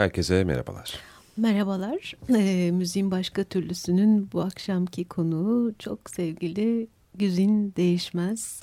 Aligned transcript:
Herkese 0.00 0.44
merhabalar. 0.44 0.98
Merhabalar. 1.36 2.14
E, 2.34 2.70
müziğin 2.70 3.10
başka 3.10 3.44
türlüsünün 3.44 4.32
bu 4.32 4.40
akşamki 4.40 5.04
konuğu 5.04 5.74
çok 5.78 6.10
sevgili 6.10 6.88
Güzin 7.14 7.74
Değişmez. 7.76 8.62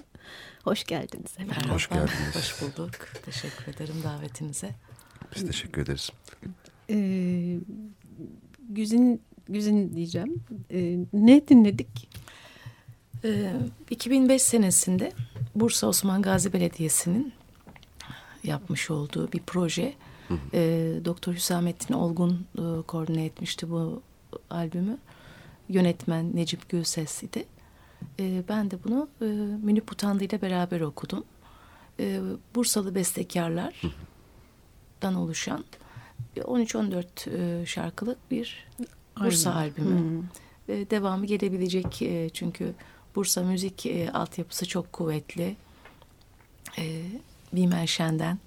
Hoş 0.64 0.84
geldiniz. 0.84 1.32
Merhaba. 1.40 1.74
Hoş 1.74 1.90
geldiniz. 1.90 2.36
Hoş 2.36 2.62
bulduk. 2.62 2.92
Teşekkür 3.26 3.74
ederim 3.74 3.96
davetinize. 4.04 4.70
Biz 5.36 5.46
teşekkür 5.48 5.82
ederiz. 5.82 6.10
E, 6.90 6.98
Güzin, 8.70 9.22
Güzin 9.50 9.96
diyeceğim. 9.96 10.44
E, 10.72 10.98
ne 11.14 11.48
dinledik? 11.48 12.10
E, 13.24 13.54
2005 13.90 14.42
senesinde 14.42 15.12
Bursa 15.56 15.88
Osman 15.88 16.22
Gazi 16.22 16.54
Belediyesi'nin 16.54 17.34
yapmış 18.44 18.92
olduğu 18.92 19.32
bir 19.32 19.42
proje 19.48 19.94
e, 20.54 20.60
Doktor 21.06 21.34
Hüsamettin 21.34 21.94
Olgun 21.94 22.46
e, 22.58 22.82
koordine 22.82 23.26
etmişti 23.26 23.72
bu 23.72 24.02
albümü. 24.50 24.98
Yönetmen 25.70 26.36
Necip 26.36 26.70
Gülses 26.70 27.24
idi. 27.24 27.46
E, 28.20 28.44
ben 28.50 28.72
de 28.72 28.84
bunu 28.84 29.10
e, 29.22 29.26
Münip 29.64 29.92
Utandı 29.92 30.24
ile 30.24 30.42
beraber 30.42 30.82
okudum. 30.82 31.24
E, 32.00 32.20
Bursalı 32.56 32.96
bestekarlardan 32.96 35.16
oluşan 35.16 35.66
13-14 36.36 37.62
e, 37.62 37.66
şarkılık 37.66 38.32
bir 38.32 38.68
Bursa 39.20 39.54
Aynen. 39.54 39.72
albümü. 39.72 40.24
E, 40.70 40.90
devamı 40.90 41.26
gelebilecek 41.26 42.02
e, 42.02 42.30
çünkü 42.30 42.74
Bursa 43.16 43.44
müzik 43.44 43.86
e, 43.86 44.12
altyapısı 44.12 44.68
çok 44.68 44.94
kuvvetli. 44.94 45.56
E, 46.78 47.02
Bimer 47.54 47.88
Şen'den 47.88 48.40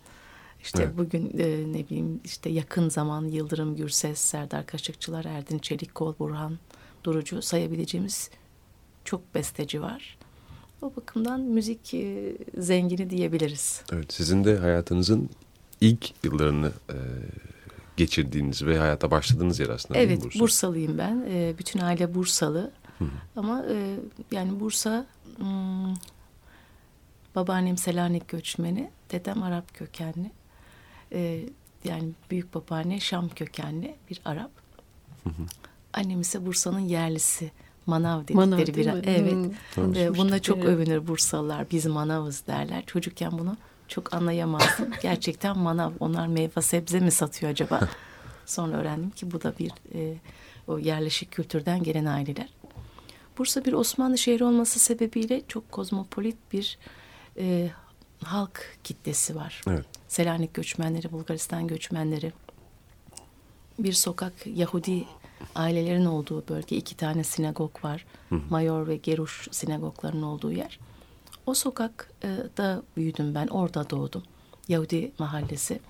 işte 0.63 0.83
evet. 0.83 0.99
bugün 0.99 1.39
e, 1.39 1.73
ne 1.73 1.89
bileyim 1.89 2.21
işte 2.25 2.51
yakın 2.51 2.89
zaman 2.89 3.25
Yıldırım 3.25 3.77
Gürses, 3.77 4.21
Serdar 4.21 4.67
Kaşıkçılar, 4.67 5.25
Erdin 5.25 5.59
Çelikkol, 5.59 6.15
Burhan 6.19 6.59
Durucu 7.05 7.43
sayabileceğimiz 7.43 8.31
çok 9.05 9.35
besteci 9.35 9.83
var. 9.83 10.19
O 10.83 10.93
bakımdan 10.97 11.41
müzik 11.41 11.95
e, 11.95 12.37
zengini 12.59 13.11
diyebiliriz. 13.11 13.83
Evet, 13.93 14.13
sizin 14.13 14.45
de 14.45 14.57
hayatınızın 14.57 15.31
ilk 15.81 16.25
yıllarını 16.25 16.73
e, 16.91 16.97
geçirdiğiniz 17.97 18.67
ve 18.67 18.79
hayata 18.79 19.11
başladığınız 19.11 19.61
yer 19.61 19.69
aslında. 19.69 20.01
Evet, 20.01 20.25
Bursa? 20.25 20.41
Bursalıyım 20.41 20.99
ben. 20.99 21.27
E, 21.31 21.55
bütün 21.59 21.81
aile 21.81 22.15
Bursalı. 22.15 22.71
Hı. 22.99 23.05
Ama 23.37 23.65
e, 23.71 23.97
yani 24.33 24.61
Bursa... 24.61 25.07
Hmm, 25.37 25.95
Babaannem 27.35 27.77
Selanik 27.77 28.29
göçmeni, 28.29 28.91
dedem 29.13 29.43
Arap 29.43 29.75
kökenli. 29.75 30.31
E, 31.13 31.41
yani 31.85 32.09
büyük 32.31 32.55
babaanne 32.55 33.01
Şam 33.01 33.29
kökenli 33.29 33.95
bir 34.11 34.21
Arap. 34.25 34.51
Annem 35.93 36.21
ise 36.21 36.47
Bursa'nın 36.47 36.81
yerlisi. 36.81 37.51
Manav 37.87 38.23
dedikleri 38.23 38.37
Manav 38.37 38.59
bir 38.59 38.87
evet. 39.09 39.33
Hmm, 39.75 40.15
bununla 40.19 40.43
çok 40.43 40.59
evet. 40.59 40.69
övünür 40.69 41.07
Bursalılar. 41.07 41.71
Biz 41.71 41.87
manavız 41.87 42.47
derler. 42.47 42.87
Çocukken 42.87 43.33
bunu 43.33 43.57
çok 43.89 44.15
anlayamazdım. 44.15 44.91
Gerçekten 45.03 45.59
manav. 45.59 45.93
Onlar 46.01 46.27
meyve 46.27 46.63
sebze 46.63 47.01
mi 47.01 47.11
satıyor 47.11 47.53
acaba? 47.53 47.81
Sonra 48.47 48.77
öğrendim 48.77 49.11
ki 49.11 49.33
bu 49.33 49.43
da 49.43 49.55
bir 49.59 49.73
e, 49.95 50.15
o 50.69 50.79
yerleşik 50.79 51.31
kültürden 51.31 51.83
gelen 51.83 52.05
aileler. 52.05 52.49
Bursa 53.39 53.65
bir 53.65 53.73
Osmanlı 53.73 54.19
şehri 54.19 54.45
olması 54.45 54.79
sebebiyle 54.79 55.43
çok 55.49 55.73
kozmopolit 55.73 56.37
bir 56.53 56.79
e, 57.39 57.71
halk 58.25 58.79
kitlesi 58.85 59.37
var. 59.37 59.63
Evet. 59.69 60.00
Selanik 60.11 60.55
göçmenleri, 60.55 61.13
Bulgaristan 61.13 61.67
göçmenleri. 61.67 62.33
Bir 63.79 63.93
sokak 63.93 64.33
Yahudi 64.47 65.05
ailelerin 65.55 66.05
olduğu 66.05 66.49
bölge. 66.49 66.77
iki 66.77 66.97
tane 66.97 67.25
sinagog 67.25 67.85
var. 67.85 68.07
Mayor 68.31 68.87
ve 68.87 68.97
Geruş 68.97 69.49
sinagoglarının 69.51 70.23
olduğu 70.23 70.53
yer. 70.53 70.79
O 71.47 71.55
sokakta 71.55 72.83
büyüdüm 72.97 73.35
ben. 73.35 73.47
Orada 73.47 73.91
doğdum. 73.91 74.23
Yahudi 74.69 75.13
mahallesi. 75.19 75.81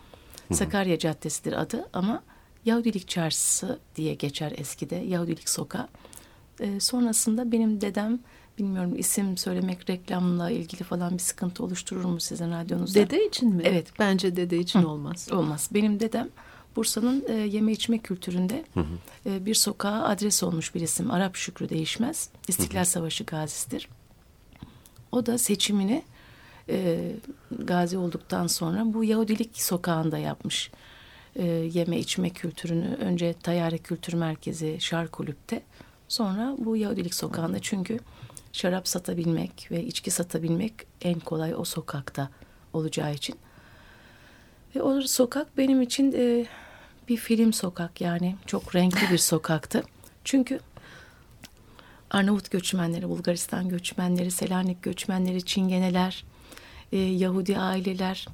Sakarya 0.53 0.99
Caddesi'dir 0.99 1.53
adı 1.53 1.89
ama 1.93 2.23
Yahudilik 2.65 3.09
Çarşısı 3.09 3.79
diye 3.97 4.15
geçer 4.15 4.53
eskide. 4.57 4.97
Yahudilik 4.97 5.49
Sokağı. 5.49 5.89
Ee, 6.61 6.81
sonrasında 6.81 7.53
benim 7.53 7.81
dedem 7.81 8.19
bilmiyorum 8.61 8.95
isim 8.99 9.37
söylemek 9.37 9.91
reklamla 9.91 10.51
ilgili 10.51 10.85
falan 10.85 11.13
bir 11.13 11.19
sıkıntı 11.19 11.65
oluşturur 11.65 12.05
mu 12.05 12.21
sizin 12.21 12.51
radyonuzda? 12.51 12.99
Dede 12.99 13.27
için 13.27 13.55
mi? 13.55 13.63
Evet. 13.67 13.87
Bence 13.99 14.37
dede 14.37 14.59
için 14.59 14.83
Hı. 14.83 14.89
olmaz. 14.89 15.29
Olmaz. 15.33 15.69
Benim 15.75 16.01
dedem 16.01 16.29
Bursa'nın 16.77 17.25
e, 17.29 17.33
yeme 17.33 17.73
içme 17.73 17.99
kültüründe 17.99 18.65
e, 19.27 19.47
bir 19.47 19.55
sokağa 19.55 20.03
adres 20.05 20.43
olmuş 20.43 20.75
bir 20.75 20.81
isim. 20.81 21.11
Arap 21.11 21.37
Şükrü 21.37 21.69
değişmez. 21.69 22.29
İstiklal 22.49 22.85
Savaşı 22.85 23.25
gazisidir. 23.25 23.89
O 25.13 25.27
da 25.27 25.39
seçimini 25.39 26.03
e, 26.69 27.13
gazi 27.59 27.99
olduktan 27.99 28.47
sonra 28.47 28.83
bu 28.85 29.05
Yahudilik 29.05 29.63
sokağında 29.63 30.19
yapmış. 30.19 30.71
E, 31.37 31.45
yeme 31.47 31.99
içme 31.99 32.31
kültürünü 32.31 32.95
önce 32.95 33.35
Tayyare 33.43 33.79
Kültür 33.79 34.13
Merkezi 34.13 34.77
Şar 34.81 35.09
Kulüp'te 35.09 35.63
sonra 36.09 36.57
bu 36.59 36.77
Yahudilik 36.77 37.15
sokağında 37.15 37.59
çünkü 37.59 37.99
şarap 38.53 38.89
satabilmek 38.89 39.69
ve 39.71 39.85
içki 39.85 40.11
satabilmek 40.11 40.73
en 41.03 41.21
kolay 41.21 41.55
o 41.55 41.65
sokakta 41.65 42.31
olacağı 42.73 43.15
için. 43.15 43.37
Ve 44.77 44.83
o 44.83 45.01
sokak 45.01 45.59
benim 45.59 45.83
için 45.83 46.15
e, 46.17 46.47
bir 47.09 47.17
film 47.17 47.53
sokak 47.53 48.01
yani 48.01 48.37
çok 48.47 48.75
renkli 48.75 49.13
bir 49.13 49.19
sokaktı. 49.19 49.83
Çünkü 50.25 50.61
Arnavut 52.11 52.51
göçmenleri, 52.51 53.09
Bulgaristan 53.09 53.69
göçmenleri, 53.69 54.31
Selanik 54.31 54.83
göçmenleri, 54.83 55.45
Çingeneler, 55.45 56.25
e, 56.93 56.99
Yahudi 56.99 57.59
aileler, 57.59 58.27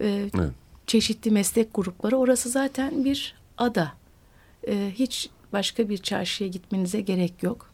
e, 0.00 0.30
Evet. 0.34 0.52
çeşitli 0.86 1.30
meslek 1.30 1.74
grupları. 1.74 2.16
Orası 2.16 2.48
zaten 2.48 3.04
bir 3.04 3.34
ada. 3.58 3.92
E, 4.68 4.92
hiç 4.94 5.30
başka 5.52 5.88
bir 5.88 5.98
çarşıya 5.98 6.50
gitmenize 6.50 7.00
gerek 7.00 7.42
yok. 7.42 7.67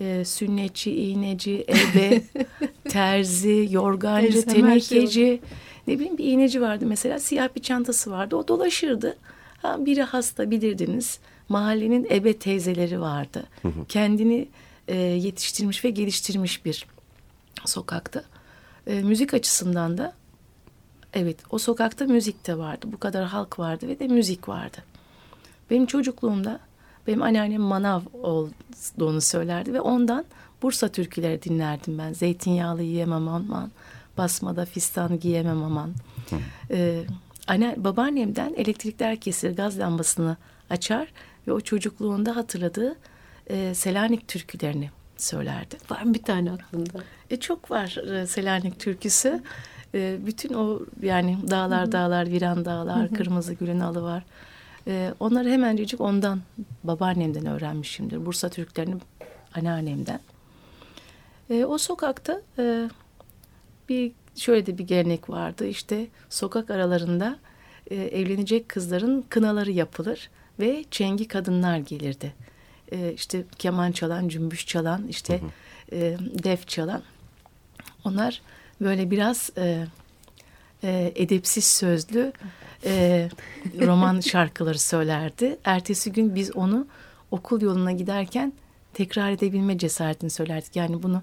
E, 0.00 0.24
sünnetçi, 0.24 0.94
iğneci, 0.94 1.64
ebe, 1.68 2.22
terzi, 2.88 3.68
yorgancı, 3.70 4.26
her 4.26 4.32
şey 4.32 4.42
tenekeci. 4.42 5.40
ne 5.86 5.94
bileyim 5.94 6.18
bir 6.18 6.24
iğneci 6.24 6.60
vardı 6.60 6.84
mesela 6.86 7.18
siyah 7.18 7.48
bir 7.56 7.62
çantası 7.62 8.10
vardı. 8.10 8.36
O 8.36 8.48
dolaşırdı. 8.48 9.16
Ha, 9.62 9.86
biri 9.86 10.02
hasta 10.02 10.50
bilirdiniz. 10.50 11.18
Mahallenin 11.48 12.06
ebe 12.10 12.32
teyzeleri 12.38 13.00
vardı. 13.00 13.44
Kendini 13.88 14.48
e, 14.88 14.96
yetiştirmiş 14.96 15.84
ve 15.84 15.90
geliştirmiş 15.90 16.64
bir 16.64 16.86
sokakta. 17.64 18.24
E, 18.86 19.02
müzik 19.02 19.34
açısından 19.34 19.98
da 19.98 20.12
evet 21.14 21.36
o 21.50 21.58
sokakta 21.58 22.04
müzik 22.04 22.46
de 22.46 22.58
vardı. 22.58 22.86
Bu 22.92 22.98
kadar 22.98 23.24
halk 23.24 23.58
vardı 23.58 23.88
ve 23.88 23.98
de 23.98 24.08
müzik 24.08 24.48
vardı. 24.48 24.78
Benim 25.70 25.86
çocukluğumda 25.86 26.60
benim 27.10 27.22
anneannem 27.22 27.60
manav 27.60 28.00
olduğunu 28.12 29.20
söylerdi 29.20 29.74
ve 29.74 29.80
ondan 29.80 30.24
Bursa 30.62 30.88
türküleri 30.88 31.42
dinlerdim 31.42 31.98
ben. 31.98 32.12
Zeytinyağlı 32.12 32.82
yiyemem 32.82 33.28
aman, 33.28 33.70
basmada 34.18 34.64
fistan 34.64 35.20
giyemem 35.20 35.62
aman. 35.62 35.94
Ee, 36.70 37.04
anne, 37.46 37.74
babaannemden 37.76 38.54
elektrikler 38.54 39.16
kesilir, 39.16 39.56
gaz 39.56 39.78
lambasını 39.78 40.36
açar 40.70 41.08
ve 41.46 41.52
o 41.52 41.60
çocukluğunda 41.60 42.36
hatırladığı 42.36 42.96
e, 43.46 43.74
Selanik 43.74 44.28
türkülerini 44.28 44.90
söylerdi. 45.16 45.76
Var 45.90 46.02
mı 46.02 46.14
bir 46.14 46.22
tane 46.22 46.52
aklında? 46.52 46.98
E, 47.30 47.36
çok 47.36 47.70
var 47.70 47.96
e, 48.12 48.26
Selanik 48.26 48.80
türküsü. 48.80 49.42
E, 49.94 50.18
bütün 50.26 50.54
o 50.54 50.80
yani 51.02 51.38
dağlar 51.50 51.92
dağlar, 51.92 52.26
viran 52.26 52.64
dağlar, 52.64 53.08
kırmızı 53.08 53.54
gülün 53.54 53.80
alı 53.80 54.02
var. 54.02 54.22
E, 54.86 55.14
onları 55.20 55.50
hemencecik 55.50 56.00
ondan, 56.00 56.40
babaannemden 56.84 57.46
öğrenmişimdir. 57.46 58.26
Bursa 58.26 58.48
türkülerini 58.48 58.94
anneannemden. 59.54 60.20
E, 61.50 61.64
o 61.64 61.78
sokakta 61.78 62.42
e, 62.58 62.90
bir 63.88 64.12
şöyle 64.36 64.66
de 64.66 64.78
bir 64.78 64.86
gelenek 64.86 65.30
vardı. 65.30 65.66
İşte 65.66 66.06
sokak 66.28 66.70
aralarında 66.70 67.38
e, 67.90 67.96
evlenecek 67.96 68.68
kızların 68.68 69.24
kınaları 69.28 69.70
yapılır 69.70 70.30
ve 70.60 70.84
çengi 70.90 71.28
kadınlar 71.28 71.78
gelirdi. 71.78 72.34
E, 72.92 73.12
işte 73.12 73.44
keman 73.58 73.92
çalan, 73.92 74.28
cümbüş 74.28 74.66
çalan, 74.66 75.06
işte 75.08 75.40
e, 75.92 76.16
def 76.42 76.68
çalan. 76.68 77.02
Onlar 78.04 78.42
böyle 78.80 79.10
biraz 79.10 79.50
e, 79.56 79.86
e, 80.84 81.12
edepsiz 81.16 81.64
sözlü 81.64 82.32
e, 82.84 83.28
roman 83.80 84.20
şarkıları 84.30 84.78
söylerdi. 84.78 85.58
Ertesi 85.64 86.12
gün 86.12 86.34
biz 86.34 86.56
onu 86.56 86.86
okul 87.30 87.60
yoluna 87.60 87.92
giderken 87.92 88.52
tekrar 88.94 89.30
edebilme 89.30 89.78
cesaretini 89.78 90.30
söylerdik. 90.30 90.76
Yani 90.76 91.02
bunu 91.02 91.22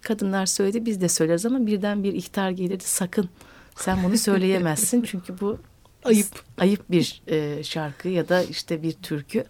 kadınlar 0.00 0.46
söyledi 0.46 0.86
biz 0.86 1.00
de 1.00 1.08
söyleriz 1.08 1.46
ama 1.46 1.66
birden 1.66 2.04
bir 2.04 2.12
ihtar 2.12 2.50
gelirdi 2.50 2.84
sakın 2.84 3.28
sen 3.76 4.04
bunu 4.04 4.18
söyleyemezsin 4.18 5.02
çünkü 5.06 5.40
bu 5.40 5.58
ayıp 6.04 6.42
ayıp 6.58 6.90
bir 6.90 7.22
e, 7.26 7.62
şarkı 7.62 8.08
ya 8.08 8.28
da 8.28 8.42
işte 8.42 8.82
bir 8.82 8.92
türkü. 8.92 9.44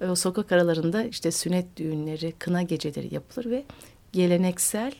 E, 0.00 0.06
o 0.06 0.14
sokak 0.14 0.52
aralarında 0.52 1.04
işte 1.04 1.30
sünnet 1.30 1.76
düğünleri, 1.76 2.32
kına 2.38 2.62
geceleri 2.62 3.14
yapılır 3.14 3.50
ve 3.50 3.64
geleneksel 4.12 4.92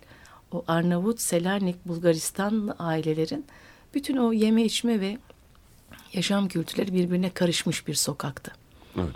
o 0.53 0.65
Arnavut, 0.69 1.21
Selanik, 1.21 1.89
Bulgaristan 1.89 2.75
ailelerin 2.79 3.47
bütün 3.95 4.17
o 4.17 4.33
yeme 4.33 4.65
içme 4.65 5.01
ve 5.01 5.19
yaşam 6.13 6.49
kültürleri 6.49 6.95
birbirine 6.95 7.31
karışmış 7.31 7.87
bir 7.87 7.95
sokaktı. 7.95 8.53
Evet. 8.97 9.15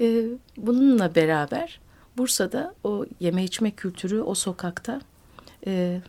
Ee, 0.00 0.24
bununla 0.56 1.14
beraber 1.14 1.80
Bursa'da 2.16 2.74
o 2.84 3.06
yeme 3.20 3.44
içme 3.44 3.70
kültürü 3.70 4.20
o 4.20 4.34
sokakta 4.34 5.00
e, 5.66 6.00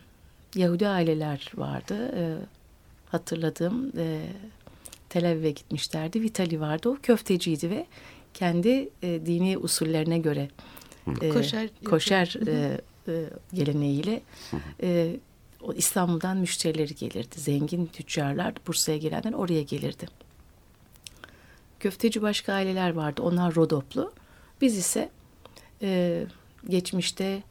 Yahudi 0.54 0.88
aileler 0.88 1.52
vardı. 1.54 2.12
E, 2.16 2.22
hatırladığım 3.10 3.92
e, 3.96 4.26
Tel 5.08 5.30
Aviv'e 5.30 5.50
gitmişlerdi. 5.50 6.22
Vitali 6.22 6.60
vardı. 6.60 6.88
O 6.88 6.96
köfteciydi 7.02 7.70
ve 7.70 7.86
kendi 8.34 8.88
e, 9.02 9.26
dini 9.26 9.58
usullerine 9.58 10.18
göre 10.18 10.48
e, 11.20 11.28
Koşer 11.28 11.68
koşer 11.84 12.36
e, 12.46 12.80
e, 13.08 13.24
geleneğiyle 13.54 14.22
e, 14.82 15.16
İstanbul'dan 15.74 16.36
müşterileri 16.36 16.94
gelirdi. 16.94 17.40
Zengin 17.40 17.86
tüccarlar 17.86 18.54
Bursa'ya 18.66 18.98
gelenler 18.98 19.32
oraya 19.32 19.62
gelirdi. 19.62 20.06
Köfteci 21.80 22.22
başka 22.22 22.52
aileler 22.52 22.90
vardı. 22.90 23.22
Onlar 23.22 23.54
Rodoplu. 23.54 24.12
Biz 24.60 24.78
ise 24.78 25.10
e, 25.82 26.22
geçmişte 26.68 27.42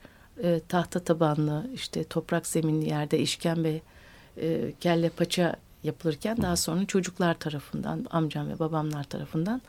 e, 0.43 0.61
tahta 0.67 0.99
tabanlı 0.99 1.69
işte 1.73 2.03
toprak 2.03 2.47
zeminli 2.47 2.89
yerde 2.89 3.19
işkembe 3.19 3.81
e, 4.37 4.73
kelle 4.79 5.09
paça 5.09 5.55
yapılırken 5.83 6.37
daha 6.41 6.55
sonra 6.55 6.85
çocuklar 6.85 7.39
tarafından 7.39 8.05
amcam 8.09 8.49
ve 8.49 8.59
babamlar 8.59 9.03
tarafından 9.03 9.61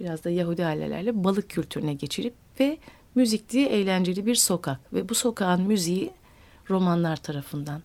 biraz 0.00 0.24
da 0.24 0.30
Yahudi 0.30 0.66
ailelerle 0.66 1.24
balık 1.24 1.50
kültürüne 1.50 1.94
geçirip 1.94 2.34
ve 2.60 2.78
müzikli 3.14 3.66
eğlenceli 3.66 4.26
bir 4.26 4.34
sokak 4.34 4.92
ve 4.92 5.08
bu 5.08 5.14
sokağın 5.14 5.62
müziği 5.62 6.10
romanlar 6.70 7.16
tarafından 7.16 7.82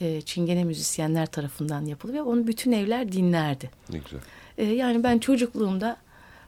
e, 0.00 0.20
çingene 0.20 0.64
müzisyenler 0.64 1.26
tarafından 1.26 1.86
yapılır 1.86 2.14
ve 2.14 2.22
onu 2.22 2.46
bütün 2.46 2.72
evler 2.72 3.12
dinlerdi. 3.12 3.70
Ne 3.90 3.98
güzel. 3.98 4.20
E, 4.58 4.64
yani 4.64 5.02
ben 5.02 5.18
çocukluğumda 5.18 5.96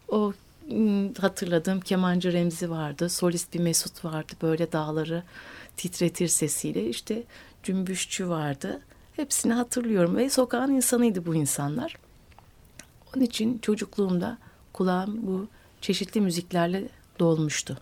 o 0.08 0.32
hatırladığım 1.20 1.80
kemancı 1.80 2.32
Remzi 2.32 2.70
vardı. 2.70 3.08
Solist 3.08 3.54
bir 3.54 3.60
Mesut 3.60 4.04
vardı. 4.04 4.32
Böyle 4.42 4.72
dağları 4.72 5.22
titretir 5.76 6.28
sesiyle. 6.28 6.88
İşte 6.88 7.22
cümbüşçü 7.62 8.28
vardı. 8.28 8.80
Hepsini 9.16 9.52
hatırlıyorum 9.52 10.16
ve 10.16 10.30
sokağın 10.30 10.70
insanıydı 10.70 11.26
bu 11.26 11.34
insanlar. 11.34 11.96
Onun 13.16 13.24
için 13.24 13.58
çocukluğumda 13.58 14.38
kulağım 14.72 15.26
bu 15.26 15.48
çeşitli 15.80 16.20
müziklerle 16.20 16.88
dolmuştu. 17.18 17.78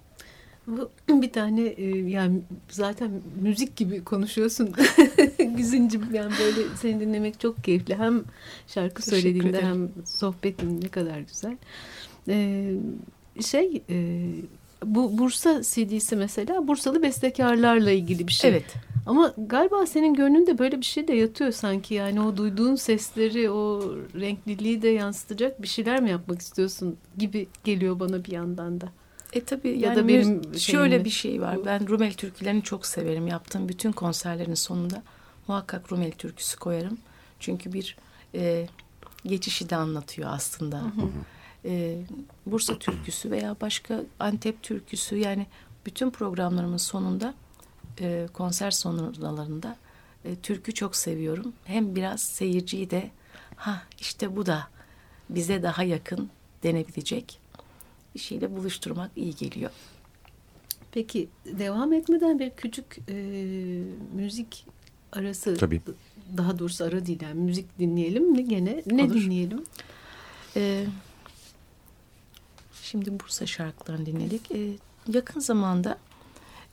Bu 0.66 0.90
bir 1.22 1.32
tane 1.32 1.60
e, 1.62 1.84
yani 1.98 2.40
zaten 2.70 3.10
müzik 3.42 3.76
gibi 3.76 4.04
konuşuyorsun 4.04 4.70
Güzincim 5.56 6.02
yani 6.14 6.32
böyle 6.40 6.68
seni 6.76 7.00
dinlemek 7.00 7.40
çok 7.40 7.64
keyifli 7.64 7.94
hem 7.94 8.22
şarkı 8.66 9.02
Teşekkür 9.02 9.20
söylediğinde 9.22 9.48
ederim. 9.58 9.66
hem 9.96 10.04
sohbetin 10.06 10.80
ne 10.80 10.88
kadar 10.88 11.18
güzel 11.20 11.56
Ee, 12.28 12.74
şey 13.42 13.82
e, 13.90 14.26
bu 14.84 15.18
Bursa 15.18 15.62
CD'si 15.62 16.16
mesela 16.16 16.68
Bursalı 16.68 17.02
bestekarlarla 17.02 17.90
ilgili 17.90 18.28
bir 18.28 18.32
şey 18.32 18.50
Evet. 18.50 18.74
ama 19.06 19.34
galiba 19.46 19.86
senin 19.86 20.14
gönlünde 20.14 20.58
böyle 20.58 20.78
bir 20.80 20.84
şey 20.86 21.08
de 21.08 21.12
yatıyor 21.14 21.52
sanki 21.52 21.94
yani 21.94 22.20
o 22.20 22.36
duyduğun 22.36 22.74
sesleri 22.74 23.50
o 23.50 23.94
renkliliği 24.20 24.82
de 24.82 24.88
yansıtacak 24.88 25.62
bir 25.62 25.68
şeyler 25.68 26.00
mi 26.02 26.10
yapmak 26.10 26.40
istiyorsun 26.40 26.96
gibi 27.18 27.46
geliyor 27.64 28.00
bana 28.00 28.24
bir 28.24 28.32
yandan 28.32 28.80
da. 28.80 28.88
E 29.32 29.44
tabii 29.44 29.68
Ya 29.68 29.88
yani 29.88 29.96
da 29.96 30.08
benim 30.08 30.58
şöyle 30.58 30.98
mi? 30.98 31.04
bir 31.04 31.10
şey 31.10 31.40
var. 31.40 31.64
Ben 31.66 31.88
Rumeli 31.88 32.14
türkülerini 32.14 32.62
çok 32.62 32.86
severim. 32.86 33.26
Yaptığım 33.26 33.68
bütün 33.68 33.92
konserlerin 33.92 34.54
sonunda 34.54 35.02
muhakkak 35.48 35.92
Rumeli 35.92 36.12
türküsü 36.12 36.58
koyarım. 36.58 36.98
Çünkü 37.40 37.72
bir 37.72 37.96
e, 38.34 38.66
geçişi 39.26 39.70
de 39.70 39.76
anlatıyor 39.76 40.30
aslında. 40.32 40.82
E, 41.64 41.98
Bursa 42.46 42.78
türküsü 42.78 43.30
veya 43.30 43.56
başka 43.60 44.02
Antep 44.20 44.62
türküsü 44.62 45.16
yani 45.16 45.46
bütün 45.86 46.10
programlarımın 46.10 46.76
sonunda 46.76 47.34
e, 48.00 48.28
konser 48.32 48.70
sonralarında 48.70 49.76
e, 50.24 50.36
türkü 50.36 50.74
çok 50.74 50.96
seviyorum. 50.96 51.52
Hem 51.64 51.96
biraz 51.96 52.20
seyirciyi 52.22 52.90
de 52.90 53.10
ha 53.56 53.82
işte 54.00 54.36
bu 54.36 54.46
da 54.46 54.68
bize 55.28 55.62
daha 55.62 55.82
yakın 55.82 56.30
denebilecek 56.62 57.38
bir 58.14 58.20
şeyle 58.20 58.56
buluşturmak 58.56 59.10
iyi 59.16 59.34
geliyor. 59.36 59.70
Peki 60.92 61.28
devam 61.46 61.92
etmeden 61.92 62.38
bir 62.38 62.50
küçük 62.50 62.98
e, 63.08 63.14
müzik 64.14 64.66
arası 65.12 65.56
Tabii. 65.56 65.80
daha 66.36 66.58
doğrusu 66.58 66.84
ara 66.84 67.06
değil 67.06 67.22
yani 67.22 67.40
müzik 67.40 67.78
dinleyelim 67.78 68.30
mi 68.32 68.48
gene 68.48 68.82
ne 68.86 69.04
Olur. 69.04 69.14
dinleyelim? 69.14 69.64
Ee, 70.56 70.86
şimdi 72.82 73.20
Bursa 73.20 73.46
şarkılarını 73.46 74.06
dinledik. 74.06 74.50
Ee, 74.52 74.68
yakın 75.12 75.40
zamanda 75.40 75.98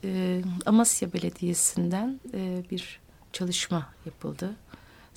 e, 0.03 0.41
Amasya 0.65 1.13
Belediyesi'nden 1.13 2.19
e, 2.34 2.63
bir 2.72 3.00
çalışma 3.34 3.89
yapıldı. 4.05 4.55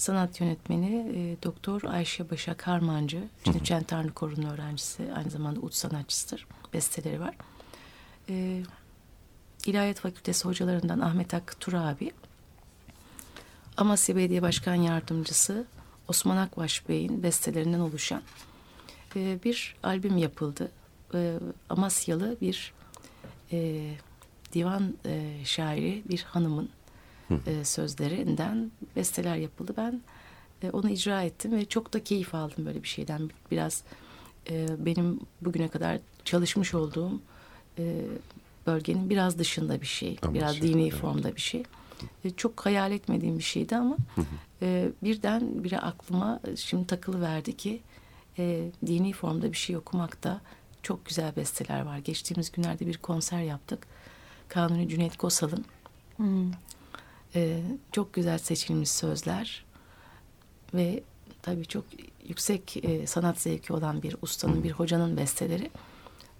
Sanat 0.02 0.40
yönetmeni 0.40 1.12
e, 1.16 1.42
Doktor 1.42 1.82
Ayşe 1.82 2.30
Başak 2.30 2.66
Harmancı. 2.66 3.28
Cent 3.64 3.88
Tanrı 3.88 4.12
Koru'nun 4.12 4.50
öğrencisi. 4.50 5.12
Aynı 5.16 5.30
zamanda 5.30 5.60
ut 5.60 5.74
sanatçısıdır. 5.74 6.46
Besteleri 6.72 7.20
var. 7.20 7.34
Ee, 8.28 8.62
İlahiyat 9.66 10.00
Fakültesi 10.00 10.44
hocalarından 10.44 11.00
Ahmet 11.00 11.32
Hakkı 11.32 11.58
Tura 11.58 11.80
abi. 11.80 12.12
Amasya 13.76 14.16
Belediye 14.16 14.42
Başkan 14.42 14.74
Yardımcısı 14.74 15.66
Osman 16.08 16.36
Akbaş 16.36 16.88
Bey'in 16.88 17.22
bestelerinden 17.22 17.80
oluşan 17.80 18.22
e, 19.16 19.38
bir 19.44 19.76
albüm 19.82 20.16
yapıldı. 20.16 20.70
E, 21.14 21.38
Amasyalı 21.70 22.36
bir 22.40 22.72
e, 23.52 23.90
divan 24.52 24.96
e, 25.06 25.44
şairi 25.44 26.02
bir 26.08 26.22
hanımın 26.22 26.70
e, 27.46 27.64
sözlerinden 27.64 28.70
besteler 28.96 29.36
yapıldı. 29.36 29.74
Ben 29.76 30.00
e, 30.62 30.70
onu 30.70 30.90
icra 30.90 31.22
ettim 31.22 31.52
ve 31.52 31.64
çok 31.64 31.92
da 31.92 32.04
keyif 32.04 32.34
aldım 32.34 32.66
böyle 32.66 32.82
bir 32.82 32.88
şeyden. 32.88 33.30
Biraz 33.50 33.82
e, 34.50 34.66
benim 34.78 35.20
bugüne 35.40 35.68
kadar 35.68 35.98
çalışmış 36.24 36.74
olduğum 36.74 37.20
e, 37.78 38.02
bölgenin 38.66 39.10
biraz 39.10 39.38
dışında 39.38 39.80
bir 39.80 39.86
şey. 39.86 40.18
biraz 40.28 40.42
Amasya, 40.42 40.62
dini 40.62 40.82
evet. 40.82 40.94
formda 40.94 41.36
bir 41.36 41.40
şey. 41.40 41.62
E, 42.24 42.30
çok 42.30 42.66
hayal 42.66 42.92
etmediğim 42.92 43.38
bir 43.38 43.42
şeydi 43.42 43.76
ama 43.76 43.96
e, 44.62 44.88
birden 45.02 45.64
bire 45.64 45.78
aklıma 45.78 46.40
şimdi 46.56 46.86
takılı 46.86 47.20
verdi 47.20 47.56
ki 47.56 47.80
e, 48.38 48.70
dini 48.86 49.12
formda 49.12 49.52
bir 49.52 49.56
şey 49.56 49.76
okumakta 49.76 50.40
çok 50.82 51.06
güzel 51.06 51.36
besteler 51.36 51.80
var. 51.80 51.98
Geçtiğimiz 51.98 52.52
günlerde 52.52 52.86
bir 52.86 52.96
konser 52.98 53.42
yaptık. 53.42 53.86
Kanuni 54.48 54.88
Cüneyt 54.88 55.16
Kosal'ın 55.16 55.64
Hmm. 56.16 56.50
E, 57.34 57.60
çok 57.92 58.12
güzel 58.12 58.38
seçilmiş 58.38 58.90
sözler 58.90 59.64
ve 60.74 61.02
tabii 61.42 61.66
çok 61.66 61.84
yüksek 62.28 62.84
e, 62.84 63.06
sanat 63.06 63.40
zevki 63.40 63.72
olan 63.72 64.02
bir 64.02 64.16
ustanın, 64.22 64.64
bir 64.64 64.70
hocanın 64.70 65.16
besteleri. 65.16 65.70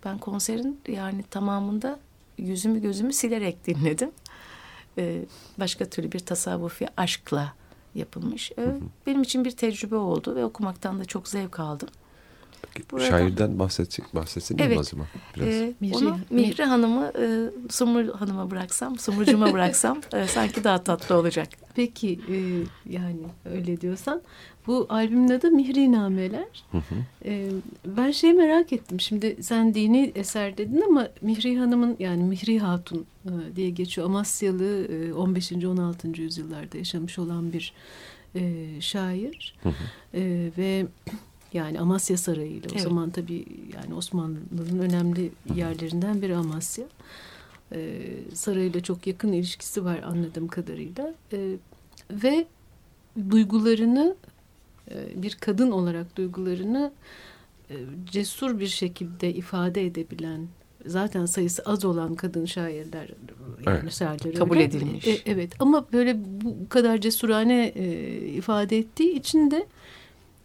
Ben 0.05 0.19
konserin 0.19 0.81
yani 0.89 1.23
tamamında 1.23 2.01
yüzümü 2.39 2.83
gözümü 2.83 3.13
silerek 3.13 3.67
dinledim. 3.67 4.11
E, 4.99 5.25
başka 5.61 5.85
türlü 5.85 6.13
bir 6.13 6.21
tasavvufi 6.21 6.87
aşkla 6.97 7.55
yapılmış. 7.95 8.53
E, 8.53 8.77
benim 9.07 9.23
için 9.23 9.45
bir 9.45 9.51
tecrübe 9.51 9.97
oldu 9.97 10.37
ve 10.37 10.45
okumaktan 10.45 11.01
da 11.01 11.05
çok 11.05 11.29
zevk 11.29 11.61
aldım. 11.61 11.89
Burada- 12.91 13.07
Şairden 13.07 13.59
bahsedecek, 13.59 14.15
bahsetsin 14.15 14.59
Evet. 14.59 14.71
mi 14.71 14.79
o 14.79 14.83
zaman? 14.83 15.07
Biraz. 15.37 15.49
Mihri- 15.81 15.97
onu 15.97 16.19
Mihri 16.31 16.65
Hanım'ı 16.65 17.13
e, 17.19 17.27
Sumru 17.71 18.21
Hanım'a 18.21 18.51
bıraksam, 18.51 18.99
Sumrucuma 18.99 19.53
bıraksam 19.53 20.01
e, 20.15 20.27
sanki 20.27 20.65
daha 20.65 20.85
tatlı 20.85 21.15
olacak. 21.19 21.49
Peki 21.75 22.21
e, 22.31 22.37
yani 22.93 23.21
öyle 23.45 23.81
diyorsan 23.81 24.23
bu 24.67 24.87
albümün 24.91 25.29
adı 25.31 25.51
Mihri 25.51 25.93
Nameler. 25.93 26.65
E, 27.25 27.49
ben 27.87 28.11
şeyi 28.11 28.33
merak 28.33 28.73
ettim. 28.73 29.01
Şimdi 29.01 29.37
sen 29.43 29.75
dini 29.75 30.13
eser 30.15 30.57
dedin 30.59 30.83
ama 30.89 31.09
Mihri 31.23 31.59
Hanım'ın 31.59 31.97
yani 31.99 32.23
Mihri 32.23 32.59
Hatun 32.59 33.07
e, 33.25 33.31
diye 33.57 33.71
geçiyor. 33.71 34.07
Amasyalı 34.07 34.87
e, 34.87 35.13
15. 35.15 35.53
16. 35.53 36.09
yüzyıllarda 36.23 36.79
yaşamış 36.79 37.19
olan 37.19 37.53
bir 37.53 37.73
e, 38.35 38.65
şair. 38.81 39.55
E, 40.15 40.51
ve 40.59 40.87
yani 41.55 41.81
Amasya 41.81 42.17
Sarayı 42.17 42.51
ile 42.53 42.67
o 42.69 42.73
Evet. 42.73 42.83
zaman 42.83 43.11
tabii 43.11 43.45
yani 43.75 43.95
Osmanlı'nın 43.95 44.79
önemli 44.79 45.31
yerlerinden 45.55 46.23
biri 46.23 46.37
Amasya. 46.37 46.85
E, 47.73 47.99
sarayla 48.35 48.81
çok 48.83 49.07
yakın 49.07 49.33
ilişkisi 49.33 49.85
var 49.85 50.01
anladığım 50.03 50.49
kadarıyla. 50.49 51.15
E, 51.33 51.57
ve 52.11 52.47
duygularını 53.31 54.17
e, 54.91 55.23
bir 55.23 55.35
kadın 55.41 55.71
olarak 55.71 56.17
duygularını 56.17 56.93
e, 57.71 57.75
cesur 58.11 58.59
bir 58.61 58.67
şekilde 58.67 59.35
ifade 59.35 59.87
edebilen 59.87 60.47
zaten 60.87 61.27
sayısı 61.27 61.63
az 61.63 61.85
olan 61.85 62.15
kadın 62.15 62.45
şairler 62.45 63.09
yani 63.67 63.79
Evet. 63.83 63.93
şairler 63.93 64.35
Kabul 64.35 64.55
öyle. 64.55 64.65
edilmiş. 64.65 65.07
E, 65.07 65.19
evet 65.27 65.53
ama 65.59 65.87
böyle 65.93 66.17
bu 66.25 66.69
kadar 66.69 66.99
cesurane 66.99 67.65
e, 67.75 68.17
ifade 68.27 68.79
ettiği 68.79 69.13
için 69.13 69.51
de 69.51 69.67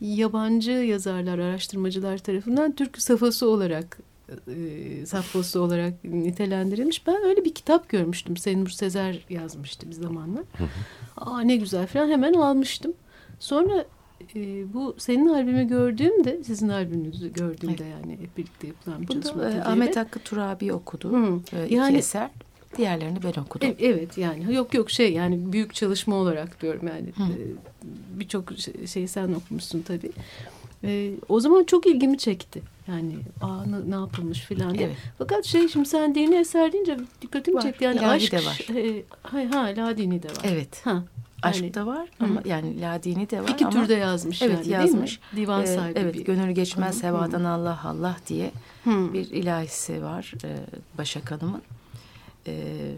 yabancı 0.02 0.72
yazarlar, 0.72 1.40
araştırmacılar 1.40 2.18
tarafından 2.18 2.72
Türk 2.72 3.02
safhası 3.02 3.50
olarak 3.50 4.00
e, 4.48 5.06
safhası 5.06 5.62
olarak 5.62 6.04
nitelendirilmiş. 6.04 7.08
Ben 7.08 7.24
öyle 7.24 7.46
bir 7.46 7.54
kitap 7.54 7.90
görmüştüm. 7.90 8.38
Senur 8.38 8.70
Sezer 8.70 9.26
yazmıştı 9.30 9.88
bir 9.90 9.94
zamanlar. 9.96 10.44
Aa 11.18 11.42
ne 11.42 11.56
güzel 11.56 11.88
falan 11.88 12.10
hemen 12.10 12.34
almıştım. 12.34 12.94
Sonra 13.40 13.86
e, 14.36 14.74
bu 14.74 14.96
senin 14.98 15.28
albümü 15.28 15.68
gördüğümde, 15.68 16.44
sizin 16.44 16.70
albümünüzü 16.70 17.34
gördüğümde 17.34 17.84
yani 17.86 18.14
hep 18.22 18.38
birlikte 18.38 18.68
yapılan 18.68 19.02
bir 19.02 19.08
çalışma. 19.08 19.34
Bunu 19.36 19.44
e, 19.44 19.62
Ahmet 19.62 19.88
evet. 19.88 19.98
Hakkı 19.98 20.20
Turabi 20.20 20.74
okudu. 20.74 21.12
Hı. 21.12 21.58
E, 21.58 21.66
iki 21.66 21.76
Yani- 21.76 21.98
eser. 21.98 22.30
Diğerlerini 22.78 23.20
ben 23.24 23.42
okudum. 23.42 23.70
E- 23.70 23.76
Evet 23.86 24.18
yani 24.18 24.54
yok 24.54 24.74
yok 24.74 24.92
şey 24.92 25.14
yani 25.14 25.54
büyük 25.54 25.74
çalışma 25.76 26.16
olarak 26.16 26.62
diyorum 26.62 26.88
yani 26.88 27.08
Hı. 27.18 27.24
E, 27.34 27.38
birçok 28.20 28.58
şey, 28.58 28.88
şeyi 28.88 29.08
sen 29.08 29.34
okumuşsun 29.34 29.82
tabii. 29.82 30.12
E, 30.84 31.12
o 31.30 31.40
zaman 31.40 31.64
çok 31.64 31.88
ilgimi 31.88 32.18
çekti. 32.18 32.62
Yani 32.88 33.16
aa 33.42 33.66
ne, 33.66 33.92
ne 33.92 33.96
yapılmış 33.96 34.40
filan 34.40 34.78
diye. 34.78 34.88
Evet. 34.88 34.98
Fakat 35.18 35.46
şey 35.46 35.68
şimdi 35.68 35.90
sen 35.90 36.16
dini 36.16 36.36
eser 36.36 36.74
deyince 36.74 36.98
dikkatimi 37.22 37.58
Var, 37.58 37.62
çekti. 37.62 37.84
Yani 37.84 37.98
ilahi 38.00 38.10
aşk 38.10 38.32
de 38.32 38.38
var. 38.46 38.68
E, 38.76 39.04
ha, 39.24 39.40
ha 39.58 39.64
ladini 39.78 40.24
de 40.24 40.28
var. 40.30 40.38
Evet. 40.44 40.86
Ha, 40.86 41.04
Aşk 41.44 41.62
yani 41.62 41.74
da 41.74 41.86
var 41.86 42.08
Hı. 42.20 42.26
ama 42.26 42.42
yani 42.46 42.82
ladini 42.82 43.30
de 43.30 43.44
var 43.44 43.50
iki 43.50 43.66
ama 43.66 43.82
türde 43.82 43.94
yazmış 43.94 44.42
Evet, 44.42 44.54
yani 44.56 44.64
değil 44.66 44.76
yazmış. 44.80 45.20
mi? 45.34 45.38
Divan 45.42 45.64
e, 45.64 45.68
sahibi 45.68 46.00
evet 46.00 46.14
bir. 46.14 46.26
gönül 46.26 46.52
geçmez 46.52 47.04
Hı. 47.04 47.08
hevadan 47.08 47.44
Allah 47.44 47.80
Allah 47.84 48.16
diye 48.28 48.52
Hı. 48.84 49.14
bir 49.14 49.30
ilahisi 49.32 50.04
var 50.04 50.34
e, 50.44 50.50
Başak 50.98 51.32
Hanım'ın. 51.32 51.62
E, 52.48 52.94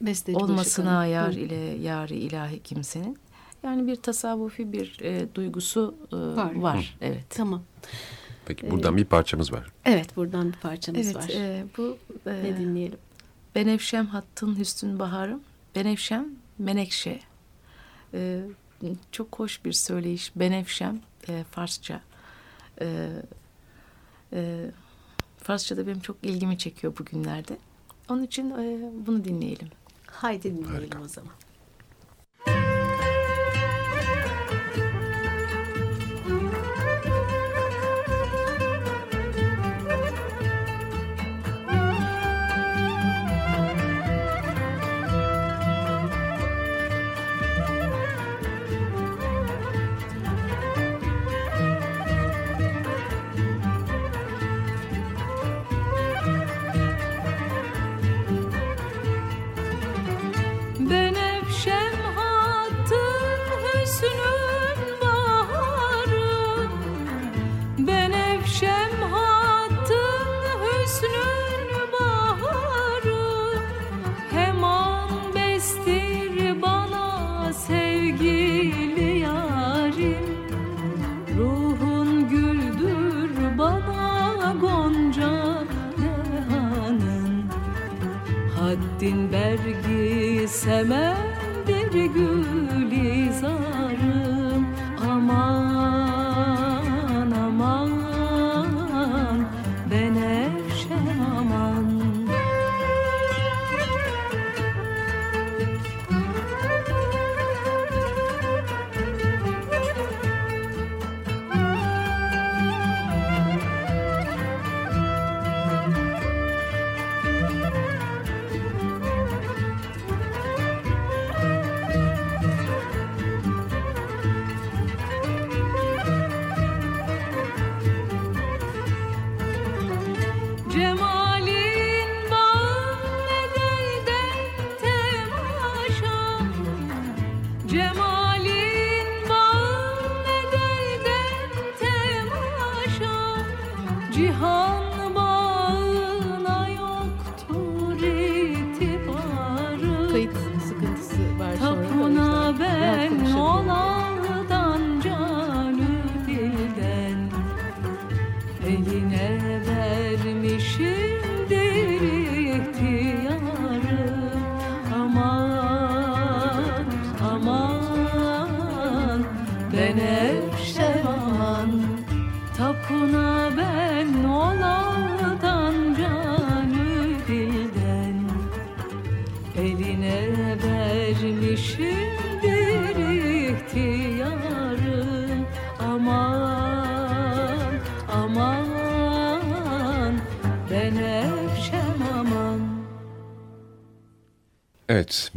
Besteci 0.00 0.34
Başak 0.36 0.48
olmasına 0.50 0.96
Hanım. 0.96 1.12
yar 1.12 1.34
Hı. 1.34 1.38
ile 1.38 1.54
yari 1.56 2.16
ilahi 2.16 2.62
kimsenin. 2.62 3.18
Yani 3.62 3.86
bir 3.86 3.96
tasavvufi 3.96 4.72
bir 4.72 4.98
e, 5.02 5.34
duygusu 5.34 5.94
e, 6.12 6.16
Var. 6.16 6.54
var. 6.54 6.96
Evet. 7.00 7.24
Tamam. 7.30 7.62
Peki 8.46 8.70
buradan 8.70 8.96
bir 8.96 9.04
parçamız 9.04 9.52
var. 9.52 9.66
Evet 9.84 10.16
buradan 10.16 10.52
bir 10.52 10.58
parçamız 10.58 11.06
Evet, 11.06 11.16
var. 11.16 11.30
e, 11.34 11.64
bu 11.78 11.98
e, 12.26 12.44
ne 12.44 12.58
dinleyelim? 12.58 12.98
Benevşem 13.54 14.06
Hattın 14.06 14.58
Hüsnün 14.58 14.98
Baharım 14.98 15.40
Benevşem, 15.74 16.28
Menekşe. 16.58 17.20
E, 18.14 18.40
çok 19.12 19.38
hoş 19.38 19.64
bir 19.64 19.72
söyleyiş. 19.72 20.32
Benevşem, 20.36 21.00
e, 21.28 21.44
Farsça. 21.50 22.00
E, 22.80 23.08
e, 24.32 24.70
Farsça 25.42 25.76
da 25.76 25.86
benim 25.86 26.00
çok 26.00 26.16
ilgimi 26.22 26.58
çekiyor 26.58 26.98
bugünlerde. 26.98 27.56
Onun 28.08 28.22
için 28.22 28.50
e, 28.50 28.90
bunu 29.06 29.24
dinleyelim. 29.24 29.68
Haydi 30.06 30.42
dinleyelim 30.44 30.72
Harika. 30.74 31.00
o 31.00 31.08
zaman. 31.08 31.32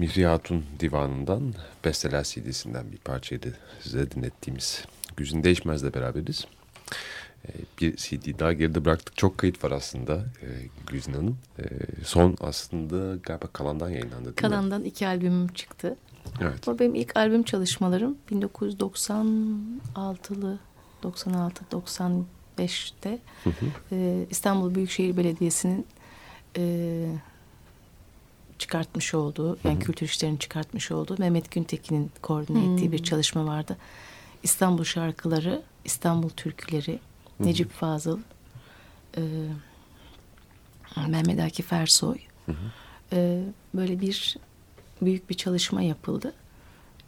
Mihri 0.05 0.25
Hatun 0.25 0.63
Divanı'ndan 0.79 1.53
Besteler 1.85 2.23
CD'sinden 2.23 2.91
bir 2.91 2.97
parçaydı 2.97 3.57
size 3.81 4.11
dinlettiğimiz. 4.11 4.85
Güzin 5.17 5.43
Değişmez'le 5.43 5.93
beraberiz. 5.93 6.45
Ee, 7.47 7.51
Bir 7.81 7.95
CD 7.95 8.39
daha 8.39 8.53
geride 8.53 8.85
bıraktık. 8.85 9.17
Çok 9.17 9.37
kayıt 9.37 9.63
var 9.63 9.71
aslında 9.71 10.15
e, 10.15 10.47
Güzin 10.87 11.13
Hanım. 11.13 11.37
Ee, 11.59 11.63
Son 12.03 12.37
aslında 12.41 13.15
galiba 13.23 13.47
Kalan'dan 13.53 13.89
yayınlandı 13.89 14.25
değil 14.25 14.29
mi? 14.29 14.35
Kalan'dan 14.35 14.83
iki 14.83 15.07
albümüm 15.07 15.47
çıktı. 15.47 15.95
Evet. 16.41 16.67
Bu 16.67 16.79
benim 16.79 16.95
ilk 16.95 17.17
albüm 17.17 17.43
çalışmalarım 17.43 18.17
1996'lı 18.31 20.59
96-95'te 21.03 23.19
Hı 23.43 23.49
hı. 23.49 23.65
e, 23.91 24.25
İstanbul 24.29 24.75
Büyükşehir 24.75 25.17
Belediyesi'nin 25.17 25.87
e, 26.57 27.05
çıkartmış 28.59 29.13
olduğu 29.13 29.57
yani 29.63 29.79
kültür 29.79 30.05
işlerinin 30.05 30.37
çıkartmış 30.37 30.91
olduğu 30.91 31.15
Mehmet 31.19 31.51
Güntekin'in 31.51 32.11
koordine 32.21 32.73
ettiği 32.73 32.91
bir 32.91 33.03
çalışma 33.03 33.45
vardı. 33.45 33.77
İstanbul 34.43 34.83
şarkıları, 34.83 35.61
İstanbul 35.85 36.29
türküleri, 36.29 36.99
Necip 37.39 37.71
Fazıl, 37.71 38.19
e, 39.17 39.21
Mehmet 41.07 41.39
Akif 41.39 41.73
Ersoy 41.73 42.17
e, 43.13 43.43
böyle 43.73 44.01
bir 44.01 44.37
büyük 45.01 45.29
bir 45.29 45.35
çalışma 45.35 45.81
yapıldı. 45.81 46.33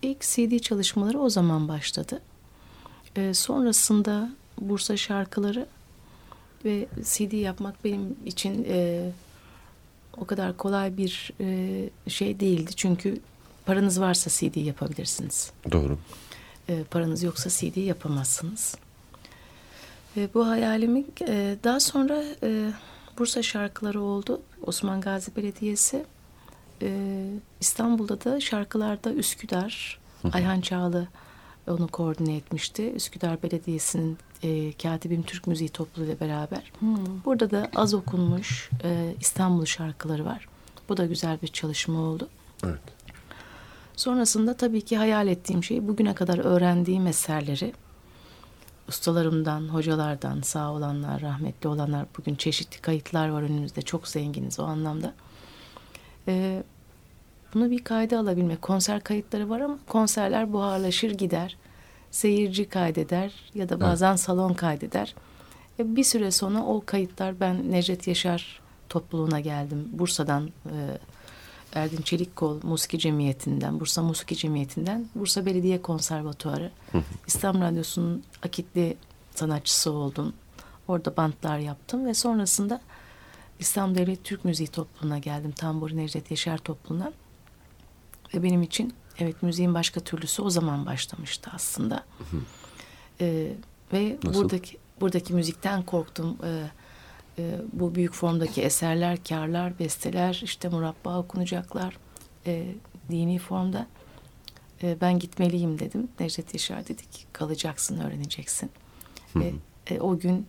İlk 0.01 0.21
CD 0.21 0.59
çalışmaları 0.59 1.19
o 1.19 1.29
zaman 1.29 1.67
başladı. 1.67 2.21
E, 3.15 3.33
sonrasında 3.33 4.29
Bursa 4.61 4.97
şarkıları 4.97 5.67
ve 6.65 6.87
CD 7.03 7.33
yapmak 7.33 7.83
benim 7.83 8.15
için 8.25 8.65
e, 8.69 9.09
o 10.21 10.25
kadar 10.25 10.57
kolay 10.57 10.97
bir 10.97 11.31
e, 11.39 11.89
şey 12.09 12.39
değildi. 12.39 12.71
Çünkü 12.75 13.19
paranız 13.65 14.01
varsa 14.01 14.29
CD 14.29 14.55
yapabilirsiniz. 14.55 15.51
Doğru. 15.71 15.97
E, 16.69 16.83
paranız 16.83 17.23
yoksa 17.23 17.49
CD 17.49 17.77
yapamazsınız. 17.77 18.75
E, 20.17 20.29
bu 20.33 20.47
hayalimi 20.47 21.03
e, 21.27 21.55
daha 21.63 21.79
sonra 21.79 22.23
e, 22.43 22.71
Bursa 23.17 23.43
şarkıları 23.43 24.01
oldu. 24.01 24.41
Osman 24.63 25.01
Gazi 25.01 25.35
Belediyesi. 25.35 26.05
E, 26.81 27.25
İstanbul'da 27.59 28.23
da 28.23 28.39
şarkılarda 28.39 29.13
Üsküdar, 29.13 29.99
Ayhan 30.33 30.61
Çağlı 30.61 31.07
onu 31.67 31.87
koordine 31.87 32.35
etmişti. 32.35 32.91
Üsküdar 32.91 33.43
Belediyesi'nin 33.43 34.17
e, 34.43 34.73
Katibim 34.73 35.23
Türk 35.23 35.47
Müziği 35.47 35.69
Topluluğu 35.69 36.05
ile 36.05 36.19
beraber. 36.19 36.71
Burada 37.25 37.51
da 37.51 37.69
az 37.75 37.93
okunmuş 37.93 38.69
e, 38.83 39.15
İstanbul 39.19 39.65
şarkıları 39.65 40.25
var. 40.25 40.47
Bu 40.89 40.97
da 40.97 41.05
güzel 41.05 41.41
bir 41.41 41.47
çalışma 41.47 41.99
oldu. 41.99 42.29
Evet. 42.63 42.79
Sonrasında 43.95 44.57
tabii 44.57 44.81
ki 44.81 44.97
hayal 44.97 45.27
ettiğim 45.27 45.63
şey 45.63 45.87
bugüne 45.87 46.15
kadar 46.15 46.37
öğrendiğim 46.37 47.07
eserleri 47.07 47.73
ustalarımdan, 48.87 49.61
hocalardan, 49.61 50.41
sağ 50.41 50.71
olanlar, 50.71 51.21
rahmetli 51.21 51.69
olanlar 51.69 52.05
bugün 52.17 52.35
çeşitli 52.35 52.81
kayıtlar 52.81 53.29
var 53.29 53.41
önümüzde. 53.41 53.81
Çok 53.81 54.07
zenginiz 54.07 54.59
o 54.59 54.63
anlamda. 54.63 55.13
Ee, 56.27 56.63
bunu 57.53 57.71
bir 57.71 57.83
kayda 57.83 58.19
alabilmek. 58.19 58.61
Konser 58.61 59.03
kayıtları 59.03 59.49
var 59.49 59.59
ama 59.59 59.79
konserler 59.87 60.53
buharlaşır 60.53 61.11
gider. 61.11 61.57
Seyirci 62.11 62.69
kaydeder 62.69 63.33
ya 63.53 63.69
da 63.69 63.79
bazen 63.79 64.15
salon 64.15 64.53
kaydeder. 64.53 65.15
E, 65.79 65.95
bir 65.95 66.03
süre 66.03 66.31
sonra 66.31 66.63
o 66.63 66.83
kayıtlar 66.85 67.39
ben 67.39 67.71
Necdet 67.71 68.07
Yaşar 68.07 68.61
topluluğuna 68.89 69.39
geldim. 69.39 69.89
Bursa'dan 69.91 70.49
e, 70.65 70.97
Erdin 71.73 72.01
Çelikkol 72.01 72.59
Musiki 72.63 72.99
Cemiyeti'nden, 72.99 73.79
Bursa 73.79 74.03
Musiki 74.03 74.35
Cemiyeti'nden, 74.35 75.05
Bursa 75.15 75.45
Belediye 75.45 75.81
Konservatuarı, 75.81 76.71
İslam 77.27 77.61
Radyosu'nun 77.61 78.23
akitli 78.43 78.97
sanatçısı 79.35 79.91
oldum. 79.91 80.33
Orada 80.87 81.17
bantlar 81.17 81.57
yaptım 81.57 82.05
ve 82.05 82.13
sonrasında 82.13 82.81
İslam 83.59 83.95
Devlet 83.95 84.23
Türk 84.23 84.45
Müziği 84.45 84.67
Topluluğu'na 84.67 85.19
geldim. 85.19 85.51
Tamburi 85.51 85.97
Necdet 85.97 86.31
Yaşar 86.31 86.57
Topluluğu'na. 86.57 87.13
Ve 88.33 88.43
benim 88.43 88.63
için 88.63 88.93
evet 89.19 89.43
müziğin 89.43 89.73
başka 89.73 89.99
türlüsü 89.99 90.41
o 90.41 90.49
zaman 90.49 90.85
başlamıştı 90.85 91.51
aslında. 91.53 92.05
Ee, 93.21 93.51
ve 93.93 94.17
Nasıl? 94.23 94.43
buradaki 94.43 94.77
buradaki 95.01 95.33
müzikten 95.33 95.83
korktum. 95.83 96.37
Ee, 96.43 96.63
e, 97.39 97.55
bu 97.73 97.95
büyük 97.95 98.13
formdaki 98.13 98.61
eserler, 98.61 99.23
karlar, 99.23 99.79
besteler, 99.79 100.41
işte 100.43 100.69
murabba 100.69 101.19
okunacaklar 101.19 101.97
e, 102.45 102.67
dini 103.11 103.39
formda. 103.39 103.87
E, 104.83 104.97
ben 105.01 105.19
gitmeliyim 105.19 105.79
dedim. 105.79 106.07
Necdet 106.19 106.53
Yaşar 106.53 106.87
dedi 106.87 107.09
ki 107.09 107.23
kalacaksın, 107.33 107.99
öğreneceksin. 107.99 108.71
Ve 109.35 109.53
e, 109.87 109.99
o 109.99 110.19
gün 110.19 110.47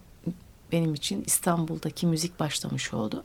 benim 0.72 0.94
için 0.94 1.24
İstanbul'daki 1.26 2.06
müzik 2.06 2.40
başlamış 2.40 2.94
oldu. 2.94 3.24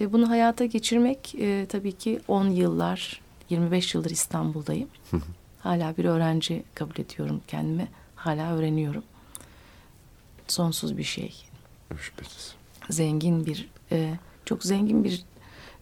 E, 0.00 0.12
bunu 0.12 0.30
hayata 0.30 0.64
geçirmek 0.64 1.34
e, 1.34 1.66
tabii 1.68 1.92
ki 1.92 2.20
10 2.28 2.48
yıllar, 2.48 3.20
25 3.50 3.94
yıldır 3.94 4.10
İstanbul'dayım. 4.10 4.88
Hala 5.60 5.96
bir 5.96 6.04
öğrenci 6.04 6.62
kabul 6.74 7.00
ediyorum 7.00 7.40
kendime. 7.48 7.88
Hala 8.16 8.56
öğreniyorum. 8.56 9.02
Sonsuz 10.48 10.98
bir 10.98 11.04
şey. 11.04 11.34
Şüphesiz. 12.00 12.54
Zengin 12.90 13.46
bir, 13.46 13.68
e, 13.92 14.14
çok 14.44 14.64
zengin 14.64 15.04
bir 15.04 15.24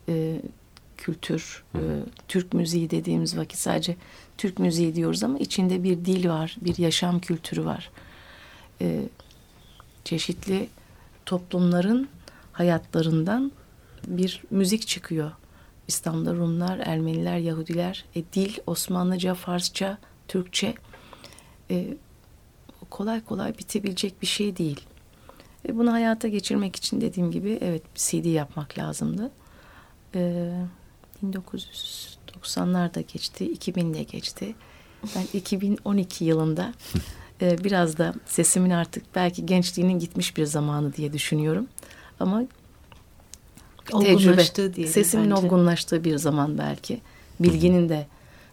e, 0.08 0.42
kültür. 0.96 1.64
E, 1.74 1.80
Türk 2.28 2.52
müziği 2.52 2.90
dediğimiz 2.90 3.36
vakit 3.36 3.58
sadece 3.58 3.96
Türk 4.38 4.58
müziği 4.58 4.94
diyoruz 4.94 5.24
ama 5.24 5.38
içinde 5.38 5.82
bir 5.82 6.04
dil 6.04 6.28
var, 6.28 6.56
bir 6.60 6.78
yaşam 6.78 7.20
kültürü 7.20 7.64
var. 7.64 7.90
E, 8.80 9.02
çeşitli 10.04 10.68
toplumların 11.26 12.08
hayatlarından 12.52 13.52
bir 14.06 14.42
müzik 14.50 14.86
çıkıyor. 14.86 15.32
İslam'da 15.88 16.34
Rumlar, 16.34 16.78
Ermeniler, 16.78 17.38
Yahudiler, 17.38 18.04
e, 18.14 18.24
dil 18.32 18.56
Osmanlıca, 18.66 19.34
Farsça, 19.34 19.98
Türkçe 20.28 20.74
e, 21.70 21.96
kolay 22.90 23.24
kolay 23.24 23.58
bitebilecek 23.58 24.22
bir 24.22 24.26
şey 24.26 24.56
değil. 24.56 24.80
E, 25.68 25.78
bunu 25.78 25.92
hayata 25.92 26.28
geçirmek 26.28 26.76
için 26.76 27.00
dediğim 27.00 27.30
gibi 27.30 27.58
evet 27.60 27.82
CD 27.94 28.24
yapmak 28.24 28.78
lazımdı. 28.78 29.30
E, 30.14 30.52
1990'lar 31.24 32.94
da 32.94 33.00
geçti, 33.00 33.44
2000 33.52 33.94
de 33.94 34.02
geçti. 34.02 34.54
Ben 35.16 35.26
2012 35.38 36.24
yılında 36.24 36.72
e, 37.40 37.64
biraz 37.64 37.98
da 37.98 38.14
sesimin 38.26 38.70
artık 38.70 39.14
belki 39.14 39.46
gençliğinin 39.46 39.98
gitmiş 39.98 40.36
bir 40.36 40.44
zamanı 40.46 40.94
diye 40.94 41.12
düşünüyorum. 41.12 41.66
Ama 42.20 42.42
Olgunlaştığı 43.92 44.74
diyelim 44.74 44.92
sesimin 44.94 45.30
bence. 45.30 45.34
olgunlaştığı 45.46 46.04
bir 46.04 46.16
zaman 46.16 46.58
belki. 46.58 47.00
Bilginin 47.40 47.88
de 47.88 48.06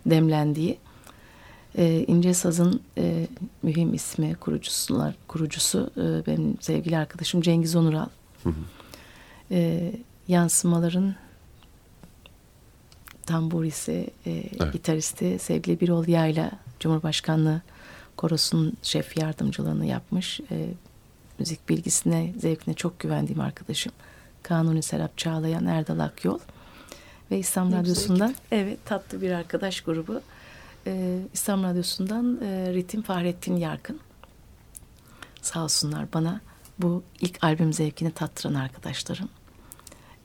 demlendiği. 0.06 0.78
E, 1.78 2.06
İnce 2.08 2.34
Saz'ın 2.34 2.82
e, 2.98 3.28
mühim 3.64 3.94
ismi 3.94 4.36
kurucusular 4.36 5.16
kurucusu 5.28 5.90
e, 5.98 6.26
benim 6.28 6.58
sevgili 6.62 6.98
arkadaşım 6.98 7.42
Cengiz 7.42 7.76
Onural. 7.76 8.08
E, 9.52 9.92
yansımaların 10.28 11.16
tamburisi, 13.26 14.10
e, 14.26 14.32
Evet. 14.60 14.74
gitaristi 14.74 15.40
sevgili 15.40 15.80
Birol 15.80 16.08
Yayla 16.08 16.52
Cumhurbaşkanlığı 16.80 17.62
Korosu'nun 18.18 18.74
şef 18.82 19.18
yardımcılığını 19.18 19.86
yapmış. 19.86 20.40
E, 20.52 20.70
müzik 21.40 21.70
bilgisine, 21.70 22.34
zevkine 22.38 22.74
çok 22.74 23.00
güvendiğim 23.00 23.42
arkadaşım. 23.42 23.92
Kanuni 24.50 24.84
Serap 24.84 25.18
Çağlayan, 25.18 25.66
Erdal 25.66 26.00
Akyol 26.00 26.40
ve 27.32 27.40
İslam 27.40 27.72
Radyosu'ndan 27.72 28.36
evet 28.52 28.86
tatlı 28.86 29.22
bir 29.22 29.32
arkadaş 29.32 29.82
grubu. 29.82 30.22
E, 30.88 31.20
İslam 31.34 31.64
Radyosu'ndan 31.64 32.40
e, 32.44 32.74
Ritim 32.74 33.02
Fahrettin 33.02 33.56
Yarkın. 33.56 34.00
Sağ 35.42 35.64
olsunlar 35.64 36.14
bana 36.14 36.42
bu 36.80 37.04
ilk 37.22 37.44
albüm 37.44 37.74
zevkini 37.74 38.12
tattıran 38.12 38.54
arkadaşlarım. 38.54 39.30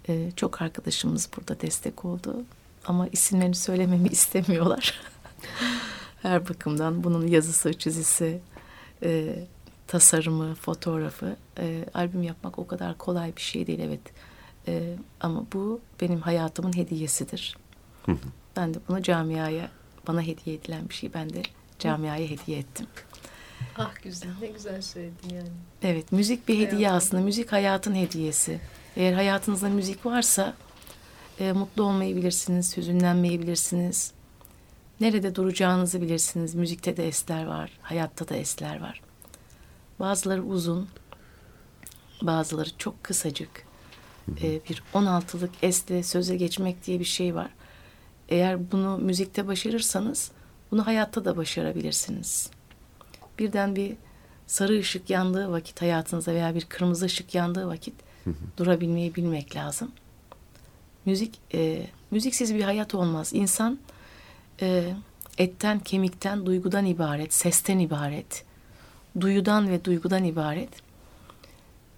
E, 0.08 0.30
çok 0.36 0.62
arkadaşımız 0.62 1.28
burada 1.36 1.60
destek 1.60 2.04
oldu. 2.04 2.44
Ama 2.86 3.08
isimlerini 3.08 3.54
söylememi 3.54 4.08
istemiyorlar. 4.12 5.00
Her 6.22 6.48
bakımdan 6.48 7.04
bunun 7.04 7.26
yazısı, 7.26 7.78
çizisi, 7.78 8.40
e, 9.02 9.36
tasarımı, 9.94 10.54
fotoğrafı. 10.54 11.36
E, 11.58 11.84
albüm 11.94 12.22
yapmak 12.22 12.58
o 12.58 12.66
kadar 12.66 12.98
kolay 12.98 13.36
bir 13.36 13.40
şey 13.40 13.66
değil 13.66 13.78
evet. 13.78 14.00
E, 14.68 14.96
ama 15.20 15.46
bu 15.52 15.80
benim 16.00 16.20
hayatımın 16.20 16.76
hediyesidir. 16.76 17.56
ben 18.56 18.74
de 18.74 18.78
bunu 18.88 19.02
camiaya, 19.02 19.70
bana 20.06 20.22
hediye 20.22 20.56
edilen 20.56 20.88
bir 20.88 20.94
şey 20.94 21.14
ben 21.14 21.32
de 21.32 21.42
camiaya 21.78 22.28
hediye 22.28 22.58
ettim. 22.58 22.86
Ah 23.78 24.02
güzel 24.02 24.30
ne 24.40 24.46
güzel 24.46 24.82
söyledin 24.82 25.34
yani. 25.34 25.48
Evet, 25.82 26.12
müzik 26.12 26.48
bir 26.48 26.54
hediye 26.54 26.70
Hayatın. 26.70 26.96
aslında. 26.96 27.22
Müzik 27.22 27.52
hayatın 27.52 27.94
hediyesi. 27.94 28.60
Eğer 28.96 29.12
hayatınızda 29.12 29.68
müzik 29.68 30.06
varsa 30.06 30.54
e, 31.40 31.52
mutlu 31.52 31.82
olmayı 31.82 32.16
bilirsiniz, 32.16 32.76
hüzünlenmeyi 32.76 33.42
bilirsiniz. 33.42 34.12
Nerede 35.00 35.34
duracağınızı 35.34 36.02
bilirsiniz. 36.02 36.54
Müzikte 36.54 36.96
de 36.96 37.08
esler 37.08 37.44
var, 37.46 37.70
hayatta 37.82 38.28
da 38.28 38.36
esler 38.36 38.80
var. 38.80 39.00
Bazıları 40.00 40.42
uzun, 40.42 40.88
bazıları 42.22 42.76
çok 42.78 43.04
kısacık. 43.04 43.64
E, 44.42 44.60
bir 44.68 44.82
16'lık 44.94 45.50
esle 45.62 46.02
söze 46.02 46.36
geçmek 46.36 46.86
diye 46.86 47.00
bir 47.00 47.04
şey 47.04 47.34
var. 47.34 47.50
Eğer 48.28 48.72
bunu 48.72 48.98
müzikte 48.98 49.46
başarırsanız 49.46 50.30
bunu 50.70 50.86
hayatta 50.86 51.24
da 51.24 51.36
başarabilirsiniz. 51.36 52.50
Birden 53.38 53.76
bir 53.76 53.96
sarı 54.46 54.78
ışık 54.78 55.10
yandığı 55.10 55.50
vakit 55.50 55.82
hayatınızda 55.82 56.34
veya 56.34 56.54
bir 56.54 56.64
kırmızı 56.64 57.06
ışık 57.06 57.34
yandığı 57.34 57.66
vakit 57.66 57.94
durabilmeyi 58.56 59.14
bilmek 59.14 59.56
lazım. 59.56 59.92
Müzik, 61.06 61.38
e, 61.54 61.86
müziksiz 62.10 62.54
bir 62.54 62.62
hayat 62.62 62.94
olmaz. 62.94 63.32
İnsan 63.34 63.78
e, 64.60 64.94
etten, 65.38 65.78
kemikten, 65.80 66.46
duygudan 66.46 66.86
ibaret, 66.86 67.34
sesten 67.34 67.78
ibaret, 67.78 68.44
duyudan 69.20 69.68
ve 69.68 69.84
duygudan 69.84 70.24
ibaret. 70.24 70.68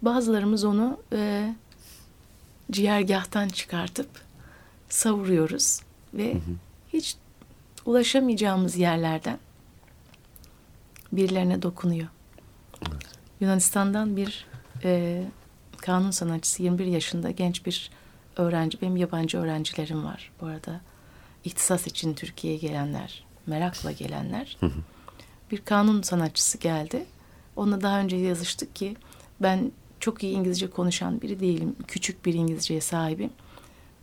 Bazılarımız 0.03 0.65
onu 0.65 1.01
e, 1.13 1.55
ciğergahtan 2.71 3.49
çıkartıp 3.49 4.09
savuruyoruz 4.89 5.81
ve 6.15 6.37
hiç 6.93 7.17
ulaşamayacağımız 7.87 8.77
yerlerden 8.77 9.39
birilerine 11.13 11.63
dokunuyor. 11.63 12.09
Yunanistan'dan 13.41 14.17
bir 14.17 14.47
e, 14.85 15.23
kanun 15.77 16.11
sanatçısı 16.11 16.63
21 16.63 16.87
yaşında 16.87 17.31
genç 17.31 17.67
bir 17.67 17.91
öğrenci. 18.37 18.81
Benim 18.81 18.97
yabancı 18.97 19.39
öğrencilerim 19.39 20.05
var 20.05 20.33
bu 20.41 20.47
arada. 20.47 20.81
İhtisas 21.45 21.87
için 21.87 22.15
Türkiye'ye 22.15 22.59
gelenler, 22.59 23.25
merakla 23.47 23.93
gelenler. 23.93 24.59
Bir 25.51 25.59
kanun 25.59 26.03
sanatçısı 26.03 26.59
geldi. 26.59 27.07
Onunla 27.57 27.83
daha 27.83 28.01
önce 28.01 28.17
yazıştık 28.17 28.77
ki 28.77 28.97
ben 29.41 29.73
çok 30.01 30.23
iyi 30.23 30.35
İngilizce 30.35 30.71
konuşan 30.71 31.21
biri 31.21 31.41
değilim. 31.41 31.77
Küçük 31.89 32.27
bir 32.27 32.35
İngilizceye 32.35 32.81
sahibim. 32.81 33.31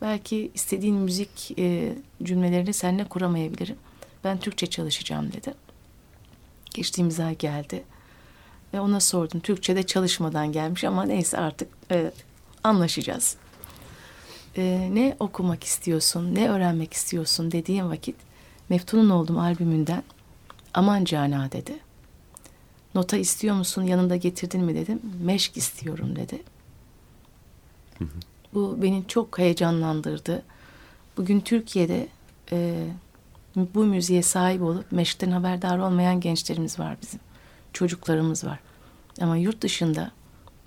Belki 0.02 0.50
istediğin 0.54 0.96
müzik 0.96 1.58
e, 1.58 1.98
cümlelerini 2.22 2.72
seninle 2.72 3.04
kuramayabilirim. 3.04 3.76
Ben 4.24 4.38
Türkçe 4.38 4.66
çalışacağım 4.66 5.32
dedi. 5.32 5.54
Geçtiğimiz 6.74 7.20
ay 7.20 7.38
geldi. 7.38 7.84
Ve 8.74 8.80
ona 8.80 9.00
sordum. 9.00 9.40
Türkçe'de 9.40 9.82
çalışmadan 9.82 10.52
gelmiş 10.52 10.84
ama 10.84 11.04
neyse 11.04 11.38
artık 11.38 11.68
e, 11.90 12.12
anlaşacağız. 12.64 13.36
E, 14.56 14.90
ne 14.92 15.16
okumak 15.20 15.64
istiyorsun, 15.64 16.34
ne 16.34 16.48
öğrenmek 16.48 16.92
istiyorsun 16.92 17.52
dediğim 17.52 17.90
vakit 17.90 18.16
Meftun'un 18.68 19.10
oldum 19.10 19.38
albümünden 19.38 20.02
aman 20.74 21.04
cana 21.04 21.52
dedi. 21.52 21.78
Nota 22.94 23.16
istiyor 23.16 23.56
musun 23.56 23.82
yanında 23.82 24.16
getirdin 24.16 24.64
mi 24.64 24.74
dedim. 24.74 25.00
Meşk 25.22 25.56
istiyorum 25.56 26.16
dedi. 26.16 26.42
Bu 28.54 28.78
beni 28.82 29.04
çok 29.08 29.38
heyecanlandırdı. 29.38 30.42
Bugün 31.16 31.40
Türkiye'de 31.40 32.08
e, 32.52 32.86
bu 33.56 33.84
müziğe 33.84 34.22
sahip 34.22 34.62
olup 34.62 34.92
meşkten 34.92 35.30
haberdar 35.30 35.78
olmayan 35.78 36.20
gençlerimiz 36.20 36.78
var 36.78 36.96
bizim. 37.02 37.20
Çocuklarımız 37.72 38.44
var. 38.44 38.58
Ama 39.20 39.36
yurt 39.36 39.60
dışında 39.60 40.10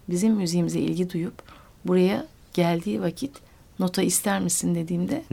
bizim 0.10 0.34
müziğimize 0.34 0.80
ilgi 0.80 1.10
duyup 1.14 1.44
buraya 1.86 2.28
geldiği 2.54 3.02
vakit 3.02 3.38
nota 3.80 4.02
ister 4.02 4.40
misin 4.40 4.76
dediğimde 4.76 5.24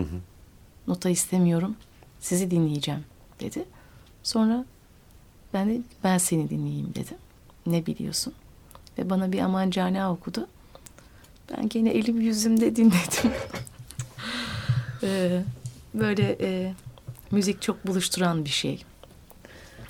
Nota 0.87 1.11
istemiyorum. 1.11 1.77
Sizi 2.21 2.51
dinleyeceğim 2.51 3.05
dedi. 3.41 3.65
Sonra 4.25 4.65
ben 5.55 5.69
de 5.71 5.81
ben 6.05 6.19
seni 6.19 6.51
dinleyeyim 6.51 6.95
dedim. 6.95 7.17
Ne 7.67 7.87
biliyorsun? 7.87 8.35
Ve 8.99 9.11
bana 9.11 9.33
bir 9.33 9.39
aman 9.39 9.71
cana 9.71 10.13
okudu. 10.13 10.49
Ben 11.51 11.69
gene 11.69 11.91
elim 11.91 12.21
yüzümde 12.21 12.77
dinledim. 12.77 13.33
Ee, 15.03 15.43
böyle 15.95 16.37
e, 16.41 16.75
müzik 17.31 17.63
çok 17.63 17.87
buluşturan 17.87 18.45
bir 18.45 18.51
şey. 18.51 18.85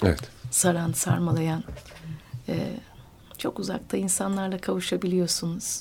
Evet. 0.03 0.21
Saran, 0.51 0.93
sarmalayan. 0.93 1.65
e, 2.49 2.77
çok 3.39 3.59
uzakta 3.59 3.97
insanlarla 3.97 4.59
kavuşabiliyorsunuz. 4.59 5.81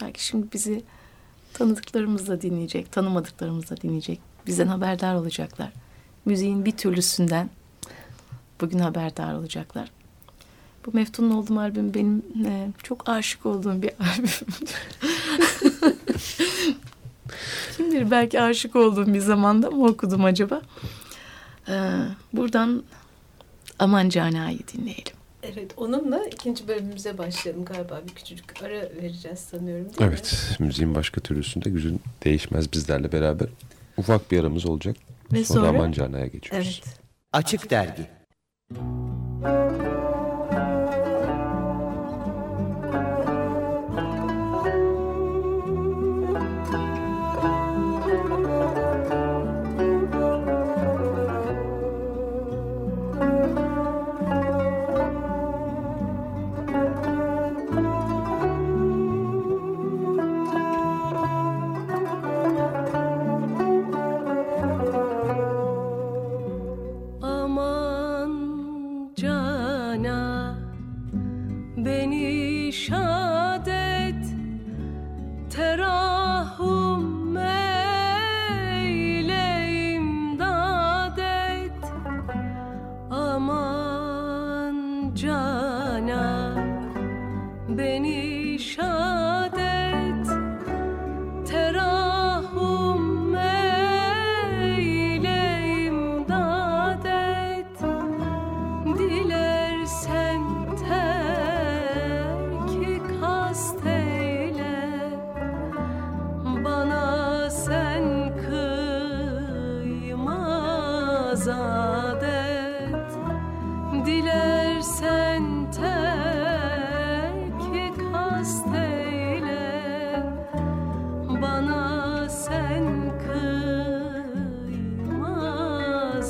Belki 0.00 0.24
şimdi 0.24 0.52
bizi 0.52 0.82
tanıdıklarımız 1.52 2.28
da 2.28 2.42
dinleyecek, 2.42 2.92
tanımadıklarımız 2.92 3.70
da 3.70 3.76
dinleyecek. 3.76 4.20
Bizden 4.46 4.66
haberdar 4.66 5.14
olacaklar. 5.14 5.72
Müziğin 6.24 6.64
bir 6.64 6.76
türlüsünden 6.76 7.50
bugün 8.60 8.78
haberdar 8.78 9.34
olacaklar. 9.34 9.90
Bu 10.86 10.90
Meftun'un 10.92 11.30
olduğum 11.30 11.60
albüm 11.60 11.94
benim 11.94 12.22
e, 12.46 12.68
çok 12.82 13.08
aşık 13.08 13.46
olduğum 13.46 13.82
bir 13.82 13.90
albüm. 14.00 14.30
Kim 17.76 17.92
bilir 17.92 18.10
belki 18.10 18.40
aşık 18.40 18.76
olduğum 18.76 19.14
bir 19.14 19.20
zamanda 19.20 19.70
mı 19.70 19.86
okudum 19.86 20.24
acaba? 20.24 20.62
Ee, 21.68 21.90
buradan 22.32 22.82
Aman 23.78 24.08
Cana'yı 24.08 24.58
dinleyelim. 24.72 25.12
Evet 25.42 25.70
onunla 25.76 26.26
ikinci 26.26 26.68
bölümümüze 26.68 27.18
başlayalım 27.18 27.64
galiba. 27.64 28.02
Bir 28.08 28.14
küçücük 28.14 28.62
ara 28.62 28.80
vereceğiz 29.02 29.38
sanıyorum 29.38 29.84
değil 29.84 30.00
mi? 30.00 30.06
Evet. 30.08 30.56
Müziğin 30.58 30.94
başka 30.94 31.20
türlüsünde 31.20 31.70
gücün 31.70 32.00
değişmez 32.24 32.72
bizlerle 32.72 33.12
beraber. 33.12 33.48
Ufak 33.96 34.30
bir 34.30 34.40
aramız 34.40 34.66
olacak. 34.66 34.96
Ve 35.32 35.44
sonra, 35.44 35.60
sonra- 35.60 35.78
Aman 35.78 35.92
Cana'ya 35.92 36.26
geçiyoruz. 36.26 36.82
Evet. 36.84 36.98
Açık 37.32 37.70
Dergi 37.70 38.17
Aman 38.70 39.97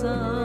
casa. 0.00 0.37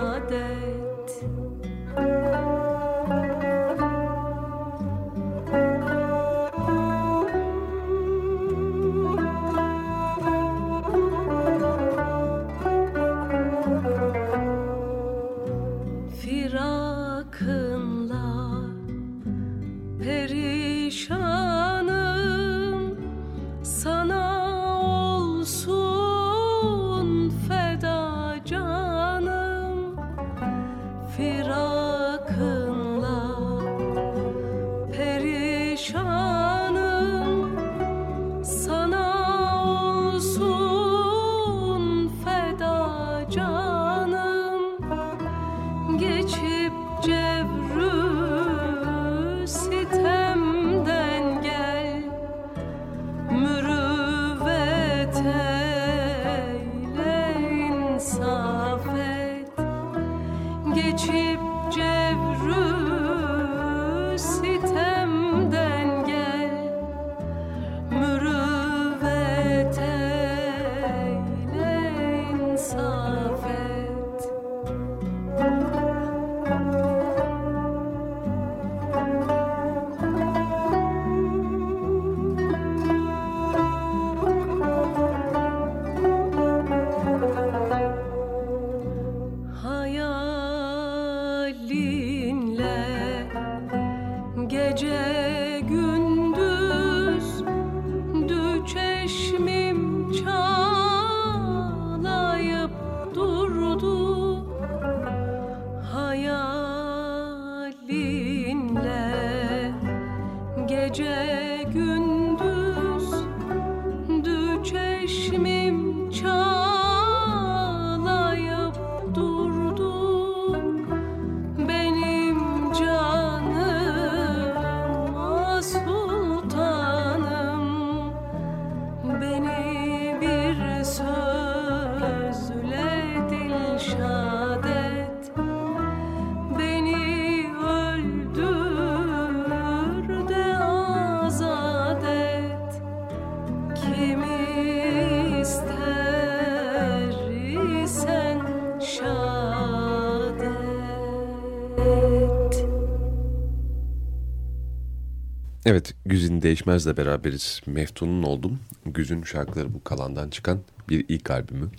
Değişmez'le 156.53 156.97
beraberiz. 156.97 157.61
Meftun'un 157.65 158.23
oldum. 158.23 158.59
Güzin 158.85 159.23
şarkıları 159.23 159.73
bu 159.73 159.83
kalandan 159.83 160.29
çıkan 160.29 160.59
bir 160.89 161.05
ilk 161.07 161.31
albümü. 161.31 161.69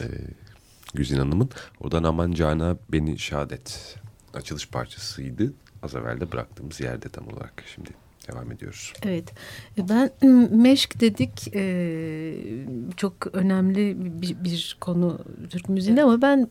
Ee, 0.00 0.04
Güzin 0.94 1.18
Hanım'ın. 1.18 1.50
Oradan 1.80 2.04
Aman 2.04 2.32
Cana 2.32 2.76
Beni 2.88 3.18
Şadet 3.18 3.96
açılış 4.34 4.68
parçasıydı. 4.68 5.52
Az 5.82 5.94
evvel 5.94 6.20
de 6.20 6.32
bıraktığımız 6.32 6.80
yerde 6.80 7.08
tam 7.08 7.28
olarak. 7.28 7.64
Şimdi 7.74 7.90
devam 8.32 8.52
ediyoruz. 8.52 8.92
Evet. 9.02 9.32
E, 9.78 9.88
Ben 9.88 10.10
meşk 10.56 11.00
dedik 11.00 11.56
e, 11.56 12.34
çok 12.96 13.14
önemli 13.32 13.96
bir, 14.22 14.44
bir 14.44 14.76
konu 14.80 15.18
Türk 15.50 15.68
müziğinde 15.68 16.02
ama 16.02 16.22
ben 16.22 16.48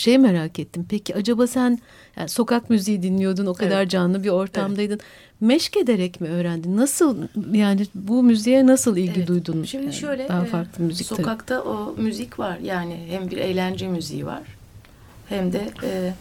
şey 0.00 0.18
merak 0.18 0.58
ettim. 0.58 0.86
Peki 0.88 1.14
acaba 1.14 1.46
sen 1.46 1.78
yani 2.16 2.28
sokak 2.28 2.70
müziği 2.70 3.02
dinliyordun, 3.02 3.46
o 3.46 3.54
kadar 3.54 3.80
Evet. 3.80 3.90
canlı 3.90 4.24
bir 4.24 4.28
ortamdaydın. 4.28 5.00
Meşk 5.40 5.76
ederek 5.76 6.20
mi 6.20 6.28
öğrendin? 6.28 6.76
Nasıl 6.76 7.18
yani 7.52 7.86
bu 7.94 8.22
müziğe 8.22 8.66
nasıl 8.66 8.96
ilgi 8.96 9.12
Evet. 9.18 9.28
duydun? 9.28 9.64
Şimdi 9.64 9.84
Yani 9.84 9.94
şöyle 9.94 10.28
daha 10.28 10.42
e, 10.44 10.46
farklı 10.46 10.84
müzik 10.84 11.08
tabii. 11.08 11.16
sokakta 11.18 11.62
o 11.62 11.94
müzik 11.98 12.38
var 12.38 12.58
yani 12.58 13.06
hem 13.10 13.30
bir 13.30 13.36
eğlence 13.36 13.88
müziği 13.88 14.26
var 14.26 14.42
hem 15.28 15.52
de 15.52 15.68
e, 15.82 16.14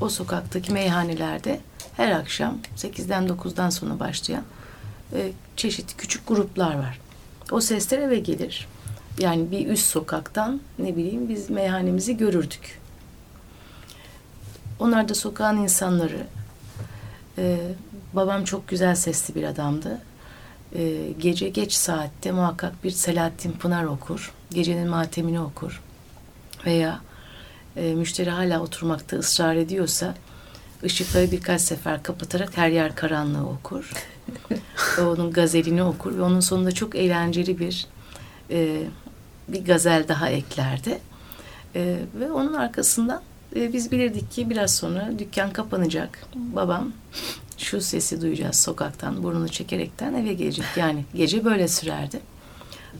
o 0.00 0.08
sokaktaki 0.08 0.72
meyhanelerde 0.72 1.60
her 1.96 2.12
akşam 2.12 2.58
8'den 2.76 3.26
9'dan 3.26 3.70
sonra 3.70 4.00
başlayan 4.00 4.42
e, 5.12 5.30
çeşitli 5.56 5.96
küçük 5.96 6.28
gruplar 6.28 6.74
var. 6.78 6.98
O 7.50 7.60
sesler 7.60 7.98
eve 7.98 8.18
gelir. 8.18 8.66
Yani 9.18 9.50
bir 9.50 9.66
üst 9.66 9.86
sokaktan 9.86 10.60
ne 10.78 10.96
bileyim 10.96 11.28
biz 11.28 11.50
meyhanemizi 11.50 12.16
görürdük. 12.16 12.80
Onlar 14.78 15.08
da 15.08 15.14
sokağın 15.14 15.56
insanları. 15.56 16.26
E, 17.38 17.58
babam 18.12 18.44
çok 18.44 18.68
güzel 18.68 18.94
sesli 18.94 19.34
bir 19.34 19.44
adamdı. 19.44 20.00
E, 20.74 21.12
gece 21.18 21.48
geç 21.48 21.72
saatte 21.72 22.32
muhakkak 22.32 22.84
bir 22.84 22.90
Selahattin 22.90 23.52
Pınar 23.52 23.84
okur. 23.84 24.32
Gecenin 24.50 24.88
matemini 24.88 25.40
okur. 25.40 25.82
Veya 26.66 27.00
e, 27.76 27.94
müşteri 27.94 28.30
hala 28.30 28.62
oturmakta 28.62 29.16
ısrar 29.16 29.56
ediyorsa 29.56 30.14
ışıkları 30.84 31.30
birkaç 31.30 31.60
sefer 31.60 32.02
kapatarak 32.02 32.56
her 32.56 32.68
yer 32.68 32.94
karanlığı 32.94 33.46
okur. 33.48 33.92
Onun 35.00 35.32
gazelini 35.32 35.82
okur 35.82 36.18
ve 36.18 36.22
onun 36.22 36.40
sonunda 36.40 36.72
çok 36.72 36.94
eğlenceli 36.94 37.58
bir 37.58 37.86
e, 38.50 38.82
bir 39.48 39.64
gazel 39.64 40.08
daha 40.08 40.28
eklerdi. 40.28 40.98
E, 41.74 41.98
ve 42.20 42.32
onun 42.32 42.54
arkasından 42.54 43.22
e, 43.56 43.72
biz 43.72 43.92
bilirdik 43.92 44.30
ki 44.30 44.50
biraz 44.50 44.74
sonra 44.74 45.10
dükkan 45.18 45.52
kapanacak. 45.52 46.26
Babam 46.34 46.92
şu 47.58 47.80
sesi 47.80 48.22
duyacağız 48.22 48.56
sokaktan 48.56 49.22
burnunu 49.22 49.48
çekerekten 49.48 50.14
eve 50.14 50.32
gelecek. 50.32 50.64
Yani 50.76 51.04
gece 51.14 51.44
böyle 51.44 51.68
sürerdi. 51.68 52.20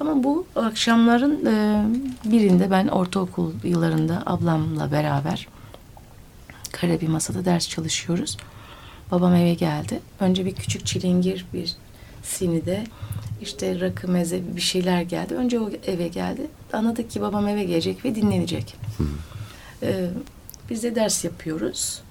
Ama 0.00 0.24
bu 0.24 0.46
akşamların 0.56 1.46
e, 1.46 1.84
birinde 2.24 2.70
ben 2.70 2.88
ortaokul 2.88 3.52
yıllarında 3.64 4.22
ablamla 4.26 4.92
beraber 4.92 5.48
kare 6.72 7.00
bir 7.00 7.08
masada 7.08 7.44
ders 7.44 7.68
çalışıyoruz. 7.68 8.36
Babam 9.10 9.34
eve 9.34 9.54
geldi. 9.54 10.00
Önce 10.20 10.46
bir 10.46 10.54
küçük 10.54 10.86
çilingir 10.86 11.46
bir 11.52 11.76
sinide 12.22 12.84
işte 13.44 13.80
rakı 13.80 14.08
meze 14.08 14.56
bir 14.56 14.60
şeyler 14.60 15.02
geldi. 15.02 15.34
Önce 15.34 15.60
o 15.60 15.70
eve 15.86 16.08
geldi. 16.08 16.46
Anladık 16.72 17.10
ki 17.10 17.20
babam 17.20 17.48
eve 17.48 17.64
gelecek 17.64 18.04
ve 18.04 18.14
dinlenecek. 18.14 18.76
Ee, 19.82 20.10
biz 20.70 20.82
de 20.82 20.94
ders 20.94 21.24
yapıyoruz. 21.24 22.02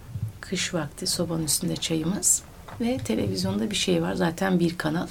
Kış 0.42 0.74
vakti 0.74 1.08
sobanın 1.08 1.46
üstünde 1.46 1.76
çayımız 1.76 2.44
ve 2.82 2.98
televizyonda 2.98 3.72
bir 3.72 3.76
şey 3.76 4.02
var. 4.02 4.14
Zaten 4.14 4.60
bir 4.60 4.78
kanal. 4.78 5.08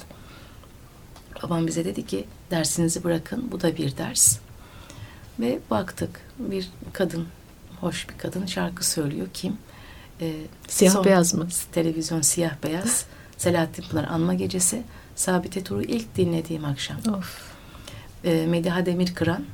Babam 1.43 1.67
bize 1.67 1.85
dedi 1.85 2.05
ki 2.05 2.25
dersinizi 2.51 3.03
bırakın. 3.03 3.49
Bu 3.51 3.61
da 3.61 3.77
bir 3.77 3.97
ders. 3.97 4.37
Ve 5.39 5.59
baktık 5.71 6.21
bir 6.39 6.69
kadın, 6.93 7.27
hoş 7.81 8.09
bir 8.09 8.17
kadın 8.17 8.45
şarkı 8.45 8.87
söylüyor. 8.87 9.27
Kim? 9.33 9.57
Ee, 10.21 10.33
Siyah 10.67 10.93
son- 10.93 11.05
beyaz 11.05 11.33
mı? 11.33 11.47
Televizyon 11.71 12.21
siyah 12.21 12.55
beyaz. 12.63 13.05
Selahattin 13.37 13.83
Pınar 13.89 14.03
Anma 14.03 14.33
Gecesi. 14.33 14.83
Sabit 15.15 15.57
Etur'u 15.57 15.83
ilk 15.83 16.15
dinlediğim 16.15 16.65
akşam. 16.65 16.97
Of. 16.97 17.53
E, 18.23 18.45
Mediha 18.45 18.85
Demirkıran. 18.85 19.45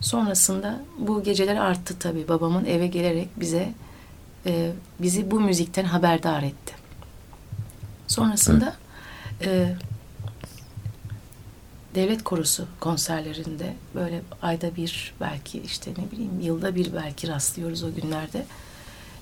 Sonrasında 0.00 0.80
bu 0.98 1.22
geceler 1.22 1.56
arttı 1.56 1.98
tabii. 1.98 2.28
Babamın 2.28 2.64
eve 2.64 2.86
gelerek 2.86 3.28
bize 3.40 3.72
e, 4.46 4.72
bizi 5.00 5.30
bu 5.30 5.40
müzikten 5.40 5.84
haberdar 5.84 6.42
etti. 6.42 6.74
Sonrasında 8.06 8.76
e, 9.44 9.74
devlet 11.94 12.24
korusu 12.24 12.66
konserlerinde 12.80 13.74
böyle 13.94 14.22
ayda 14.42 14.76
bir 14.76 15.14
belki 15.20 15.60
işte 15.60 15.90
ne 15.90 16.10
bileyim 16.10 16.40
yılda 16.40 16.74
bir 16.74 16.94
belki 16.94 17.28
rastlıyoruz 17.28 17.82
o 17.82 17.94
günlerde. 17.94 18.46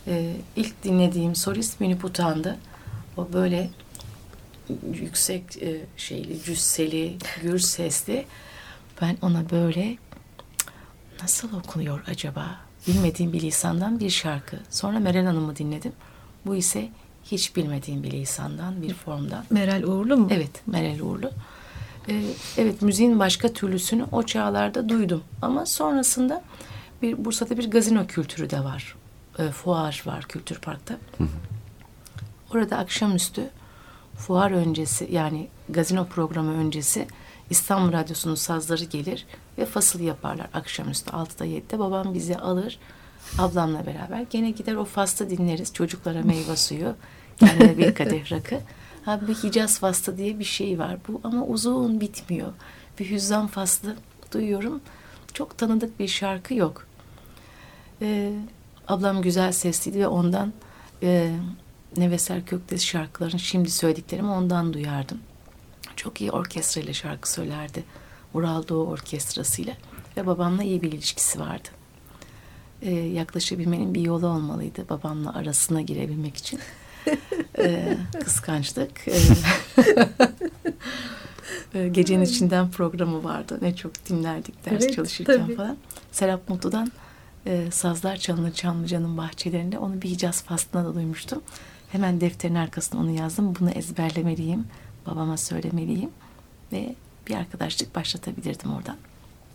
E, 0.07 0.37
ilk 0.57 0.85
dinlediğim 0.85 1.35
solist 1.35 1.81
Münip 1.81 2.05
Utan'dı. 2.05 2.57
O 3.17 3.29
böyle 3.33 3.71
yüksek 4.95 5.63
e, 5.63 5.81
şeyli, 5.97 6.43
cüsseli, 6.43 7.19
gür 7.43 7.59
sesli. 7.59 8.27
Ben 9.01 9.17
ona 9.23 9.51
böyle 9.51 9.97
nasıl 11.23 11.57
okunuyor 11.57 12.05
acaba? 12.07 12.61
Bilmediğim 12.87 13.33
bir 13.33 13.41
lisandan 13.41 14.01
bir 14.01 14.11
şarkı. 14.11 14.57
Sonra 14.71 14.99
Meral 14.99 15.25
Hanım'ı 15.25 15.57
dinledim. 15.57 15.93
Bu 16.47 16.57
ise 16.57 16.89
hiç 17.25 17.57
bilmediğim 17.57 18.03
bir 18.03 18.11
lisandan, 18.11 18.83
bir 18.83 18.95
formdan. 18.95 19.45
Meral 19.51 19.83
Uğurlu 19.83 20.17
mu? 20.17 20.29
Evet, 20.31 20.51
Meral 20.67 21.01
Uğurlu. 21.01 21.31
Ee, 22.09 22.23
evet, 22.59 22.83
müziğin 22.83 23.19
başka 23.19 23.53
türlüsünü 23.53 24.05
o 24.13 24.23
çağlarda 24.23 24.89
duydum. 24.89 25.23
Ama 25.43 25.67
sonrasında 25.67 26.43
bir 27.03 27.25
Bursa'da 27.25 27.57
bir 27.59 27.71
gazino 27.71 28.07
kültürü 28.07 28.51
de 28.51 28.65
var. 28.65 28.97
Ee, 29.39 29.51
fuar 29.51 30.03
var 30.07 30.25
Kültür 30.29 30.59
Park'ta. 30.59 30.97
Orada 32.55 32.79
akşamüstü 32.79 33.51
fuar 34.17 34.51
öncesi 34.51 35.09
yani 35.11 35.49
gazino 35.69 36.07
programı 36.07 36.53
öncesi 36.53 37.07
İstanbul 37.51 37.93
Radyosu'nun 37.93 38.35
sazları 38.35 38.85
gelir 38.85 39.27
ve 39.59 39.67
fasıl 39.67 40.01
yaparlar 40.01 40.47
akşamüstü 40.55 41.11
6'da 41.11 41.47
7'de. 41.47 41.79
Babam 41.79 42.15
bizi 42.15 42.37
alır 42.37 42.79
ablamla 43.39 43.87
beraber. 43.87 44.27
Gene 44.31 44.51
gider 44.51 44.75
o 44.75 44.85
faslı 44.85 45.31
dinleriz. 45.31 45.73
Çocuklara 45.73 46.23
meyve 46.23 46.57
suyu, 46.57 46.95
kendine 47.37 47.79
bir 47.79 47.95
kadeh 47.95 48.33
rakı. 48.33 48.61
Ha 49.05 49.21
bir 49.29 49.35
Hicaz 49.35 49.79
faslı 49.79 50.19
diye 50.19 50.39
bir 50.39 50.45
şey 50.45 50.79
var 50.79 50.97
bu 51.09 51.21
ama 51.25 51.45
uzun 51.47 52.01
bitmiyor. 52.01 52.53
Bir 52.99 53.11
hüzzam 53.11 53.47
faslı 53.47 53.97
duyuyorum. 54.33 54.81
Çok 55.33 55.59
tanıdık 55.59 56.01
bir 56.01 56.09
şarkı 56.09 56.55
yok. 56.55 56.87
Ee, 58.03 58.33
ablam 58.89 59.23
güzel 59.23 59.53
sesliydi 59.53 59.99
ve 59.99 60.07
ondan 60.07 60.53
e, 61.03 61.31
Neveser 61.97 62.47
Köktes 62.47 62.85
şarkılarını 62.85 63.41
şimdi 63.41 63.71
söylediklerimi 63.71 64.31
ondan 64.31 64.73
duyardım. 64.73 65.19
Çok 65.97 66.21
iyi 66.21 66.31
orkestra 66.31 66.81
ile 66.81 66.93
şarkı 66.95 67.33
söylerdi. 67.33 67.85
Ural 68.35 68.69
Doğu 68.69 68.87
Orkestrası'yla 68.87 69.75
ve 70.17 70.27
babamla 70.27 70.63
iyi 70.63 70.83
bir 70.83 70.93
ilişkisi 70.93 71.41
vardı. 71.41 71.69
Ee, 72.83 72.91
yaklaşabilmenin 72.95 73.95
bir 73.95 74.01
yolu 74.01 74.27
olmalıydı 74.27 74.89
babamla 74.89 75.35
arasına 75.35 75.81
girebilmek 75.81 76.37
için. 76.37 76.61
Ee, 77.59 77.97
kıskançlık. 78.25 79.09
Ee, 79.09 79.19
e, 81.75 81.89
Gecenin 81.89 82.25
içinden 82.25 82.71
programı 82.71 83.25
vardı. 83.25 83.59
Ne 83.63 83.77
çok 83.77 84.09
dinlerdik 84.09 84.65
ders 84.65 84.85
Evet, 84.85 84.95
çalışırken 84.97 85.39
tabii. 85.39 85.57
falan. 85.57 85.77
Serap 86.13 86.49
Mutlu'dan 86.49 86.93
e, 87.47 87.71
Sazlar 87.71 88.17
Çalınır 88.17 88.53
Çamlıca'nın 88.53 89.17
bahçelerinde 89.17 89.79
onu 89.79 90.03
bir 90.03 90.09
Hicaz 90.09 90.43
faslına 90.43 90.85
da 90.85 90.95
duymuştum. 90.95 91.43
Hemen 91.95 92.21
defterin 92.21 92.55
arkasına 92.55 93.01
onu 93.01 93.11
yazdım. 93.11 93.55
Bunu 93.61 93.71
ezberlemeliyim. 93.71 94.67
Babama 95.07 95.37
söylemeliyim. 95.37 96.11
Ve 96.73 96.95
bir 97.29 97.35
arkadaşlık 97.35 97.95
başlatabilirdim 97.95 98.73
oradan. 98.75 98.97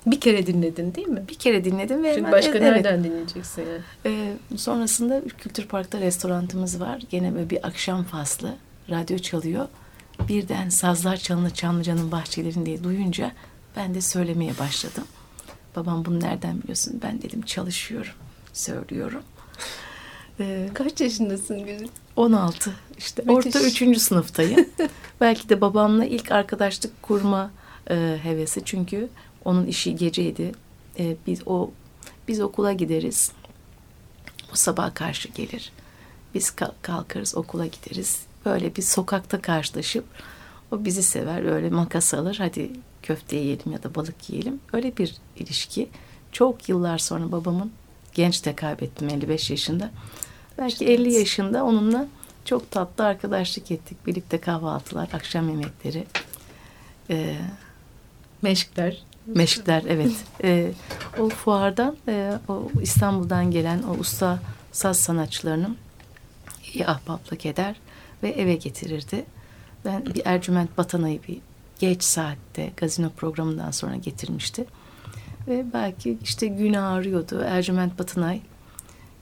Bir 0.06 0.20
kere 0.20 0.48
dinledin 0.48 0.96
değil 0.96 1.08
mi? 1.08 1.24
Bir 1.30 1.36
kere 1.36 1.64
dinledim 1.64 2.04
ve 2.04 2.08
Çünkü 2.10 2.20
hemen- 2.20 2.32
başka 2.32 2.52
evet. 2.52 2.62
nereden 2.62 3.04
dinleyeceksin 3.04 3.62
yani? 3.62 3.82
Ee, 4.06 4.34
sonrasında 4.58 5.22
Kültür 5.38 5.68
Park'ta 5.68 6.00
restorantımız 6.00 6.80
var. 6.80 7.02
Gene 7.10 7.36
böyle 7.36 7.50
bir 7.50 7.68
akşam 7.68 8.04
faslı. 8.04 8.56
Radyo 8.90 9.18
çalıyor. 9.18 9.68
Birden 10.28 10.70
sazlar 10.70 11.18
çalınır 11.18 11.50
Çamlıca'nın 11.50 12.12
bahçelerinde 12.12 12.84
duyunca 12.84 13.32
ben 13.76 13.94
de 13.96 14.02
söylemeye 14.02 14.58
başladım. 14.60 15.04
Babam 15.76 16.06
bunu 16.06 16.20
nereden 16.20 16.62
biliyorsun? 16.62 17.00
Ben 17.04 17.22
dedim 17.22 17.42
çalışıyorum, 17.42 18.14
söylüyorum. 18.54 19.24
Ee, 20.40 20.70
Kaç 20.74 21.02
yaşındasın 21.02 21.60
Gülüm? 21.66 21.90
16 22.20 22.74
işte 22.98 23.24
Müthiş. 23.26 23.56
orta 23.56 23.86
3. 23.86 23.98
sınıftayım. 23.98 24.66
Belki 25.22 25.50
de 25.50 25.62
babamla 25.62 26.06
ilk 26.06 26.32
arkadaşlık 26.32 27.02
kurma 27.02 27.52
e, 27.90 28.20
hevesi 28.24 28.62
çünkü 28.66 29.10
onun 29.46 29.66
işi 29.66 29.96
geceydi. 29.96 30.52
E, 31.00 31.16
biz 31.28 31.42
o 31.46 31.72
biz 32.28 32.42
okula 32.42 32.74
gideriz. 32.74 33.32
O 34.54 34.56
sabah 34.56 34.96
karşı 34.96 35.28
gelir. 35.30 35.72
Biz 36.34 36.48
ka- 36.50 36.72
kalkarız 36.82 37.36
okula 37.36 37.66
gideriz. 37.66 38.20
böyle 38.46 38.76
bir 38.76 38.82
sokakta 38.82 39.42
karşılaşıp 39.42 40.06
o 40.72 40.86
bizi 40.86 41.04
sever 41.04 41.44
öyle 41.44 41.70
makas 41.70 42.14
alır 42.14 42.36
hadi 42.38 42.72
köfte 43.04 43.36
yiyelim 43.38 43.72
ya 43.72 43.84
da 43.84 43.96
balık 43.96 44.30
yiyelim. 44.30 44.60
Öyle 44.74 44.98
bir 44.98 45.16
ilişki. 45.38 45.90
Çok 46.32 46.70
yıllar 46.70 46.98
sonra 46.98 47.32
babamın 47.32 47.72
genç 48.14 48.46
de 48.46 48.56
kaybettim 48.56 49.10
55 49.10 49.50
yaşında. 49.50 49.92
Belki 50.60 50.86
50 50.86 51.14
yaşında 51.14 51.64
onunla 51.64 52.08
çok 52.46 52.72
tatlı 52.72 53.06
arkadaşlık 53.06 53.72
ettik. 53.72 54.08
Birlikte 54.08 54.42
kahvaltılar, 54.42 55.10
akşam 55.14 55.50
yemekleri. 55.50 56.04
Ee, 57.10 57.36
Meşkler. 58.42 59.04
Meşkler 59.26 59.84
evet. 59.88 60.12
Ee, 60.44 60.72
o 61.20 61.30
fuardan 61.30 61.98
e, 62.08 62.34
o 62.48 62.70
İstanbul'dan 62.82 63.52
gelen 63.52 63.84
o 63.84 63.92
usta 63.92 64.40
saz 64.72 64.98
sanatçılarının 64.98 65.78
iyi 66.74 66.88
ahbaplık 66.88 67.46
eder 67.46 67.76
ve 68.24 68.30
eve 68.30 68.56
getirirdi. 68.56 69.26
Ben 69.86 70.06
bir 70.06 70.22
Ercüment 70.26 70.78
Batanay'ı 70.78 71.20
bir 71.28 71.38
geç 71.80 72.04
saatte 72.04 72.72
gazino 72.78 73.10
programından 73.10 73.72
sonra 73.72 73.96
getirmişti. 73.96 74.66
Ve 75.48 75.66
belki 75.74 76.18
işte 76.24 76.48
gün 76.48 76.74
ağrıyordu. 76.74 77.42
Ercüment 77.46 78.00
Batanay 78.00 78.42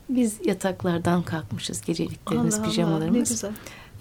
biz 0.09 0.39
yataklardan 0.45 1.23
kalkmışız 1.23 1.81
geceliklerimiz, 1.81 2.53
Allah 2.53 2.59
Allah, 2.59 2.67
ne 2.67 2.71
pijamalarımız. 2.71 3.29
güzel. 3.29 3.51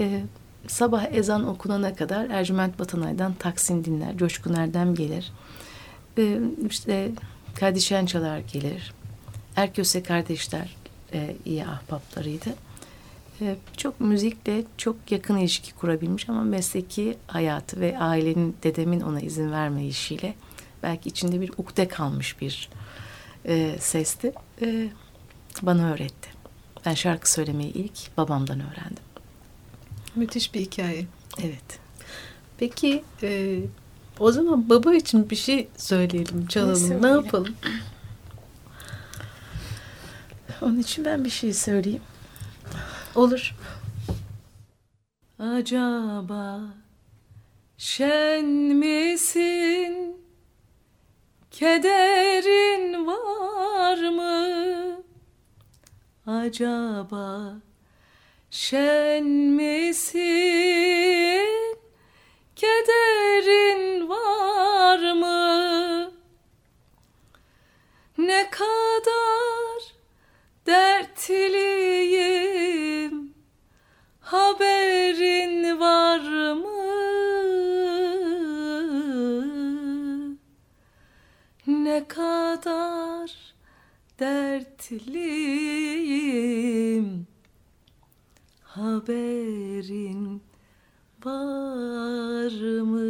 Ee, 0.01 0.23
sabah 0.67 1.13
ezan 1.13 1.49
okunana 1.49 1.95
kadar 1.95 2.31
Ercüment 2.31 2.79
Batanay'dan 2.79 3.35
Taksim 3.35 3.85
dinler, 3.85 4.17
Coşkun 4.17 4.55
Erdem 4.55 4.95
gelir. 4.95 5.33
Ee, 6.19 6.39
işte 6.71 7.11
Kadi 7.55 7.81
Şençalar 7.81 8.39
gelir. 8.39 8.93
Erköse 9.57 10.03
kardeşler 10.03 10.77
e, 11.13 11.37
iyi 11.45 11.67
ahbaplarıydı. 11.67 12.51
Ee, 13.41 13.57
çok 13.77 14.01
müzikle 14.01 14.65
çok 14.77 14.97
yakın 15.13 15.37
ilişki 15.37 15.75
kurabilmiş 15.75 16.29
ama 16.29 16.43
mesleki 16.43 17.17
hayatı 17.27 17.81
ve 17.81 17.99
ailenin, 17.99 18.57
dedemin 18.63 19.01
ona 19.01 19.21
izin 19.21 19.53
vermeyişiyle 19.53 20.35
belki 20.83 21.09
içinde 21.09 21.41
bir 21.41 21.51
ukde 21.59 21.89
kalmış 21.89 22.41
bir 22.41 22.69
e, 23.45 23.77
sesti. 23.81 24.33
E, 24.63 24.89
bana 25.63 25.93
öğretti. 25.93 26.31
Ben 26.87 26.95
şarkı 26.95 27.33
söylemeyi 27.33 27.73
ilk 27.73 28.17
babamdan 28.17 28.61
öğrendim. 28.61 29.05
Müthiş 30.17 30.55
bir 30.55 30.61
hikaye. 30.61 31.07
Evet. 31.43 31.79
Peki 32.59 33.05
e, 33.23 33.61
o 34.19 34.33
zaman 34.33 34.71
baba 34.71 34.95
için 34.95 35.31
bir 35.31 35.37
şey 35.37 35.69
söyleyelim, 35.77 36.47
çalalım. 36.47 36.73
Ne, 36.73 36.79
söyleyelim? 36.89 37.25
yapalım? 37.25 37.55
Onun 40.63 40.79
için 40.79 41.05
ben 41.05 41.25
bir 41.25 41.31
şey 41.31 41.53
söyleyeyim. 41.53 42.03
Olur. 43.15 43.55
Acaba 45.39 46.61
şen 47.79 48.45
misin? 48.75 50.17
Kederin 51.51 53.07
var 53.07 53.16
Acaba 56.27 57.55
şen 58.51 59.25
misin? 59.25 60.27
Kederin 62.57 64.09
var 64.09 65.13
mı? 65.13 66.13
Ne 68.19 68.51
kadar 68.51 69.95
dertliyim 70.67 72.07
Haberin 74.21 75.81
var 75.81 76.21
mı? 76.53 76.77
Ne 81.67 82.09
kadar 82.09 83.46
dertliyim 85.97 87.27
Haberin 88.63 90.43
var 91.25 92.81
mı? 92.83 93.07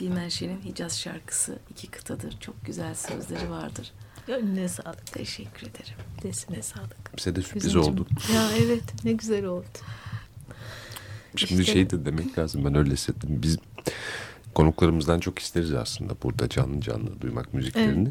Bilmen 0.00 0.28
Şen'in 0.28 0.60
Hicaz 0.62 1.00
şarkısı 1.00 1.58
iki 1.70 1.86
kıtadır. 1.90 2.40
Çok 2.40 2.64
güzel 2.66 2.94
sözleri 2.94 3.50
vardır. 3.50 3.92
Önüne 4.28 4.68
sağlık. 4.68 5.06
Teşekkür 5.06 5.60
ederim. 5.66 5.94
Desine 6.22 6.62
sağlık. 6.62 7.16
Bize 7.16 7.36
de 7.36 7.42
sürpriz 7.42 7.62
Güzincim. 7.62 7.92
oldu. 7.92 8.06
Ya 8.34 8.48
evet 8.66 9.04
ne 9.04 9.12
güzel 9.12 9.44
oldu. 9.44 9.66
Şimdi 11.36 11.60
İşte- 11.62 11.72
şey 11.72 11.90
de 11.90 12.04
demek 12.04 12.38
lazım 12.38 12.64
ben 12.64 12.74
öyle 12.74 12.90
hissettim. 12.92 13.30
Biz 13.42 13.58
konuklarımızdan 14.54 15.20
çok 15.20 15.38
isteriz 15.38 15.74
aslında 15.74 16.14
burada 16.22 16.48
canlı 16.48 16.80
canlı 16.80 17.20
duymak 17.20 17.54
müziklerini. 17.54 18.08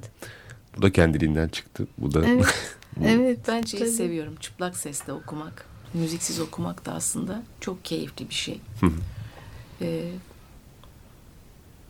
Bu 0.78 0.82
da 0.82 0.92
kendiliğinden 0.92 1.48
çıktı. 1.48 1.88
Bu 1.98 2.14
da 2.14 2.26
Evet. 2.26 2.70
evet. 3.04 3.40
Ben 3.48 3.62
şeyi 3.62 3.80
tabii. 3.80 3.92
seviyorum. 3.92 4.36
Çıplak 4.40 4.78
sesle 4.78 5.14
okumak. 5.14 5.66
Müziksiz 5.94 6.40
okumak 6.40 6.86
da 6.86 6.94
aslında 6.94 7.44
çok 7.60 7.86
keyifli 7.86 8.30
bir 8.30 8.34
şey. 8.34 8.62
Ee, 9.82 10.12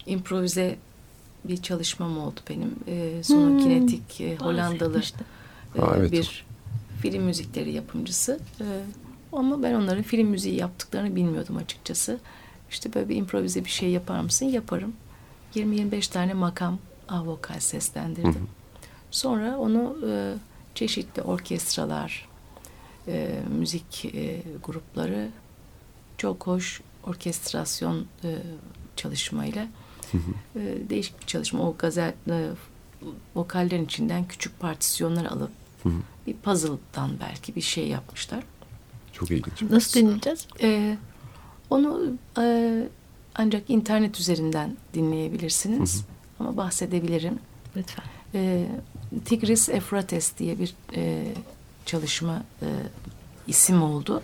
improvize 0.05 0.77
bir 1.45 1.57
çalışmam 1.61 2.17
oldu 2.17 2.39
benim. 2.49 2.75
Ee, 2.87 3.23
Sonokinetik 3.23 4.21
e, 4.21 4.35
Hollandalı 4.35 4.99
e, 5.75 5.81
evet. 5.97 6.11
bir 6.11 6.45
film 7.01 7.23
müzikleri 7.23 7.71
yapımcısı. 7.71 8.39
Ee, 8.61 8.63
ama 9.33 9.63
ben 9.63 9.73
onların 9.73 10.03
film 10.03 10.27
müziği 10.27 10.55
yaptıklarını 10.55 11.15
bilmiyordum 11.15 11.57
açıkçası. 11.57 12.19
İşte 12.73 12.93
böyle 12.93 13.09
bir 13.09 13.15
improvize 13.15 13.65
bir 13.65 13.69
şey 13.69 13.89
yapar 13.89 14.19
mısın? 14.19 14.45
Yaparım. 14.45 14.93
20-25 15.55 16.11
tane 16.11 16.33
makam, 16.33 16.79
ah 17.09 17.25
vokal 17.27 17.59
seslendirdim. 17.59 18.33
Hı 18.33 18.39
hı. 18.39 18.43
Sonra 19.11 19.57
onu 19.57 19.97
e, 20.09 20.33
çeşitli 20.75 21.21
orkestralar, 21.21 22.29
e, 23.07 23.39
müzik 23.59 24.05
e, 24.05 24.41
grupları 24.63 25.29
çok 26.17 26.47
hoş 26.47 26.81
orkestrasyon 27.03 28.05
e, 28.23 28.37
çalışmayla 28.95 29.67
e, 30.55 30.77
değişik 30.89 31.21
bir 31.21 31.25
çalışma. 31.25 31.69
O 31.69 31.75
gazel 31.77 32.13
e, 32.29 32.49
vokallerin 33.35 33.85
içinden 33.85 34.27
küçük 34.27 34.59
partisyonlar 34.59 35.25
alıp 35.25 35.51
Hı 35.83 35.89
hı. 35.89 35.93
bir 36.27 36.33
puzzle'dan 36.33 37.11
belki 37.19 37.55
bir 37.55 37.61
şey 37.61 37.87
yapmışlar. 37.87 38.43
çok 39.11 39.31
ilginç. 39.31 39.61
Nasıl 39.69 39.99
dinleyeceğiz? 39.99 40.47
E, 40.61 40.97
onu 41.69 42.13
e, 42.39 42.87
ancak 43.35 43.69
internet 43.69 44.19
üzerinden 44.19 44.77
dinleyebilirsiniz. 44.93 46.03
Ama 46.39 46.57
bahsedebilirim. 46.57 47.39
Lütfen. 47.75 48.05
E, 48.33 48.67
Tigris 49.25 49.69
Efrates 49.69 50.37
diye 50.37 50.59
bir 50.59 50.75
e, 50.95 51.33
çalışma 51.85 52.43
e, 52.61 52.67
isim 53.47 53.83
oldu. 53.83 54.23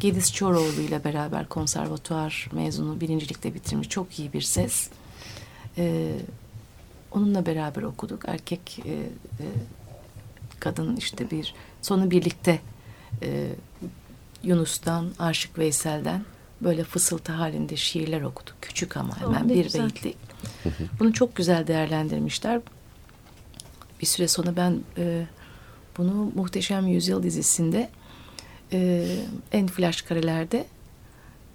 Gediz 0.00 0.32
Çoroğlu 0.32 0.80
ile 0.80 1.04
beraber 1.04 1.48
konservatuar 1.48 2.48
mezunu 2.52 3.00
birincilikte 3.00 3.54
bitirmiş. 3.54 3.88
Çok 3.88 4.18
iyi 4.18 4.32
bir 4.32 4.40
ses. 4.40 4.88
E, 5.78 6.12
onunla 7.10 7.46
beraber 7.46 7.82
okuduk. 7.82 8.22
Erkek 8.28 8.78
e, 8.84 8.92
e, 8.92 9.46
kadın 10.60 10.96
işte 10.96 11.30
bir 11.30 11.54
sonu 11.82 12.10
birlikte 12.10 12.60
e, 13.22 13.48
Yunus'tan, 14.42 15.10
Aşık 15.18 15.58
Veysel'den 15.58 16.24
böyle 16.60 16.84
fısıltı 16.84 17.32
halinde 17.32 17.76
şiirler 17.76 18.22
okuduk. 18.22 18.54
Küçük 18.62 18.96
ama 18.96 19.20
hemen 19.20 19.48
bir 19.48 19.64
güzel. 19.64 19.80
beyitlik. 19.80 20.16
Bunu 20.98 21.12
çok 21.12 21.36
güzel 21.36 21.66
değerlendirmişler. 21.66 22.60
Bir 24.00 24.06
süre 24.06 24.28
sonra 24.28 24.56
ben 24.56 24.80
e, 24.98 25.26
bunu 25.98 26.32
Muhteşem 26.34 26.86
Yüzyıl 26.86 27.22
dizisinde 27.22 27.90
e, 28.72 29.06
en 29.52 29.66
flash 29.66 30.02
karelerde 30.02 30.66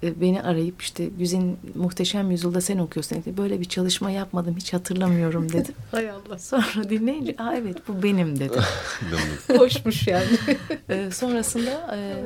beni 0.02 0.42
arayıp 0.42 0.82
işte 0.82 1.06
Güzin 1.06 1.58
Muhteşem 1.74 2.30
Yüzyıl'da 2.30 2.60
sen 2.60 2.78
okuyorsun. 2.78 3.18
dedi. 3.18 3.36
Böyle 3.36 3.60
bir 3.60 3.64
çalışma 3.64 4.10
yapmadım 4.10 4.56
hiç 4.56 4.72
hatırlamıyorum 4.72 5.52
dedim. 5.52 5.74
Hay 5.90 6.10
Allah. 6.10 6.38
Sonra 6.38 6.90
dinleyince 6.90 7.34
Aa, 7.38 7.54
evet 7.54 7.88
bu 7.88 8.02
benim 8.02 8.38
dedi. 8.38 8.60
Hoşmuş 9.56 10.06
yani. 10.06 10.26
E, 10.88 11.10
sonrasında 11.10 11.96
e, 11.96 12.24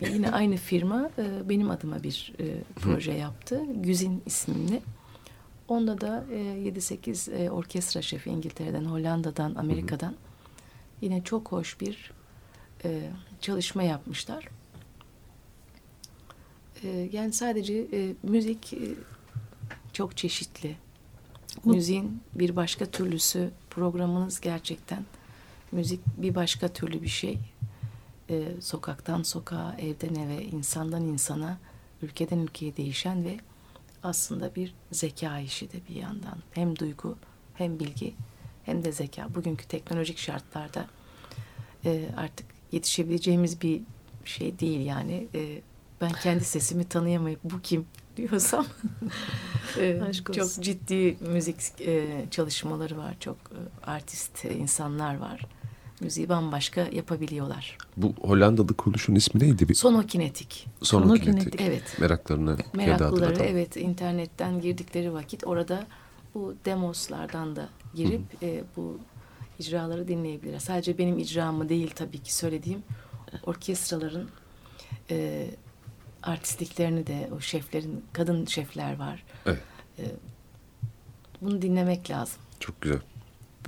yine 0.12 0.30
aynı 0.30 0.56
firma 0.56 1.10
e, 1.18 1.48
benim 1.48 1.70
adıma 1.70 2.02
bir 2.02 2.32
e, 2.40 2.44
proje 2.76 3.12
yaptı. 3.12 3.60
Güzin 3.74 4.22
isimli. 4.26 4.82
Onda 5.68 6.00
da 6.00 6.24
e, 6.32 6.36
7-8 6.36 7.34
e, 7.34 7.50
orkestra 7.50 8.02
şefi 8.02 8.30
İngiltere'den, 8.30 8.84
Hollanda'dan, 8.84 9.54
Amerika'dan 9.54 10.14
yine 11.00 11.24
çok 11.24 11.52
hoş 11.52 11.80
bir 11.80 12.12
e, 12.84 13.00
çalışma 13.40 13.82
yapmışlar. 13.82 14.48
E, 16.84 17.08
yani 17.12 17.32
sadece 17.32 17.74
e, 17.92 18.14
müzik 18.22 18.72
e, 18.72 18.78
çok 19.92 20.16
çeşitli. 20.16 20.76
Bu- 21.64 21.74
Müziğin 21.74 22.20
bir 22.34 22.56
başka 22.56 22.86
türlüsü 22.86 23.50
programınız 23.70 24.40
gerçekten 24.40 25.04
müzik 25.72 26.00
bir 26.16 26.34
başka 26.34 26.68
türlü 26.68 27.02
bir 27.02 27.08
şey. 27.08 27.38
e, 28.30 28.44
sokaktan 28.60 29.22
sokağa, 29.22 29.76
evden 29.78 30.14
eve, 30.14 30.44
insandan 30.44 31.04
insana, 31.04 31.58
ülkeden 32.02 32.38
ülkeye 32.38 32.76
değişen 32.76 33.24
ve 33.24 33.36
aslında 34.02 34.54
bir 34.54 34.74
zeka 34.92 35.38
işi 35.40 35.72
de 35.72 35.76
bir 35.88 35.94
yandan. 35.94 36.38
Hem 36.52 36.76
duygu, 36.78 37.16
hem 37.54 37.80
bilgi, 37.80 38.14
hem 38.64 38.84
de 38.84 38.92
zeka. 38.92 39.34
Bugünkü 39.34 39.66
teknolojik 39.68 40.18
şartlarda 40.18 40.86
e, 41.84 42.08
artık 42.16 42.46
yetişebileceğimiz 42.72 43.60
bir 43.62 43.80
şey 44.24 44.58
değil 44.58 44.86
yani. 44.86 45.26
E, 45.34 45.60
ben 46.00 46.12
kendi 46.12 46.44
sesimi 46.44 46.84
tanıyamayıp 46.84 47.40
bu 47.44 47.60
kim 47.60 47.86
diyorsam 48.16 48.66
e, 49.78 50.12
çok 50.12 50.38
olsun. 50.38 50.62
ciddi 50.62 51.16
müzik 51.20 51.56
e, 51.80 52.24
çalışmaları 52.30 52.98
var. 52.98 53.16
Çok 53.20 53.36
e, 53.36 53.86
artist 53.90 54.44
e, 54.44 54.54
insanlar 54.54 55.18
var. 55.18 55.46
Müziği 56.00 56.28
bambaşka 56.28 56.80
yapabiliyorlar. 56.92 57.78
Bu 57.96 58.14
Hollandalı 58.20 58.74
kuruluşun 58.74 59.14
ismi 59.14 59.40
neydi? 59.40 59.68
Bir 59.68 59.74
Sonokinetik. 59.74 60.66
Sonokinetik. 60.82 61.60
Evet. 61.60 61.96
Meraklarını 62.00 62.56
Meraklıları 62.74 63.34
tamam. 63.34 63.52
evet 63.52 63.76
internetten 63.76 64.60
girdikleri 64.60 65.12
vakit 65.12 65.46
orada 65.46 65.86
bu 66.34 66.54
demoslardan 66.64 67.56
da 67.56 67.68
girip 67.94 68.22
e, 68.42 68.64
bu 68.76 68.98
icraları 69.58 70.08
dinleyebilirler. 70.08 70.58
Sadece 70.58 70.98
benim 70.98 71.18
icramı 71.18 71.68
değil 71.68 71.90
tabii 71.94 72.18
ki 72.18 72.34
söylediğim 72.34 72.82
orkestraların 73.46 74.28
e, 75.10 75.46
artistliklerini 76.22 77.06
de 77.06 77.28
o 77.36 77.40
şeflerin 77.40 78.04
kadın 78.12 78.46
şefler 78.46 78.98
var. 78.98 79.24
Evet. 79.46 79.60
E, 79.98 80.04
bunu 81.40 81.62
dinlemek 81.62 82.10
lazım. 82.10 82.40
Çok 82.60 82.80
güzel. 82.80 83.00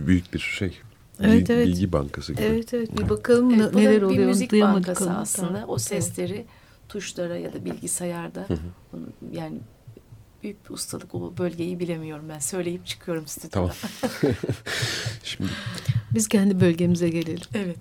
Büyük 0.00 0.34
bir 0.34 0.38
şey. 0.38 0.78
Evet, 1.20 1.32
Bilgi, 1.40 1.53
evet. 1.53 1.66
bilgi 1.66 1.92
bankası 1.92 2.32
gibi. 2.32 2.42
Evet 2.42 2.74
evet 2.74 2.98
bir 2.98 3.09
bakalım 3.09 3.61
Evet, 3.61 3.74
neler 3.74 4.00
da 4.00 4.07
oluyor. 4.07 4.20
bir 4.20 4.26
müzik 4.26 4.50
duyamadık 4.50 4.88
bankası 4.88 5.11
onu. 5.11 5.18
aslında. 5.18 5.48
Tamam. 5.53 5.64
O 5.68 5.78
sesleri 5.78 6.46
tuşlara 6.88 7.36
ya 7.36 7.53
da 7.53 7.64
bilgisayarda 7.64 8.46
bunu, 8.92 9.07
yani 9.32 9.59
büyük 10.42 10.64
bir 10.68 10.74
ustalık 10.74 11.14
o 11.14 11.34
bölgeyi 11.38 11.78
bilemiyorum 11.78 12.24
ben. 12.28 12.38
Söyleyip 12.38 12.86
çıkıyorum 12.86 13.26
stüdyoda. 13.26 13.50
Tamam. 13.50 13.72
Şimdi 15.22 15.50
Biz 16.14 16.28
kendi 16.28 16.61
bölgemize 16.61 17.09
gelelim. 17.09 17.42
Evet. 17.55 17.78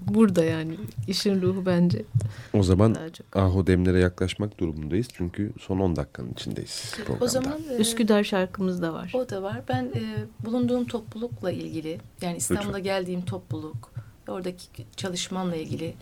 Burada 0.00 0.44
yani 0.44 0.76
işin 1.08 1.42
ruhu 1.42 1.66
bence 1.66 2.04
o 2.52 2.62
zaman. 2.62 2.96
Aho 3.34 3.66
Demler'e 3.66 3.98
yaklaşmak 3.98 4.60
durumundayız. 4.60 5.08
Çünkü 5.12 5.52
son 5.60 5.78
10 5.78 5.96
dakikanın 5.96 6.32
içindeyiz 6.32 6.92
programda. 6.96 7.24
O 7.24 7.28
zaman 7.28 7.58
e, 7.70 7.76
Üsküdar 7.76 8.24
şarkımız 8.24 8.82
da 8.82 8.92
var. 8.92 9.12
o 9.14 9.28
da 9.30 9.42
var. 9.42 9.62
Ben 9.68 9.84
e, 9.84 10.02
bulunduğum 10.44 10.84
toplulukla 10.84 11.50
ilgili 11.50 12.00
yani 12.22 12.36
İstanbul'a 12.36 12.66
Lütfen. 12.66 12.82
geldiğim 12.82 13.24
topluluk 13.24 13.92
oradaki 14.28 14.84
çalışmamla 14.96 15.56
ilgili 15.56 15.94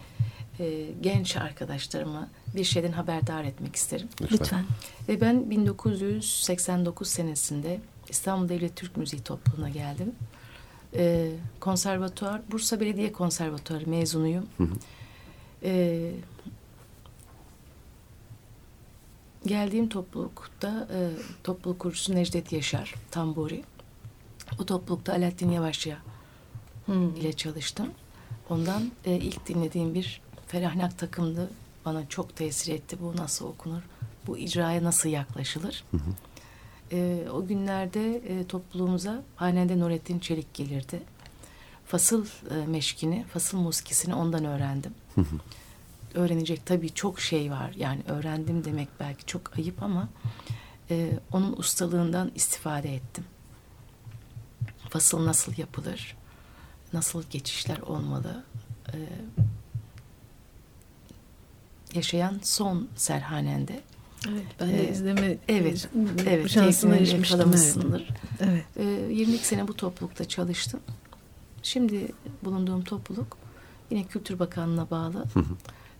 e, 0.61 0.87
genç 1.01 1.37
arkadaşlarımı 1.37 2.29
bir 2.57 2.65
şeyden 2.65 2.93
haberdar 2.93 3.45
etmek 3.45 3.77
isterim. 3.77 4.09
Lütfen. 4.21 4.39
Lütfen. 4.39 4.65
Ve 5.09 5.21
ben 5.21 5.51
1989 5.51 7.09
senesinde 7.09 7.81
İstanbul 8.09 8.49
Devlet 8.49 8.77
Türk 8.77 8.97
Müziği 8.97 9.23
Topluluğu'na 9.23 9.69
geldim. 9.69 10.13
Ee, 10.97 11.31
konservatuar, 11.61 12.41
Bursa 12.53 12.81
Belediye 12.81 13.13
Konservatuarı 13.13 13.87
mezunuyum. 13.91 14.47
hı. 14.59 14.69
Ee, 15.65 16.13
geldiğim 19.47 19.89
toplulukta 19.89 20.89
e, 20.95 21.11
topluluk 21.45 21.79
kurucusu 21.79 22.15
Necdet 22.15 22.53
Yaşar, 22.53 22.95
Tamburi. 23.11 23.65
O 24.61 24.67
toplulukta 24.67 25.13
Alaaddin 25.13 25.51
Yavaşça 25.51 25.99
Hmm. 26.87 27.17
ile 27.17 27.33
çalıştım. 27.33 27.87
Ondan 28.51 28.83
e, 29.05 29.17
ilk 29.17 29.49
dinlediğim 29.49 29.95
bir 29.95 30.21
Ferahnak 30.47 30.99
takımdı. 30.99 31.51
Bana 31.85 32.09
çok 32.09 32.37
tesir 32.37 32.73
etti. 32.75 32.97
Bu 33.01 33.17
nasıl 33.17 33.47
okunur? 33.47 33.83
Bu 34.27 34.39
icraya 34.39 34.85
nasıl 34.85 35.09
yaklaşılır? 35.09 35.85
E, 36.93 37.27
o 37.33 37.47
günlerde 37.47 38.17
e, 38.17 38.47
topluluğumuza 38.47 39.23
hanende 39.37 39.79
Nurettin 39.81 40.19
Çelik 40.19 40.55
gelirdi. 40.55 41.03
Fasıl 41.87 42.27
e, 42.51 42.67
meşkini, 42.67 43.25
fasıl 43.33 43.59
muskisini 43.59 44.15
ondan 44.15 44.45
öğrendim. 44.45 44.95
Öğrenecek 46.15 46.67
tabii 46.67 46.91
çok 46.91 47.21
şey 47.21 47.51
var. 47.51 47.73
Yani 47.77 48.03
öğrendim 48.09 48.65
demek 48.65 48.89
belki 49.01 49.27
çok 49.27 49.59
ayıp 49.59 49.83
ama 49.83 50.09
e, 50.91 51.19
onun 51.33 51.53
ustalığından 51.53 52.33
istifade 52.35 52.95
ettim. 52.95 53.25
Fasıl 54.91 55.27
nasıl 55.27 55.53
yapılır? 55.59 56.17
Nasıl 56.93 57.23
geçişler 57.31 57.79
olmalı? 57.79 58.45
E, 58.93 58.97
yaşayan 61.95 62.41
son 62.43 62.89
serhanende. 62.97 63.81
Evet, 64.29 64.45
ben 64.61 64.69
de 64.69 64.89
Ee, 64.89 64.91
izleme 64.91 65.39
Evet, 65.49 65.89
bu 65.95 66.09
evet. 66.27 66.51
şansına 66.51 66.97
erişmiştim. 66.97 67.53
Evet. 67.91 68.07
evet. 68.41 68.65
Ee, 68.77 69.13
22 69.15 69.47
sene 69.47 69.69
bu 69.69 69.75
toplulukta 69.77 70.25
çalıştım. 70.25 70.81
Şimdi 71.63 72.09
bulunduğum 72.45 72.85
topluluk 72.85 73.37
yine 73.91 74.05
Kültür 74.05 74.39
Bakanlığı'na 74.39 74.91
bağlı. 74.91 75.25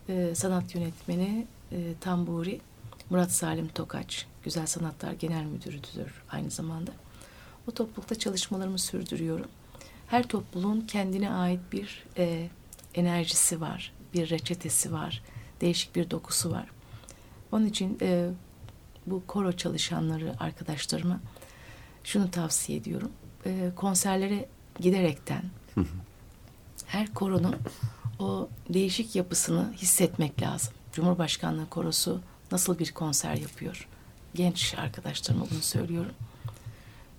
Ee, 0.09 0.33
sanat 0.35 0.75
yönetmeni 0.75 1.47
e, 1.73 1.77
Tamburi 2.01 2.61
Murat 3.11 3.33
Salim 3.33 3.69
Tokaç, 3.69 4.27
Güzel 4.45 4.67
Sanatlar 4.67 5.13
Genel 5.13 5.45
Müdürüdür 5.45 6.23
aynı 6.31 6.51
zamanda. 6.51 6.91
O 7.69 7.71
toplulukta 7.71 8.15
çalışmalarımı 8.15 8.79
sürdürüyorum. 8.79 9.47
Her 10.07 10.23
topluluğun 10.29 10.81
kendine 10.81 11.31
ait 11.31 11.61
bir 11.73 12.05
e, 12.19 12.49
enerjisi 12.95 13.61
var, 13.61 13.93
bir 14.15 14.31
reçetesi 14.31 14.93
var, 14.93 15.23
değişik 15.61 15.97
bir 15.97 16.11
dokusu 16.11 16.51
var. 16.51 16.67
Onun 17.53 17.67
için 17.67 17.99
e, 18.03 18.31
bu 19.07 19.23
koro 19.27 19.53
çalışanları 19.53 20.35
arkadaşlarıma 20.41 21.21
şunu 22.05 22.31
tavsiye 22.31 22.79
ediyorum. 22.79 23.13
E, 23.47 23.71
konserlere 23.77 24.49
giderekten 24.81 25.43
her 26.87 27.15
koronun 27.15 27.57
o 28.19 28.49
değişik 28.69 29.17
yapısını 29.17 29.73
hissetmek 29.77 30.43
lazım. 30.43 30.73
Cumhurbaşkanlığı 30.93 31.69
korosu 31.69 32.21
nasıl 32.53 32.79
bir 32.79 32.93
konser 32.93 33.35
yapıyor? 33.35 33.89
Genç 34.35 34.75
arkadaşlarıma 34.75 35.47
bunu 35.51 35.61
söylüyorum. 35.61 36.13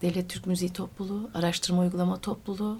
Devlet 0.01 0.29
Türk 0.29 0.47
Müziği 0.47 0.73
Topluluğu, 0.73 1.29
Araştırma 1.33 1.81
Uygulama 1.81 2.19
Topluluğu, 2.21 2.79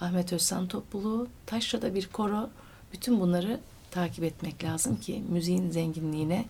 Ahmet 0.00 0.32
Özsan 0.32 0.66
Topluluğu, 0.66 1.28
Taşra'da 1.46 1.94
bir 1.94 2.06
koro. 2.06 2.50
Bütün 2.92 3.20
bunları 3.20 3.60
takip 3.90 4.24
etmek 4.24 4.64
lazım 4.64 4.96
ki 5.00 5.22
müziğin 5.28 5.70
zenginliğine 5.70 6.44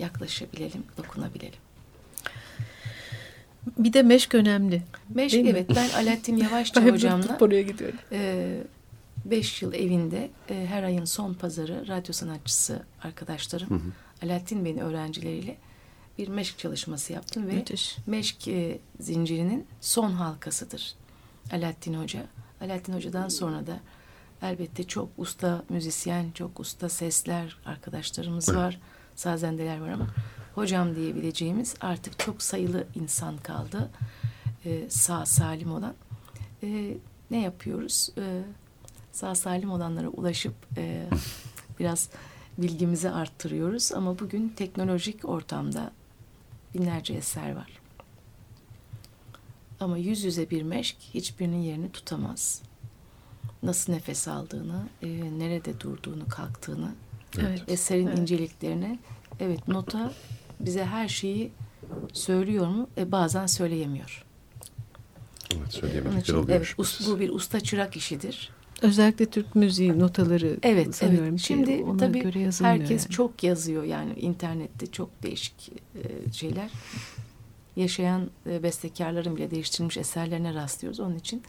yaklaşabilelim, 0.00 0.84
dokunabilelim. 0.96 1.58
Bir 3.78 3.92
de 3.92 4.02
meşk 4.02 4.34
önemli. 4.34 4.82
Meşk 5.08 5.32
Değil 5.32 5.44
mi? 5.44 5.50
evet 5.50 5.70
ben 5.76 5.88
Alaaddin 5.90 6.36
Yavaşça 6.44 6.86
Ben 6.86 6.92
hocamla 6.92 7.38
oraya 7.40 7.62
gidiyorum. 7.62 7.98
e, 8.12 8.62
beş 9.24 9.62
yıl 9.62 9.72
evinde 9.74 10.30
e, 10.50 10.66
her 10.66 10.82
ayın 10.82 11.04
son 11.04 11.34
pazarı 11.34 11.88
radyo 11.88 12.12
sanatçısı 12.12 12.82
arkadaşlarım 13.02 13.94
Alaaddin 14.22 14.64
Bey'in 14.64 14.78
öğrencileriyle 14.78 15.56
bir 16.18 16.28
meşk 16.28 16.58
çalışması 16.58 17.12
yaptım 17.12 17.48
ve 17.48 17.52
Müthiş. 17.52 17.96
meşk 18.06 18.48
e, 18.48 18.78
zincirinin 19.00 19.66
son 19.80 20.10
halkasıdır 20.12 20.94
Alaaddin 21.52 21.94
Hoca. 21.94 22.20
Alaaddin 22.60 22.92
Hoca'dan 22.92 23.28
sonra 23.28 23.66
da 23.66 23.80
elbette 24.42 24.84
çok 24.84 25.08
usta 25.18 25.62
müzisyen, 25.68 26.30
çok 26.34 26.60
usta 26.60 26.88
sesler 26.88 27.56
arkadaşlarımız 27.64 28.54
var, 28.56 28.80
sazendeler 29.16 29.80
var 29.80 29.88
ama 29.88 30.06
hocam 30.54 30.96
diyebileceğimiz 30.96 31.74
artık 31.80 32.18
çok 32.18 32.42
sayılı 32.42 32.86
insan 32.94 33.36
kaldı 33.36 33.90
e, 34.64 34.90
sağ 34.90 35.26
salim 35.26 35.72
olan. 35.72 35.94
E, 36.62 36.96
ne 37.30 37.40
yapıyoruz? 37.40 38.10
E, 38.18 38.42
sağ 39.12 39.34
salim 39.34 39.70
olanlara 39.70 40.08
ulaşıp 40.08 40.54
e, 40.76 41.06
biraz 41.78 42.08
bilgimizi 42.58 43.10
arttırıyoruz 43.10 43.92
ama 43.92 44.18
bugün 44.18 44.48
teknolojik 44.48 45.28
ortamda 45.28 45.92
binlerce 46.74 47.14
eser 47.14 47.56
var. 47.56 47.80
Ama 49.80 49.98
yüz 49.98 50.24
yüze 50.24 50.50
bir 50.50 50.62
meşk 50.62 50.96
hiçbirinin 51.00 51.60
yerini 51.60 51.92
tutamaz. 51.92 52.62
Nasıl 53.62 53.92
nefes 53.92 54.28
aldığını, 54.28 54.88
e, 55.02 55.08
nerede 55.38 55.80
durduğunu, 55.80 56.28
kalktığını, 56.28 56.94
Evet. 57.38 57.62
eserin 57.68 58.06
Evet. 58.06 58.18
inceliklerini. 58.18 58.98
Evet 59.40 59.68
nota 59.68 60.12
bize 60.60 60.84
her 60.84 61.08
şeyi 61.08 61.50
söylüyor 62.12 62.66
mu? 62.68 62.88
E, 62.98 63.12
bazen 63.12 63.46
söyleyemiyor. 63.46 64.24
Evet 65.56 65.72
söyleyemedikleri 65.72 66.36
oluyor. 66.36 66.56
evet, 66.56 66.74
us- 66.78 67.06
bu 67.10 67.20
bir 67.20 67.28
usta 67.30 67.60
çırak 67.60 67.96
işidir. 67.96 68.50
Özellikle 68.82 69.26
Türk 69.26 69.54
müziği 69.54 69.98
notaları 69.98 70.56
Evet, 70.62 70.94
sanıyorum 70.96 71.28
evet. 71.28 71.40
Şimdi 71.40 71.84
ona 71.84 71.96
tabii 71.96 72.20
göre 72.20 72.50
herkes 72.60 73.02
yani. 73.04 73.10
çok 73.10 73.42
yazıyor 73.44 73.84
yani 73.84 74.12
internette 74.12 74.86
çok 74.86 75.22
değişik 75.22 75.72
e, 75.94 76.32
şeyler. 76.32 76.70
Yaşayan 77.76 78.30
e, 78.50 78.62
bestekarların 78.62 79.36
bile 79.36 79.50
değiştirilmiş 79.50 79.96
eserlerine 79.96 80.54
rastlıyoruz. 80.54 81.00
Onun 81.00 81.16
için 81.18 81.42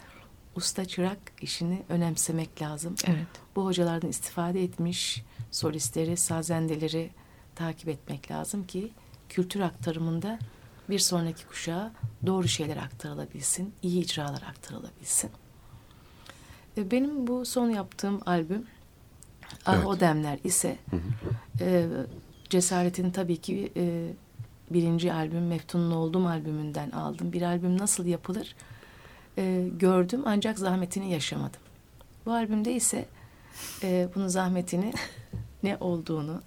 usta 0.56 0.86
çırak 0.86 1.18
işini 1.42 1.84
önemsemek 1.90 2.62
lazım. 2.62 2.96
Evet. 3.06 3.28
Bu 3.56 3.66
hocalardan 3.66 4.10
istifade 4.10 4.64
etmiş 4.64 5.24
solistleri, 5.52 6.18
sazendeleri 6.18 7.10
takip 7.56 7.90
etmek 7.90 8.32
lazım 8.32 8.68
ki 8.68 8.92
kültür 9.30 9.60
aktarımında 9.60 10.40
bir 10.90 11.00
sonraki 11.00 11.46
kuşağa 11.48 11.92
doğru 12.26 12.48
şeyler 12.48 12.78
aktarılabilsin, 12.78 13.74
iyi 13.82 14.04
icralar 14.04 14.44
aktarılabilsin. 14.50 15.32
E, 16.78 16.92
Benim 16.92 17.28
bu 17.28 17.46
son 17.46 17.70
yaptığım 17.70 18.22
albüm 18.26 18.66
Ah 19.66 19.76
Evet. 19.76 19.86
O 19.86 20.00
Demler 20.00 20.40
ise 20.44 20.78
e, 21.60 21.88
Cesaret'in 22.50 23.12
tabii 23.12 23.38
ki 23.38 23.72
e, 23.78 24.14
birinci 24.72 25.14
albüm 25.14 25.48
Meftun'un 25.48 25.92
Oldum 25.92 26.26
albümünden 26.26 26.92
aldım. 26.92 27.34
Bir 27.34 27.42
albüm 27.42 27.78
nasıl 27.78 28.06
yapılır 28.06 28.56
e, 29.38 29.68
gördüm 29.80 30.22
ancak 30.26 30.60
zahmetini 30.60 31.12
yaşamadım. 31.12 31.60
Bu 32.26 32.32
albümde 32.34 32.74
ise 32.74 33.06
e, 33.84 34.10
bunun 34.16 34.28
zahmetini 34.28 34.94
ne 35.64 35.78
olduğunu, 35.80 36.42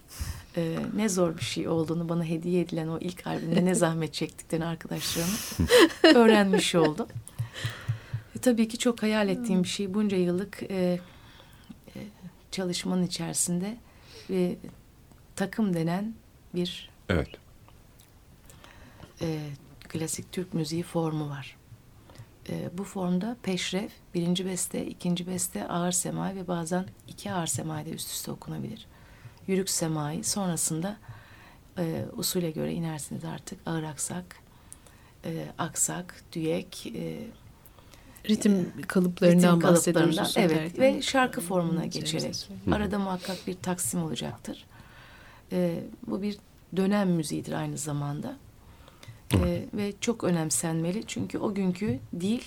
e, 0.56 0.76
ne 0.96 1.08
zor 1.08 1.36
bir 1.36 1.44
şey 1.44 1.68
olduğunu 1.68 2.08
bana 2.08 2.24
hediye 2.24 2.60
edilen 2.60 2.88
o 2.88 2.98
ilk 2.98 3.26
albümde 3.26 3.64
ne 3.64 3.74
zahmet 3.84 4.14
çektiklerini 4.14 4.66
arkadaşlarımın 4.66 5.38
öğrenmiş 6.14 6.74
oldum. 6.74 7.06
E, 8.36 8.38
tabii 8.38 8.68
ki 8.68 8.78
çok 8.78 9.02
hayal 9.02 9.28
ettiğim 9.28 9.62
bir 9.62 9.68
şey. 9.68 9.94
Bunca 9.94 10.16
yıllık 10.16 10.62
e, 10.62 11.00
e, 11.96 11.98
çalışmanın 12.50 13.02
içerisinde 13.02 13.76
bir 14.28 14.56
takım 15.36 15.74
denen 15.74 16.14
bir 16.54 16.90
Evet. 17.08 17.28
e, 19.22 19.38
klasik 19.88 20.32
Türk 20.32 20.54
müziği 20.54 20.82
formu 20.82 21.28
var. 21.30 21.56
E, 22.48 22.78
bu 22.78 22.84
formda 22.84 23.36
peşref, 23.42 23.92
birinci 24.14 24.46
beste, 24.46 24.86
ikinci 24.86 25.26
beste, 25.26 25.68
ağır 25.68 25.92
semai 25.92 26.36
ve 26.36 26.48
bazen 26.48 26.84
iki 27.08 27.32
ağır 27.32 27.46
semai 27.46 27.86
de 27.86 27.90
üst 27.90 28.10
üste 28.10 28.30
okunabilir. 28.30 28.86
Yürük 29.46 29.70
semai, 29.70 30.24
sonrasında 30.24 30.96
e, 31.78 32.04
usule 32.16 32.50
göre 32.50 32.72
inersiniz 32.72 33.24
artık 33.24 33.58
ağır 33.66 33.82
aksak, 33.82 34.36
e, 35.24 35.46
aksak, 35.58 36.22
düyek, 36.32 36.92
e, 36.96 37.20
Ritim 38.28 38.72
kalıplarından 38.88 39.56
ritim 39.56 39.70
bahsediyoruz. 39.70 40.16
kalıplarından, 40.16 40.56
Evet 40.56 40.78
ve 40.78 41.02
şarkı 41.02 41.40
formuna 41.40 41.86
geçerek. 41.86 42.48
Arada 42.72 42.98
muhakkak 42.98 43.36
bir 43.46 43.54
taksim 43.54 44.02
olacaktır. 44.02 44.64
Ee, 45.52 45.84
bu 46.06 46.22
bir 46.22 46.38
dönem 46.76 47.10
müziğidir 47.10 47.52
aynı 47.52 47.78
zamanda. 47.78 48.36
Ee, 49.46 49.66
ve 49.74 49.92
çok 50.00 50.24
önemsenmeli 50.24 51.06
çünkü 51.06 51.38
o 51.38 51.54
günkü 51.54 52.00
dil 52.20 52.42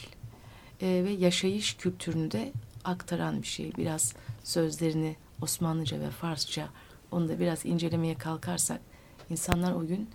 e, 0.82 1.04
ve 1.04 1.12
yaşayış 1.12 1.78
kültürünü 1.78 2.32
de 2.32 2.52
aktaran 2.84 3.42
bir 3.42 3.48
şey. 3.48 3.72
Biraz 3.78 4.14
sözlerini 4.44 5.16
Osmanlıca 5.42 6.00
ve 6.00 6.10
Farsça 6.10 6.70
onu 7.12 7.30
da 7.30 7.40
biraz 7.40 7.66
incelemeye 7.66 8.16
kalkarsak 8.16 8.82
insanlar 9.30 9.74
o 9.74 9.88
gün 9.88 10.10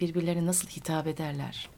birbirlerine 0.00 0.46
nasıl 0.46 0.68
hitap 0.68 1.06
ederler? 1.06 1.68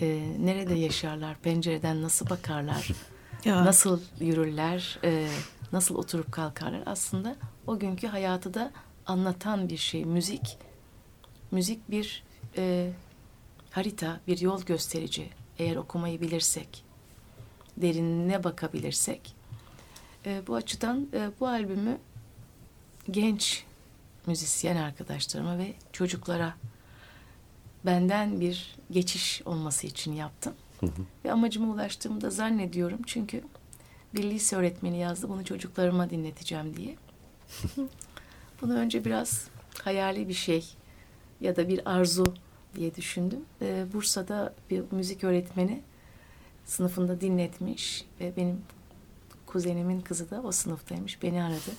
Ee, 0.00 0.36
nerede 0.38 0.74
yaşarlar? 0.74 1.36
Pencereden 1.38 2.02
nasıl 2.02 2.30
bakarlar? 2.30 2.88
Ya, 3.44 3.64
nasıl 3.64 4.00
yürürler, 4.20 4.98
e, 5.04 5.28
nasıl 5.72 5.94
oturup 5.94 6.32
kalkarlar 6.32 6.82
aslında 6.86 7.36
o 7.66 7.78
günkü 7.78 8.06
hayatı 8.06 8.54
da 8.54 8.72
anlatan 9.06 9.68
bir 9.68 9.76
şey. 9.76 10.04
Müzik, 10.04 10.58
müzik 11.50 11.90
bir 11.90 12.22
e, 12.58 12.90
harita, 13.70 14.20
bir 14.26 14.40
yol 14.40 14.62
gösterici. 14.62 15.28
Eğer 15.58 15.76
okumayı 15.76 16.20
bilirsek, 16.20 16.84
derinine 17.76 18.44
bakabilirsek. 18.44 19.34
E, 20.26 20.42
bu 20.46 20.54
açıdan 20.54 21.08
e, 21.14 21.30
bu 21.40 21.48
albümü 21.48 21.98
genç 23.10 23.64
müzisyen 24.26 24.76
arkadaşlarıma 24.76 25.58
ve 25.58 25.74
çocuklara 25.92 26.54
benden 27.86 28.40
bir 28.40 28.76
geçiş 28.90 29.42
olması 29.44 29.86
için 29.86 30.12
yaptım. 30.12 30.54
Ve 31.24 31.32
amacıma 31.32 31.72
ulaştığımı 31.74 32.20
da 32.20 32.30
zannediyorum. 32.30 32.98
Çünkü 33.06 33.44
bir 34.14 34.22
lise 34.22 34.56
öğretmeni 34.56 34.98
yazdı 34.98 35.28
bunu 35.28 35.44
çocuklarıma 35.44 36.10
dinleteceğim 36.10 36.76
diye. 36.76 36.96
bunu 38.62 38.74
önce 38.74 39.04
biraz 39.04 39.48
hayali 39.84 40.28
bir 40.28 40.34
şey 40.34 40.74
ya 41.40 41.56
da 41.56 41.68
bir 41.68 41.90
arzu 41.90 42.34
diye 42.78 42.94
düşündüm. 42.94 43.40
Ee, 43.62 43.86
Bursa'da 43.92 44.54
bir 44.70 44.82
müzik 44.90 45.24
öğretmeni 45.24 45.82
sınıfında 46.64 47.20
dinletmiş 47.20 48.04
ve 48.20 48.32
benim 48.36 48.62
kuzenimin 49.46 50.00
kızı 50.00 50.30
da 50.30 50.42
o 50.42 50.52
sınıftaymış. 50.52 51.22
Beni 51.22 51.42
aradı. 51.42 51.70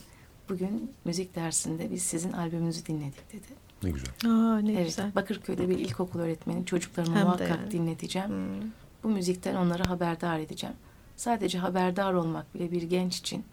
Bugün 0.49 0.91
müzik 1.05 1.35
dersinde 1.35 1.91
biz 1.91 2.03
sizin 2.03 2.31
albümünüzü 2.31 2.85
dinledik 2.85 3.33
dedi. 3.33 3.47
Ne 3.83 3.89
güzel. 3.89 4.09
Aa, 4.25 4.59
ne 4.59 4.73
evet, 4.73 4.85
güzel. 4.85 5.15
Bakırköy'de 5.15 5.69
bir 5.69 5.79
ilkokul 5.79 6.19
öğretmeni 6.19 6.65
çocuklarıma 6.65 7.15
Hem 7.15 7.25
muhakkak 7.25 7.49
yani. 7.49 7.71
dinleteceğim. 7.71 8.29
Hmm. 8.29 8.71
Bu 9.03 9.09
müzikten 9.09 9.55
onları 9.55 9.83
haberdar 9.83 10.39
edeceğim. 10.39 10.75
Sadece 11.15 11.57
haberdar 11.57 12.13
olmak 12.13 12.55
bile 12.55 12.71
bir 12.71 12.81
genç 12.81 13.17
için 13.17 13.43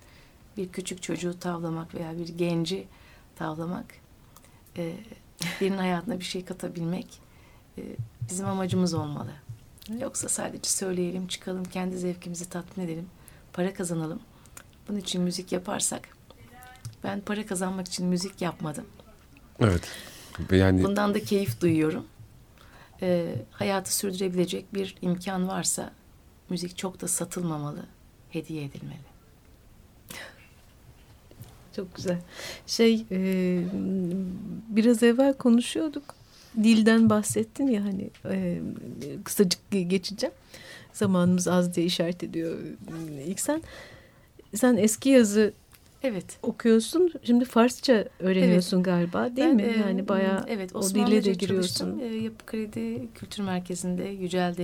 bir 0.57 0.69
küçük 0.69 1.03
çocuğu 1.03 1.39
tavlamak 1.39 1.95
veya 1.95 2.19
bir 2.19 2.29
genci 2.29 2.87
tavlamak 3.37 3.95
e, 4.77 4.93
birinin 5.61 5.79
hayatına 5.79 6.19
bir 6.19 6.25
şey 6.25 6.45
katabilmek 6.45 7.07
e, 7.07 7.26
bizim 8.29 8.47
amacımız 8.47 8.95
olmalı. 8.95 9.31
Yoksa 10.01 10.29
sadece 10.29 10.71
söyleyelim, 10.71 11.27
çıkalım, 11.27 11.65
kendi 11.65 11.99
zevkimizi 11.99 12.49
tatmin 12.49 12.85
edelim, 12.85 13.07
para 13.53 13.75
kazanalım. 13.75 14.21
Bunun 14.89 14.99
için 14.99 15.23
müzik 15.23 15.53
yaparsak 15.53 16.09
ben 17.05 17.21
para 17.21 17.47
kazanmak 17.47 17.87
için 17.87 18.07
müzik 18.07 18.43
yapmadım. 18.43 18.85
Evet. 19.61 19.89
Ve 20.51 20.57
yani 20.57 20.85
Bundan 20.85 21.15
da 21.15 21.21
keyif 21.21 21.61
duyuyorum. 21.61 22.07
Ee, 23.03 23.35
hayatı 23.51 23.97
sürdürebilecek 23.97 24.75
bir 24.75 24.97
imkan 25.03 25.49
varsa 25.49 25.93
müzik 26.51 26.77
çok 26.77 27.01
da 27.01 27.09
satılmamalı, 27.09 27.87
hediye 28.31 28.65
edilmeli. 28.65 29.17
Çok 31.77 31.95
güzel. 31.95 32.19
Şey 32.67 33.07
e, 33.11 33.19
biraz 34.69 35.03
evvel 35.03 35.35
konuşuyorduk. 35.35 36.16
Dilden 36.63 37.11
bahsettin 37.11 37.67
ya 37.67 37.85
hani 37.85 38.11
e, 38.31 38.59
kısacık 39.25 39.61
geçeceğim. 39.71 40.35
Zamanımız 40.93 41.49
az 41.49 41.75
diye 41.75 41.87
işaret 41.87 42.23
ediyor 42.23 42.59
ilk 43.27 43.41
sen. 43.41 43.63
Sen 44.55 44.77
eski 44.77 45.09
yazı 45.09 45.53
Evet. 46.03 46.39
okuyorsun. 46.43 47.13
Şimdi 47.23 47.45
Farsça 47.45 48.05
öğreniyorsun 48.19 48.83
galiba 48.83 49.37
değil 49.37 49.49
Ben, 49.49 49.57
mi? 49.57 49.77
yani 49.81 50.09
bayağı 50.09 50.45
evet, 50.49 50.71
o 50.77 50.83
dile 50.83 50.87
Osmanlıca 50.87 51.25
de 51.25 51.33
giriyorsun. 51.33 51.85
çalıştım. 51.85 52.01
E, 52.13 52.17
Yapı 52.25 52.47
Kredi 52.47 53.09
Kültür 53.15 53.43
Merkezi'nde 53.43 54.05
Yücel 54.05 54.57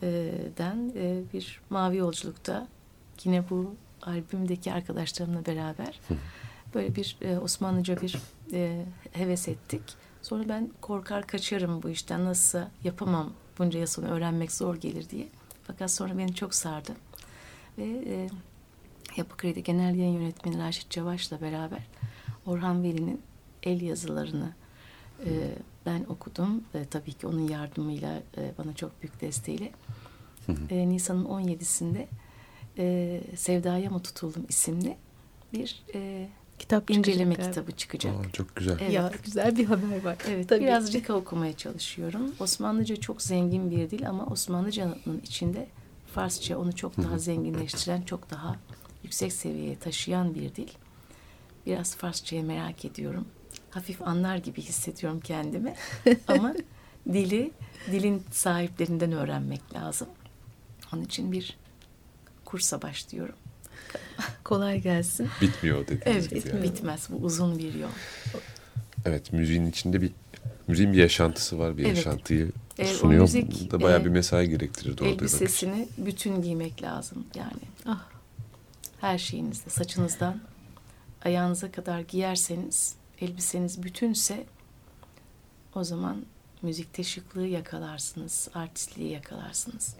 Demirel'den 0.00 0.92
e, 0.96 1.22
bir 1.32 1.60
mavi 1.70 1.96
yolculukta 1.96 2.66
yine 3.24 3.44
bu 3.50 3.74
albümdeki 4.02 4.72
arkadaşlarımla 4.72 5.46
beraber 5.46 6.00
böyle 6.74 6.94
bir 6.96 7.16
e, 7.22 7.38
Osmanlıca 7.38 8.00
bir 8.00 8.16
e, 8.52 8.84
heves 9.12 9.48
ettik. 9.48 9.82
Sonra 10.22 10.48
ben 10.48 10.70
korkar 10.80 11.26
kaçarım 11.26 11.82
bu 11.82 11.90
işten 11.90 12.24
nasıl 12.24 12.58
yapamam 12.84 13.32
bunca 13.58 13.78
yıl 13.78 13.86
sonra 13.86 14.06
öğrenmek 14.06 14.52
zor 14.52 14.76
gelir 14.76 15.10
diye. 15.10 15.28
Fakat 15.64 15.90
sonra 15.90 16.18
beni 16.18 16.34
çok 16.34 16.54
sardı. 16.54 16.92
Ve 17.78 17.84
e, 18.06 18.28
Yapı 19.16 19.36
Kredi 19.36 19.62
Genel 19.62 19.94
Yayın 19.94 20.20
Yönetmeni 20.20 20.58
Raşit 20.58 20.90
Çavaş'la 20.90 21.40
beraber 21.40 21.86
Orhan 22.46 22.82
Veli'nin 22.82 23.20
el 23.62 23.80
yazılarını 23.80 24.52
e, 25.26 25.30
ben 25.86 26.04
okudum. 26.08 26.64
E, 26.74 26.84
tabii 26.84 27.12
ki 27.12 27.26
onun 27.26 27.48
yardımıyla 27.48 28.22
e, 28.36 28.52
bana 28.58 28.74
çok 28.74 29.02
büyük 29.02 29.20
desteğiyle. 29.20 29.72
E, 30.70 30.88
Nisan'ın 30.88 31.24
17'sinde 31.24 32.06
e, 32.78 33.20
Sevdaya 33.36 33.90
mı 33.90 34.02
tutuldum 34.02 34.46
isimli 34.48 34.96
bir 35.52 35.82
e, 35.94 36.28
Kitap 36.62 36.90
inceleme 36.90 37.34
çıkacak 37.34 37.54
kitabı 37.54 37.72
çıkacak. 37.72 38.14
Aa, 38.14 38.32
çok 38.32 38.56
güzel. 38.56 38.76
Evet. 38.80 38.92
Ya 38.92 39.12
güzel 39.24 39.56
bir 39.56 39.64
haber 39.64 40.04
var. 40.04 40.16
Evet, 40.28 40.48
Tabii. 40.48 40.60
biraz 40.60 40.92
Rika 40.92 41.14
okumaya 41.14 41.56
çalışıyorum. 41.56 42.34
Osmanlıca 42.40 42.96
çok 42.96 43.22
zengin 43.22 43.70
bir 43.70 43.90
dil 43.90 44.08
ama 44.08 44.26
Osmanlıcanın 44.26 45.20
içinde 45.22 45.68
Farsça 46.14 46.58
onu 46.58 46.76
çok 46.76 46.96
daha 46.96 47.18
zenginleştiren, 47.18 48.02
çok 48.02 48.30
daha 48.30 48.56
yüksek 49.02 49.32
seviyeye 49.32 49.78
taşıyan 49.78 50.34
bir 50.34 50.54
dil. 50.54 50.68
Biraz 51.66 51.96
Farsçayı 51.96 52.44
merak 52.44 52.84
ediyorum. 52.84 53.26
Hafif 53.70 54.02
anlar 54.02 54.36
gibi 54.36 54.62
hissediyorum 54.62 55.20
kendimi. 55.20 55.74
ama 56.28 56.54
dili 57.12 57.50
dilin 57.90 58.22
sahiplerinden 58.30 59.12
öğrenmek 59.12 59.74
lazım. 59.74 60.08
Onun 60.94 61.02
için 61.02 61.32
bir 61.32 61.58
kursa 62.44 62.82
başlıyorum. 62.82 63.36
Kolay 64.44 64.80
gelsin. 64.80 65.28
Bitmiyor 65.40 65.86
dediğiniz 65.86 66.06
Evet, 66.32 66.44
gibi. 66.44 66.54
yani. 66.56 66.62
bitmez. 66.62 67.08
Bu 67.10 67.16
uzun 67.16 67.58
bir 67.58 67.74
yol. 67.74 67.88
Evet 69.04 69.32
müziğin 69.32 69.66
içinde 69.66 70.00
bir 70.02 70.10
müziğin 70.68 70.92
bir 70.92 70.98
yaşantısı 70.98 71.58
var. 71.58 71.76
Bir 71.78 71.84
Evet. 71.84 71.96
yaşantıyı 71.96 72.52
E, 72.78 72.84
o 72.84 72.86
Sunuyor 72.94 73.22
müzik, 73.22 73.70
da 73.70 73.80
bayağı 73.82 74.00
e, 74.00 74.04
bir 74.04 74.10
mesai 74.10 74.48
gerektirirdi 74.48 75.02
orada. 75.02 75.14
elbisesini 75.14 75.88
bütün 75.98 76.42
giymek 76.42 76.82
lazım 76.82 77.26
yani. 77.34 77.62
Ah. 77.86 78.08
Her 79.00 79.18
şeyinizde, 79.18 79.70
saçınızdan 79.70 80.40
ayağınıza 81.24 81.72
kadar 81.72 82.00
giyerseniz, 82.00 82.94
elbiseniz 83.20 83.82
bütünse 83.82 84.44
o 85.74 85.84
zaman 85.84 86.22
müzikte 86.62 87.02
şıklığı 87.04 87.46
yakalarsınız, 87.46 88.48
artistliği 88.54 89.10
yakalarsınız. 89.12 89.96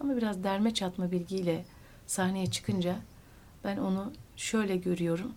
Ama 0.00 0.16
biraz 0.16 0.44
derme 0.44 0.74
çatma 0.74 1.10
bilgiyle 1.10 1.64
sahneye 2.06 2.46
çıkınca 2.50 2.96
ben 3.64 3.76
onu 3.76 4.12
şöyle 4.36 4.76
görüyorum. 4.76 5.34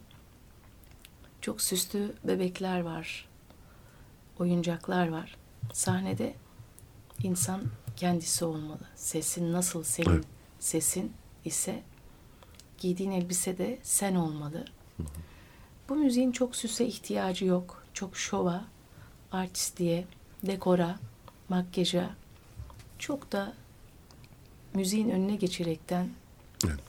Çok 1.41 1.61
süslü 1.61 2.13
bebekler 2.23 2.81
var, 2.81 3.29
oyuncaklar 4.39 5.07
var. 5.07 5.37
Sahnede 5.73 6.33
insan 7.23 7.61
kendisi 7.95 8.45
olmalı. 8.45 8.79
Sesin 8.95 9.53
nasıl 9.53 9.83
senin 9.83 10.09
Evet. 10.09 10.25
sesin 10.59 11.13
ise 11.45 11.83
giydiğin 12.77 13.11
elbise 13.11 13.57
de 13.57 13.79
sen 13.83 14.15
olmalı. 14.15 14.65
Bu 15.89 15.95
müziğin 15.95 16.31
çok 16.31 16.55
süse 16.55 16.85
ihtiyacı 16.85 17.45
yok. 17.45 17.83
Çok 17.93 18.17
şova, 18.17 18.65
artistliğe, 19.31 20.05
dekora, 20.43 20.99
makyaja 21.49 22.09
çok 22.99 23.31
da 23.31 23.53
müziğin 24.73 25.09
önüne 25.09 25.35
geçerekten 25.35 26.09
Evet. 26.65 26.79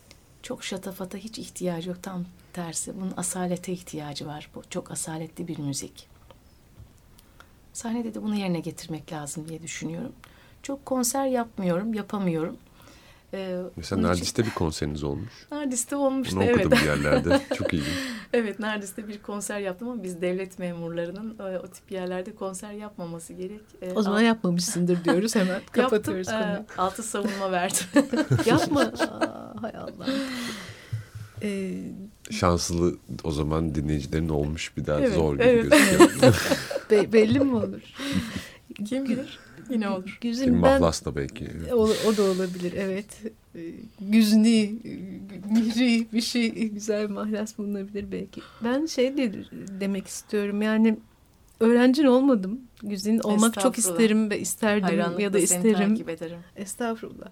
Çok 0.43 0.65
şatafata 0.65 1.19
hiç 1.19 1.39
ihtiyacı 1.39 1.89
yok. 1.89 2.03
Tam 2.03 2.25
tersi. 2.53 2.97
Bunun 3.01 3.13
asalete 3.17 3.73
ihtiyacı 3.73 4.27
var. 4.27 4.51
Bu 4.55 4.63
çok 4.71 4.91
asaletli 4.91 5.49
bir 5.49 5.59
müzik. 5.59 6.09
Sahnede 7.73 8.15
de 8.15 8.23
bunu 8.23 8.35
yerine 8.37 8.61
getirmek 8.61 9.13
lazım 9.13 9.49
diye 9.49 9.63
düşünüyorum. 9.63 10.13
Çok 10.63 10.87
konser 10.87 11.27
yapmıyorum, 11.27 11.95
yapamıyorum. 11.95 12.57
Ee, 13.35 13.59
Mesela 13.77 13.99
onun 14.01 14.05
için- 14.05 14.19
Nardis'te 14.21 14.45
bir 14.45 14.51
konseriniz 14.51 15.05
olmuş. 15.05 15.33
Nardis'te 15.53 15.97
olmuştu 15.97 16.37
Bunu 16.37 16.45
evet. 16.45 16.57
okudum 16.67 16.79
bir 16.79 16.85
yerlerde. 16.87 17.41
Çok 17.55 17.75
ilginç. 17.75 17.89
evet 18.33 18.59
Nardis'te 18.59 19.09
bir 19.09 19.23
konser 19.23 19.59
yaptım 19.61 19.89
ama 19.89 20.03
biz 20.03 20.21
devlet 20.21 20.59
memurlarının 20.59 21.39
e, 21.39 21.59
o 21.59 21.67
tip 21.67 21.93
yerlerde 21.93 22.35
konser 22.35 22.73
yapmaması 22.73 23.33
gerek. 23.33 23.61
E, 23.83 23.93
O 23.93 24.03
zaman 24.03 24.17
alt- 24.17 24.23
yapmamışsındır 24.25 25.05
diyoruz 25.05 25.35
hemen. 25.35 25.63
Kapatıyoruz 25.73 26.29
yaptım, 26.29 26.49
konuyu. 26.51 26.67
e, 26.79 26.81
altı 26.81 27.03
savunma 27.03 27.53
verdim. 27.53 27.87
Yapma. 28.47 28.93
Hay 29.61 29.73
Allah. 29.77 30.07
Ee, 31.43 31.73
Şanslı 32.31 32.97
o 33.25 33.31
zaman 33.31 33.75
dinleyicilerin 33.75 34.29
olmuş 34.29 34.77
bir 34.77 34.87
daha 34.87 35.01
Evet, 35.01 35.15
zor 35.15 35.35
gibi 35.35 35.43
evet. 35.45 35.71
gözüküyor. 35.71 36.49
be- 36.91 37.13
belli 37.13 37.41
mi 37.41 37.55
olur? 37.55 37.81
Kim 38.85 39.05
bilir? 39.05 39.39
Yine 39.71 39.89
olur. 39.89 40.19
Güzin 40.21 40.45
Kim 40.45 40.53
ben 40.55 40.61
Mahlas 40.81 41.05
da 41.05 41.17
belki. 41.17 41.49
o, 41.73 41.91
o 42.07 42.17
da 42.17 42.23
olabilir 42.23 42.73
evet. 42.77 43.07
Ee, 43.57 43.61
Güzni, 44.01 44.75
miri 45.51 46.07
bir 46.13 46.21
şey 46.21 46.51
güzel 46.69 47.11
mahlas 47.11 47.59
bulunabilir 47.59 48.13
belki. 48.13 48.41
Ben 48.65 48.87
şey 48.87 49.17
de 49.17 49.33
demek 49.81 50.07
istiyorum 50.07 50.63
yani 50.63 50.97
öğrencin 51.61 52.05
olmadım. 52.05 52.61
Güzin 52.83 53.19
olmak 53.19 53.61
çok 53.61 53.79
isterim 53.79 54.31
ve 54.31 54.41
isterdim 54.41 54.83
Hayranlıkla 54.85 55.23
ya 55.23 55.33
da 55.33 55.39
seni 55.39 55.45
isterim. 55.69 55.89
takip 55.91 56.09
ederim. 56.09 56.39
Estağfurullah. 56.57 57.29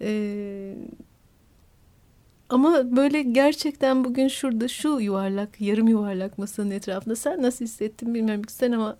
Ee, 0.00 0.74
ama 2.52 2.96
böyle 2.96 3.22
gerçekten 3.22 4.04
bugün 4.04 4.28
şurada 4.28 4.68
şu 4.68 4.88
yuvarlak, 4.88 5.60
yarım 5.60 5.88
yuvarlak 5.88 6.38
masanın 6.38 6.70
etrafında 6.70 7.16
sen 7.16 7.42
nasıl 7.42 7.64
hissettin 7.64 8.14
bilmiyorum 8.14 8.42
ki 8.42 8.52
sen 8.52 8.72
ama 8.72 8.96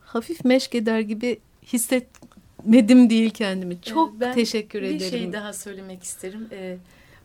hafif 0.00 0.44
meşk 0.44 0.74
eder 0.74 1.00
gibi 1.00 1.38
hissetmedim 1.72 3.10
değil 3.10 3.30
kendimi. 3.30 3.80
Çok 3.82 4.16
Ee, 4.16 4.20
ben 4.20 4.34
teşekkür 4.34 4.82
bir 4.82 4.86
ederim. 4.86 5.10
şey 5.18 5.32
daha 5.32 5.52
söylemek 5.52 6.02
isterim. 6.02 6.48
E, 6.52 6.76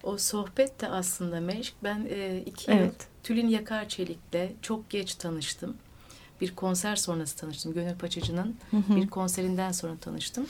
o 0.03 0.17
sohbet 0.17 0.81
de 0.81 0.87
aslında 0.87 1.39
meşk. 1.39 1.73
Ben 1.83 2.07
e, 2.09 2.43
iki 2.45 2.71
Evet. 2.71 2.85
yıl 2.85 2.91
Tülin 3.23 3.47
Yakar 3.47 3.89
Çelik'le 3.89 4.61
çok 4.61 4.89
geç 4.89 5.15
tanıştım. 5.15 5.77
Bir 6.41 6.55
konser 6.55 6.95
sonrası 6.95 7.37
tanıştım. 7.37 7.73
Gönül 7.73 7.95
Paçacı'nın 7.95 8.55
bir 8.73 9.07
konserinden 9.07 9.71
sonra 9.71 9.97
tanıştım. 10.01 10.45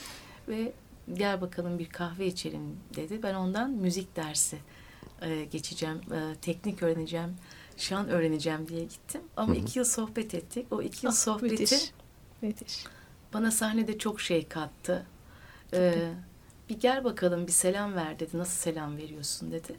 Ve 0.48 0.72
gel 1.14 1.40
bakalım 1.40 1.78
bir 1.78 1.86
kahve 1.88 2.26
içelim 2.26 2.76
dedi. 2.96 3.22
Ben 3.22 3.34
ondan 3.34 3.70
müzik 3.70 4.16
dersi 4.16 4.56
e, 5.24 5.44
geçeceğim, 5.44 6.00
e, 6.12 6.34
teknik 6.42 6.82
öğreneceğim, 6.82 7.36
şan 7.76 8.08
öğreneceğim 8.08 8.68
diye 8.68 8.84
gittim. 8.84 9.20
Ama 9.36 9.48
Hı 9.54 9.58
hı. 9.58 9.62
iki 9.62 9.78
yıl 9.78 9.86
sohbet 9.86 10.34
ettik. 10.34 10.66
O 10.70 10.82
iki 10.82 11.06
yıl 11.06 11.12
Ah, 11.12 11.16
sohbeti 11.16 11.52
müthiş. 11.62 11.92
Müthiş. 12.42 12.84
bana 13.34 13.50
sahnede 13.50 13.98
çok 13.98 14.20
şey 14.20 14.48
kattı. 14.48 15.06
Ee, 15.74 16.08
bir 16.68 16.80
gel 16.80 17.04
bakalım 17.04 17.46
bir 17.46 17.52
selam 17.52 17.94
ver 17.94 18.18
dedi. 18.18 18.38
Nasıl 18.38 18.60
selam 18.60 18.96
veriyorsun 18.96 19.52
dedi. 19.52 19.74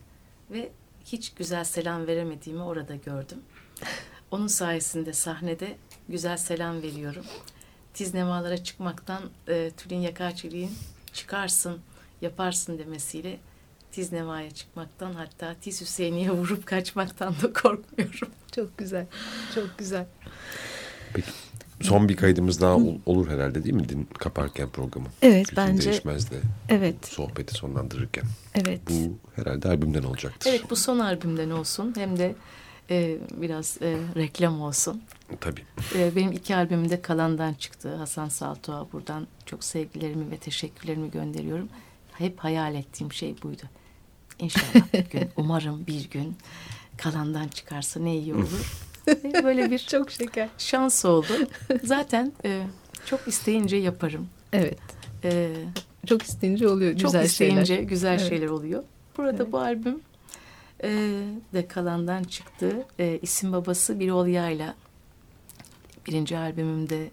Ve 0.52 0.72
hiç 1.06 1.34
güzel 1.34 1.64
selam 1.64 2.08
veremediğimi 2.08 2.62
orada 2.64 2.96
gördüm. 2.96 3.40
Onun 4.32 4.48
sayesinde 4.48 5.14
sahnede 5.14 5.78
güzel 6.10 6.38
selam 6.38 6.82
veriyorum. 6.82 7.26
Tiz 7.94 8.14
nemalara 8.14 8.64
çıkmaktan 8.64 9.24
e, 9.48 9.72
Tülin 9.78 10.00
Yakarçeli'nin 10.00 10.72
çıkarsın, 11.14 11.82
yaparsın 12.22 12.78
demesiyle 12.80 13.40
Tiz 13.94 14.12
Neva'ya 14.12 14.52
çıkmaktan 14.52 15.14
hatta 15.14 15.56
Tiz 15.62 15.82
Hüseyin'e 15.82 16.32
vurup 16.32 16.66
kaçmaktan 16.66 17.36
da 17.44 17.54
korkmuyorum. 17.54 18.30
Çok 18.56 18.78
güzel. 18.78 19.06
Çok 19.56 19.78
güzel. 19.78 20.06
Son 21.82 22.10
bir 22.10 22.16
kaydımız 22.16 22.62
daha 22.62 22.76
ol- 22.76 22.98
olur 23.06 23.28
herhalde 23.30 23.64
değil 23.64 23.76
mi? 23.76 23.90
Din 23.90 24.08
kaparken 24.18 24.70
programı. 24.70 25.08
Evet 25.22 25.48
Güzin 25.50 25.58
bence 25.58 25.90
Değişmez 25.90 26.32
de 26.32 26.36
evet 26.70 27.06
sohbeti 27.06 27.54
sonlandırırken. 27.54 28.24
evet. 28.56 28.82
Bu 28.90 29.18
herhalde 29.42 29.68
albümden 29.70 30.04
olacaktır. 30.04 30.50
Evet 30.52 30.70
bu 30.70 30.76
son 30.76 31.00
albümden 31.00 31.50
olsun 31.50 31.94
hem 31.98 32.18
de 32.20 32.36
e, 32.90 33.18
biraz 33.42 33.78
e, 33.82 33.98
reklam 34.16 34.62
olsun. 34.62 35.04
Tabii. 35.40 35.62
E, 35.96 36.16
benim 36.16 36.32
iki 36.32 36.56
albümüm 36.56 36.90
de 36.90 37.02
Kalan'dan 37.02 37.54
çıktı. 37.54 37.96
Hasan 37.96 38.30
Saltoğa 38.30 38.88
buradan 38.94 39.28
çok 39.46 39.64
sevgilerimi 39.64 40.32
ve 40.32 40.38
teşekkürlerimi 40.38 41.12
gönderiyorum. 41.12 41.70
Hep 42.14 42.40
hayal 42.40 42.76
ettiğim 42.76 43.14
şey 43.14 43.36
buydu. 43.44 43.64
İnşallah 44.40 44.94
bir 44.94 45.06
gün, 45.10 45.30
umarım 45.38 45.88
bir 45.88 46.10
gün 46.10 46.36
Kalan'dan 46.98 47.48
çıkarsa 47.48 48.00
ne 48.00 48.16
iyi 48.18 48.34
olur. 48.34 48.84
Ve 49.08 49.44
Böyle 49.44 49.72
bir 49.72 49.80
Çok 49.92 50.12
şeker. 50.12 50.50
şans 50.58 51.06
oldu. 51.06 51.34
Zaten 51.84 52.34
e, 52.46 52.64
çok 53.06 53.28
isteyince 53.28 53.78
yaparım. 53.78 54.28
Evet. 54.54 54.80
E, 55.24 55.54
Çok 56.06 56.24
isteyince 56.24 56.68
oluyor 56.68 56.92
çok 56.92 57.02
güzel 57.12 57.24
isteyince 57.26 57.66
şeyler. 57.66 57.84
güzel 57.84 58.10
Evet. 58.20 58.30
şeyler 58.30 58.48
oluyor. 58.50 58.84
Burada 59.18 59.44
Evet. 59.44 59.52
bu 59.52 59.58
albüm 59.60 60.00
e, 60.84 60.90
de 61.54 61.68
kalandan 61.68 62.24
çıktı. 62.24 62.86
E, 63.00 63.20
isim 63.22 63.54
babası 63.54 64.00
bir 64.00 64.10
Olya'yla 64.12 64.76
birinci 66.08 66.38
albümümde 66.38 67.10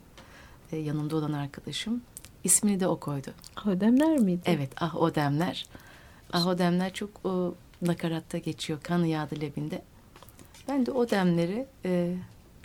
e, 0.73 0.77
yanımda 0.77 1.17
olan 1.17 1.33
arkadaşım. 1.33 2.03
İsmini 2.45 2.81
de 2.81 2.87
o 2.87 3.01
koydu. 3.01 3.31
Ödemler 3.67 4.19
miydi? 4.19 4.41
Evet 4.45 4.71
Ah 4.81 4.97
O 4.97 5.15
Demler. 5.15 5.67
Ah 6.33 6.47
O 6.47 6.59
Demler 6.59 6.93
çok 6.93 7.11
o 7.27 7.55
nakaratta 7.83 8.39
geçiyor. 8.39 8.79
Kan 8.83 9.05
yağdı 9.05 9.41
lebinde. 9.41 9.83
Ben 10.69 10.87
de 10.87 10.91
o 10.91 11.11
demleri 11.11 11.67
e, 11.85 12.15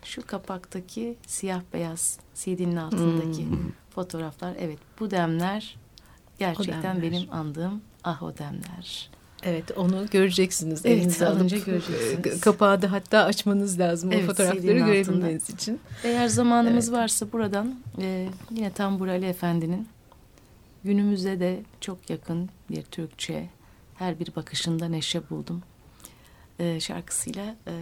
şu 0.03 0.25
kapaktaki 0.27 1.15
siyah 1.27 1.61
beyaz 1.73 2.19
CD'nin 2.35 2.75
altındaki 2.75 3.45
Hmm. 3.49 3.57
fotoğraflar. 3.95 4.53
Evet 4.59 4.79
bu 4.99 5.11
demler 5.11 5.75
gerçekten 6.39 6.83
demler. 6.95 7.01
benim 7.11 7.33
andığım 7.33 7.81
ah 8.03 8.23
o 8.23 8.37
demler. 8.37 9.09
Evet 9.43 9.71
onu 9.77 10.05
göreceksiniz. 10.11 10.85
Evet, 10.85 10.97
elinize 10.97 11.25
alıp, 11.27 11.37
alınca 11.37 11.57
göreceksiniz. 11.57 12.37
e, 12.37 12.39
Kapağı 12.39 12.81
da 12.81 12.91
hatta 12.91 13.23
açmanız 13.23 13.79
lazım 13.79 14.11
Evet, 14.11 14.23
o 14.23 14.27
fotoğrafları 14.27 14.61
görebilmeniz 14.79 15.49
için. 15.49 15.79
Eğer 16.03 16.27
zamanımız 16.27 16.91
varsa 16.91 17.31
buradan 17.31 17.75
e, 18.01 18.29
yine 18.51 18.71
Tambur 18.71 19.07
Ali 19.07 19.25
Efendi'nin 19.25 19.87
günümüze 20.83 21.39
de 21.39 21.59
çok 21.81 22.09
yakın 22.09 22.49
bir 22.69 22.81
Türkçe 22.83 23.49
her 23.95 24.19
bir 24.19 24.35
bakışında 24.35 24.87
neşe 24.87 25.29
buldum 25.29 25.63
e, 26.59 26.79
şarkısıyla 26.79 27.55
e, 27.67 27.73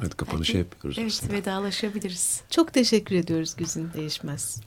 Evet 0.00 0.16
kapanışı 0.16 0.54
Belki- 0.54 0.58
yapıyoruz 0.68 0.98
evet 0.98 1.12
aslında. 1.12 1.32
vedalaşabiliriz. 1.32 2.40
Çok 2.50 2.72
teşekkür 2.72 3.16
ediyoruz 3.16 3.56
Güzin 3.56 3.92
Değişmez. 3.92 4.60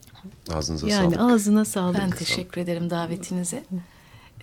Ağzınıza 0.52 0.88
Yani 0.88 1.14
sağlık. 1.14 1.32
ağzına 1.32 1.64
sağlık. 1.64 1.98
Ben 1.98 2.10
teşekkür 2.10 2.60
ederim 2.60 2.90
davetinize. 2.90 3.64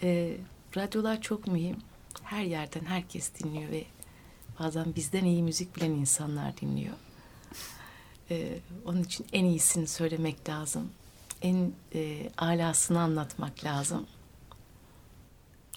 E, 0.04 0.38
radyolar 0.78 1.22
çok 1.22 1.48
mühim. 1.48 1.78
Her 2.24 2.44
yerden 2.44 2.86
herkes 2.86 3.32
dinliyor 3.44 3.72
ve 3.72 3.86
bazen 4.60 4.96
bizden 4.96 5.26
iyi 5.26 5.44
müzik 5.44 5.76
bilen 5.76 5.92
insanlar 5.92 6.58
dinliyor. 6.62 6.96
E, 8.32 8.60
onun 8.86 9.04
için 9.04 9.26
en 9.34 9.46
iyisini 9.46 9.88
söylemek 9.88 10.50
lazım. 10.50 10.90
En 11.42 11.72
e, 11.96 12.30
alasını 12.38 13.00
anlatmak 13.02 13.64
lazım. 13.64 14.06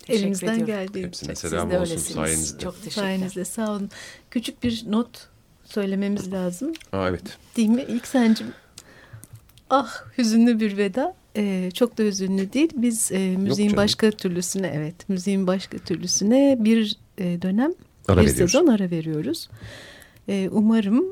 Teşekkür 0.06 0.22
Elimizden 0.22 0.46
ediyorum. 0.46 0.66
geldiği 0.66 1.06
Hepsine 1.06 1.34
Siz 1.34 1.50
selam 1.50 1.70
de 1.70 1.78
olsun 1.78 1.90
öylesiniz. 1.92 2.14
sayenizde. 2.14 2.58
Çok 2.58 2.74
teşekkürler. 2.82 3.02
sayenizde 3.06 3.44
sağ 3.44 3.70
olun. 3.72 3.90
Küçük 4.30 4.62
bir 4.62 4.84
not 4.88 5.28
söylememiz 5.64 6.32
lazım. 6.32 6.72
Aa, 6.92 7.08
evet. 7.08 7.22
Değil 7.56 7.68
mi? 7.68 7.84
İlk 7.88 8.06
sencim 8.06 8.46
Ah 9.70 10.04
hüzünlü 10.18 10.60
bir 10.60 10.76
veda. 10.76 11.14
Ee, 11.36 11.70
çok 11.74 11.98
da 11.98 12.02
hüzünlü 12.02 12.52
değil. 12.52 12.70
Biz 12.76 13.12
e, 13.12 13.18
müziğin 13.36 13.76
başka 13.76 14.10
türlüsüne 14.10 14.66
evet 14.74 15.08
müziğin 15.08 15.46
başka 15.46 15.78
türlüsüne 15.78 16.56
bir 16.60 16.96
e, 17.18 17.42
dönem 17.42 17.72
Ara 18.08 18.16
bir 18.20 18.26
veriyoruz. 18.26 18.52
sezon 18.52 18.66
ara 18.66 18.90
veriyoruz. 18.90 19.48
E, 20.28 20.48
umarım 20.52 21.04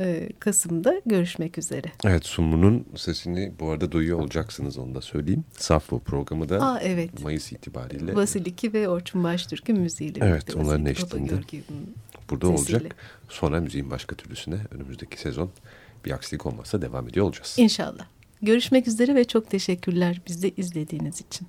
e, 0.00 0.28
Kasım'da 0.40 1.00
görüşmek 1.06 1.58
üzere. 1.58 1.86
Evet 2.04 2.26
Sumru'nun 2.26 2.86
sesini 2.96 3.52
bu 3.60 3.70
arada 3.70 3.92
duyuyor 3.92 4.18
olacaksınız 4.20 4.78
onu 4.78 4.94
da 4.94 5.00
söyleyeyim. 5.00 5.44
Safo 5.58 5.98
programı 5.98 6.48
da 6.48 6.62
Aa 6.62 6.80
evet. 6.80 7.22
Mayıs 7.22 7.52
itibariyle 7.52 8.14
Vasiliki 8.14 8.72
ve 8.72 8.88
Orçun 8.88 9.24
Baştürk'ün 9.24 9.80
müziğiyle. 9.80 10.20
Evet, 10.22 10.46
birlikte. 10.46 10.62
onların 10.62 10.86
eşliğinde. 10.86 11.32
Burada 12.30 12.56
sesiyle. 12.56 12.76
olacak. 12.76 12.96
Sonra 13.28 13.60
müziğin 13.60 13.90
başka 13.90 14.16
türlüsüne 14.16 14.56
önümüzdeki 14.70 15.20
sezon 15.20 15.50
bir 16.04 16.10
aksilik 16.10 16.46
olmazsa 16.46 16.82
devam 16.82 17.08
ediyor 17.08 17.26
olacağız. 17.26 17.54
İnşallah. 17.58 18.06
Görüşmek 18.42 18.88
üzere 18.88 19.14
ve 19.14 19.24
çok 19.24 19.50
teşekkürler 19.50 20.20
bizi 20.28 20.54
izlediğiniz 20.56 21.20
için. 21.20 21.48